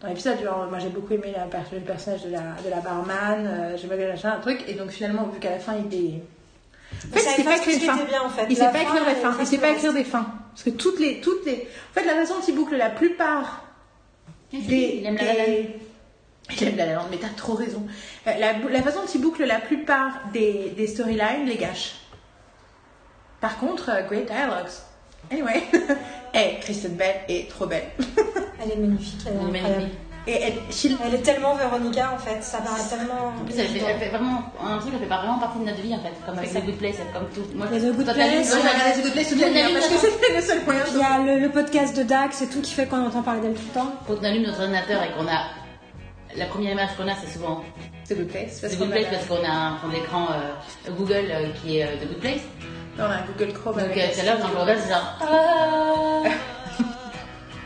dans 0.00 0.08
l'épisode. 0.08 0.42
Genre, 0.42 0.66
moi 0.68 0.78
j'ai 0.78 0.88
beaucoup 0.88 1.12
aimé 1.14 1.32
la, 1.34 1.44
le 1.72 1.80
personnage 1.80 2.24
de 2.24 2.30
la, 2.30 2.40
de 2.64 2.70
la 2.70 2.80
barman, 2.80 3.46
euh, 3.46 3.76
j'ai 3.76 3.88
pas 3.88 3.96
machin, 3.96 4.32
un 4.32 4.40
truc, 4.40 4.64
et 4.68 4.74
donc 4.74 4.90
finalement 4.90 5.24
vu 5.28 5.38
qu'à 5.38 5.50
la 5.50 5.58
fin 5.58 5.74
il 5.74 5.94
est. 5.94 6.22
En 7.12 7.16
fait, 7.16 7.20
il 7.20 7.36
sait 7.36 7.44
pas 7.44 7.56
écrire 7.56 7.74
ce 7.74 7.76
de 7.78 7.80
qui 7.80 7.86
fin. 7.86 7.96
était 7.96 8.06
bien, 8.06 8.22
en 8.22 8.28
fait. 8.30 8.46
Il 8.48 8.56
sait 8.56 8.70
pas 8.70 8.82
écrire 8.82 9.04
des 9.04 9.14
fins. 9.16 9.36
Il 9.40 9.46
sait 9.46 9.58
pas 9.58 9.70
écrire 9.70 9.92
des 9.92 10.04
fins. 10.04 10.26
Parce 10.50 10.62
que 10.62 10.70
toutes 10.70 11.00
les, 11.00 11.20
toutes 11.20 11.44
les. 11.44 11.68
En 11.90 11.94
fait, 12.00 12.04
la 12.06 12.14
façon 12.14 12.34
dont 12.34 12.44
il 12.46 12.54
boucle 12.54 12.76
la 12.76 12.90
plupart 12.90 13.64
des. 14.52 14.58
Il 15.00 15.06
aime 15.06 15.16
la 15.16 15.24
des- 15.34 15.70
Il 16.60 16.68
aime 16.68 16.76
la 16.76 16.86
La 16.86 16.94
Land, 16.94 17.06
mais 17.10 17.16
t'as 17.16 17.28
trop 17.36 17.54
raison. 17.54 17.84
Euh, 18.28 18.30
La, 18.38 18.52
la 18.52 18.82
façon 18.82 19.00
dont 19.00 19.08
il 19.12 19.20
boucle 19.20 19.44
la 19.44 19.58
plupart 19.58 20.20
des, 20.32 20.70
des 20.76 20.86
storylines 20.86 21.44
les 21.46 21.56
gâche. 21.56 21.96
Par 23.40 23.58
contre, 23.58 23.90
euh, 23.90 24.02
great 24.02 24.26
dialogues. 24.26 24.70
Anyway. 25.30 25.62
Eh, 26.38 26.58
Kristen 26.60 26.92
Bell 26.96 27.14
est 27.30 27.48
trop 27.48 27.64
belle. 27.64 27.84
Elle 28.62 28.72
est 28.72 28.76
magnifique, 28.76 29.20
elle 29.26 29.32
est 29.56 29.58
incroyable. 29.58 29.88
Et 30.26 30.32
elle, 30.34 30.52
Elle 31.06 31.14
est 31.14 31.22
tellement 31.22 31.54
Véronica 31.54 32.12
en 32.14 32.18
fait, 32.18 32.42
ça 32.42 32.58
paraît 32.58 32.82
tellement. 32.90 33.28
En 33.40 33.44
plus, 33.46 33.58
elle 33.58 33.68
fait, 33.68 33.80
elle 33.88 33.98
fait 33.98 34.08
vraiment 34.10 34.42
un 34.62 34.76
truc, 34.76 34.92
elle 34.92 35.00
fait 35.00 35.06
pas 35.06 35.18
vraiment 35.18 35.38
partie 35.38 35.60
de 35.60 35.64
notre 35.64 35.80
vie 35.80 35.94
en 35.94 36.00
fait, 36.00 36.12
comme 36.26 36.36
avec 36.36 36.50
C'est 36.50 36.60
The. 36.60 36.66
Good 36.66 36.76
Place, 36.76 36.96
comme 37.14 37.28
tout. 37.34 37.48
Moi, 37.54 37.66
The 37.68 37.96
Good 37.96 38.04
Place, 38.04 38.52
j'ai 38.52 38.68
regardé 38.68 39.00
The 39.00 39.02
Good 39.04 39.12
Place 39.12 39.28
toute 39.30 39.40
la 39.40 39.48
nuit, 39.50 39.60
hein, 39.60 39.68
parce 39.72 39.88
que 39.88 39.94
c'était 39.96 40.34
le 40.36 40.42
seul 40.42 40.58
moyen 40.66 40.82
Il 40.92 40.98
y 40.98 41.02
a 41.02 41.18
le, 41.36 41.40
le 41.40 41.48
podcast 41.50 41.96
de 41.96 42.02
Dax 42.02 42.42
et 42.42 42.48
tout 42.48 42.60
qui 42.60 42.72
fait 42.74 42.84
qu'on 42.86 43.06
entend 43.06 43.22
parler 43.22 43.40
d'elle 43.40 43.54
tout 43.54 43.62
le 43.72 43.80
temps. 43.80 43.92
Quand 44.06 44.14
on 44.20 44.24
allume 44.24 44.42
notre 44.42 44.60
ordinateur 44.60 45.02
et 45.04 45.12
qu'on 45.16 45.26
a. 45.26 45.40
La 46.36 46.46
première 46.46 46.72
image 46.72 46.90
qu'on 46.98 47.08
a, 47.08 47.14
c'est 47.24 47.32
souvent 47.32 47.62
The 48.10 48.14
Good 48.14 48.28
Place. 48.28 48.60
The 48.60 48.76
Good 48.76 48.90
Place 48.90 49.04
la- 49.04 49.10
parce 49.18 49.26
qu'on 49.26 49.42
a 49.42 49.50
un 49.50 49.76
fond 49.78 49.88
d'écran 49.88 50.26
euh, 50.32 50.90
Google 50.98 51.28
euh, 51.30 51.48
qui 51.62 51.78
est 51.78 51.84
euh, 51.84 51.96
The 52.02 52.08
Good 52.08 52.18
Place. 52.20 52.40
On 52.98 53.02
a 53.02 53.08
un 53.08 53.22
Google 53.26 53.52
Chrome. 53.52 53.74
Donc 53.76 53.90
euh, 53.90 53.94
la 53.94 54.12
c'est 54.12 54.88
genre. 54.88 55.18
Ah 55.20 56.28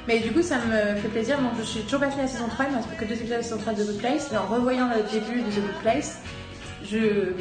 Mais 0.09 0.19
du 0.21 0.33
coup, 0.33 0.43
ça 0.43 0.57
me 0.57 0.97
fait 0.97 1.09
plaisir. 1.09 1.39
Donc, 1.39 1.53
je 1.59 1.63
suis 1.63 1.81
toujours 1.83 2.01
pas 2.01 2.11
finie 2.11 2.23
la 2.23 2.29
saison 2.29 2.49
3, 2.49 2.65
il 2.67 2.71
me 2.73 2.77
reste 2.77 2.89
plus 2.89 2.97
que 2.97 3.05
deux 3.05 3.15
épisodes 3.15 3.31
de 3.39 3.43
la 3.43 3.43
saison 3.43 3.59
3 3.59 3.73
de 3.75 3.83
The 3.85 3.87
Good 3.87 3.99
Place. 3.99 4.29
Mais 4.33 4.39
en 4.39 4.47
revoyant 4.47 4.89
le 4.89 5.03
début 5.11 5.43
de 5.43 5.51
The 5.51 5.55
Good 5.61 5.75
Place, 5.83 6.19
je... 6.85 7.33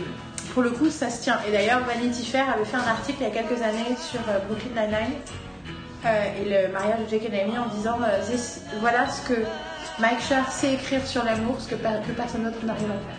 pour 0.54 0.62
le 0.62 0.70
coup, 0.70 0.90
ça 0.90 1.10
se 1.10 1.24
tient. 1.24 1.40
Et 1.48 1.52
d'ailleurs, 1.52 1.80
Vanity 1.86 2.26
Fair 2.26 2.48
avait 2.54 2.66
fait 2.66 2.78
un 2.78 2.88
article 2.88 3.18
il 3.22 3.24
y 3.24 3.32
a 3.32 3.32
quelques 3.44 3.62
années 3.64 3.96
sur 4.00 4.20
euh, 4.30 4.38
Brooklyn 4.48 4.70
Nine-Nine 4.82 5.16
euh, 6.06 6.24
et 6.42 6.46
le 6.68 6.72
mariage 6.72 7.00
de 7.06 7.10
Jake 7.10 7.24
et 7.34 7.42
Amy 7.42 7.58
en 7.58 7.66
disant 7.76 7.98
euh, 8.04 8.22
This- 8.30 8.62
voilà 8.82 9.10
ce 9.10 9.22
que 9.28 9.40
Mike 10.00 10.22
Scher 10.22 10.50
sait 10.52 10.74
écrire 10.76 11.06
sur 11.08 11.24
l'amour, 11.24 11.56
ce 11.60 11.70
que, 11.70 11.76
que 11.76 12.12
personne 12.16 12.44
d'autre 12.44 12.64
n'arrive 12.64 12.86
à 12.92 12.94
faire. 12.94 13.18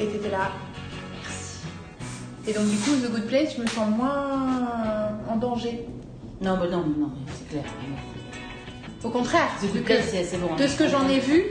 Et 0.00 0.06
t'étais 0.08 0.30
là. 0.30 0.50
Et 2.46 2.52
donc, 2.52 2.66
du 2.66 2.76
coup, 2.78 2.90
The 2.92 3.10
Good 3.10 3.26
Place, 3.26 3.54
je 3.56 3.62
me 3.62 3.66
sens 3.66 3.88
moins 3.96 5.10
en 5.28 5.36
danger. 5.36 5.86
Non, 6.40 6.56
mais 6.56 6.68
non, 6.70 6.78
non, 6.78 7.10
mais 7.26 7.32
c'est 7.36 7.48
clair. 7.50 7.64
Au 9.04 9.10
contraire, 9.10 9.48
The 9.62 9.72
Good 9.72 9.84
Place, 9.84 10.08
c'est 10.10 10.24
c'est 10.24 10.38
bon. 10.38 10.54
de 10.56 10.66
ce 10.66 10.76
que 10.76 10.88
j'en 10.88 11.06
ai 11.08 11.18
vu, 11.20 11.44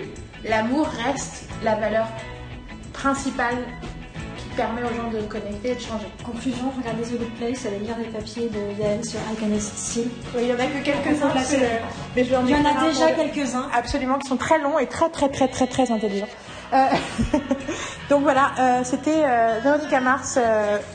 l'amour 0.48 0.88
reste 1.06 1.48
la 1.64 1.76
valeur 1.76 2.08
principale 2.94 3.58
qui 4.38 4.56
permet 4.56 4.82
aux 4.84 4.94
gens 4.96 5.10
de 5.12 5.22
connecter 5.28 5.72
et 5.72 5.76
de 5.76 5.80
changer. 5.80 6.08
Conclusion, 6.26 6.72
regardez 6.76 7.04
The 7.04 7.20
Good 7.20 7.34
Place, 7.38 7.66
allez 7.66 7.80
lire 7.80 7.96
les 7.98 8.06
papiers 8.06 8.50
de 8.50 8.82
Yael 8.82 9.06
sur 9.06 9.20
I 9.20 9.36
Can 9.40 9.60
Still. 9.60 10.10
Oui, 10.36 10.42
il 10.44 10.48
y 10.50 10.54
en 10.54 10.60
a 10.60 10.66
que 10.66 10.84
quelques-uns, 10.84 11.34
mais 12.16 12.24
je 12.24 12.30
vais 12.30 12.36
en 12.36 12.46
Il 12.46 12.52
y 12.52 12.56
en 12.56 12.66
a 12.66 12.90
déjà 12.90 13.12
quelques-uns. 13.12 13.68
Absolument, 13.74 14.18
qui 14.18 14.28
sont 14.28 14.38
très 14.38 14.60
longs 14.60 14.80
et 14.80 14.88
très 14.88 15.10
très 15.10 15.30
très 15.30 15.48
très 15.48 15.68
très 15.68 15.92
intelligents. 15.92 16.28
Euh, 16.74 16.88
Donc 18.10 18.24
voilà, 18.24 18.52
euh, 18.60 18.84
c'était 18.84 19.24
euh, 19.24 19.60
Véronica 19.64 20.00
Mars, 20.00 20.40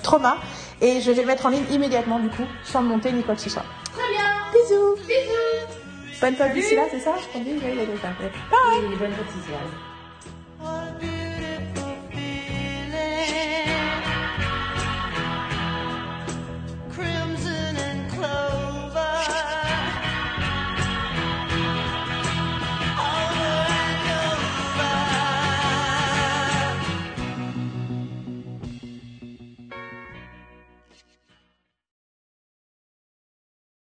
Trauma, 0.03 0.39
et 0.81 1.01
je 1.01 1.11
vais 1.11 1.23
le 1.23 1.27
mettre 1.27 1.47
en 1.47 1.51
ligne 1.51 1.65
immédiatement 1.71 2.19
du 2.19 2.29
coup, 2.29 2.45
sans 2.63 2.81
le 2.83 2.89
monter 2.89 3.13
ni 3.13 3.23
quoi 3.23 3.35
que 3.35 3.41
ce 3.41 3.51
soit. 3.51 3.65
Très 3.93 4.11
bien. 4.13 4.25
Bisous 4.53 4.97
Bisous. 5.07 6.21
Bonne 6.21 6.37
fête 6.37 6.55
d'ici 6.55 6.75
là, 6.77 6.83
c'est 6.91 7.01
ça? 7.01 7.13
Je 7.35 7.39
dis, 7.39 7.53
oui, 7.53 7.61
il 7.63 7.77
y 7.77 7.81
a 7.81 7.85
Oui, 7.85 8.97
bonnes 8.99 9.11
petites, 9.11 9.49
ouais. 9.49 9.85
I'll 10.65 10.95
be 10.99 11.14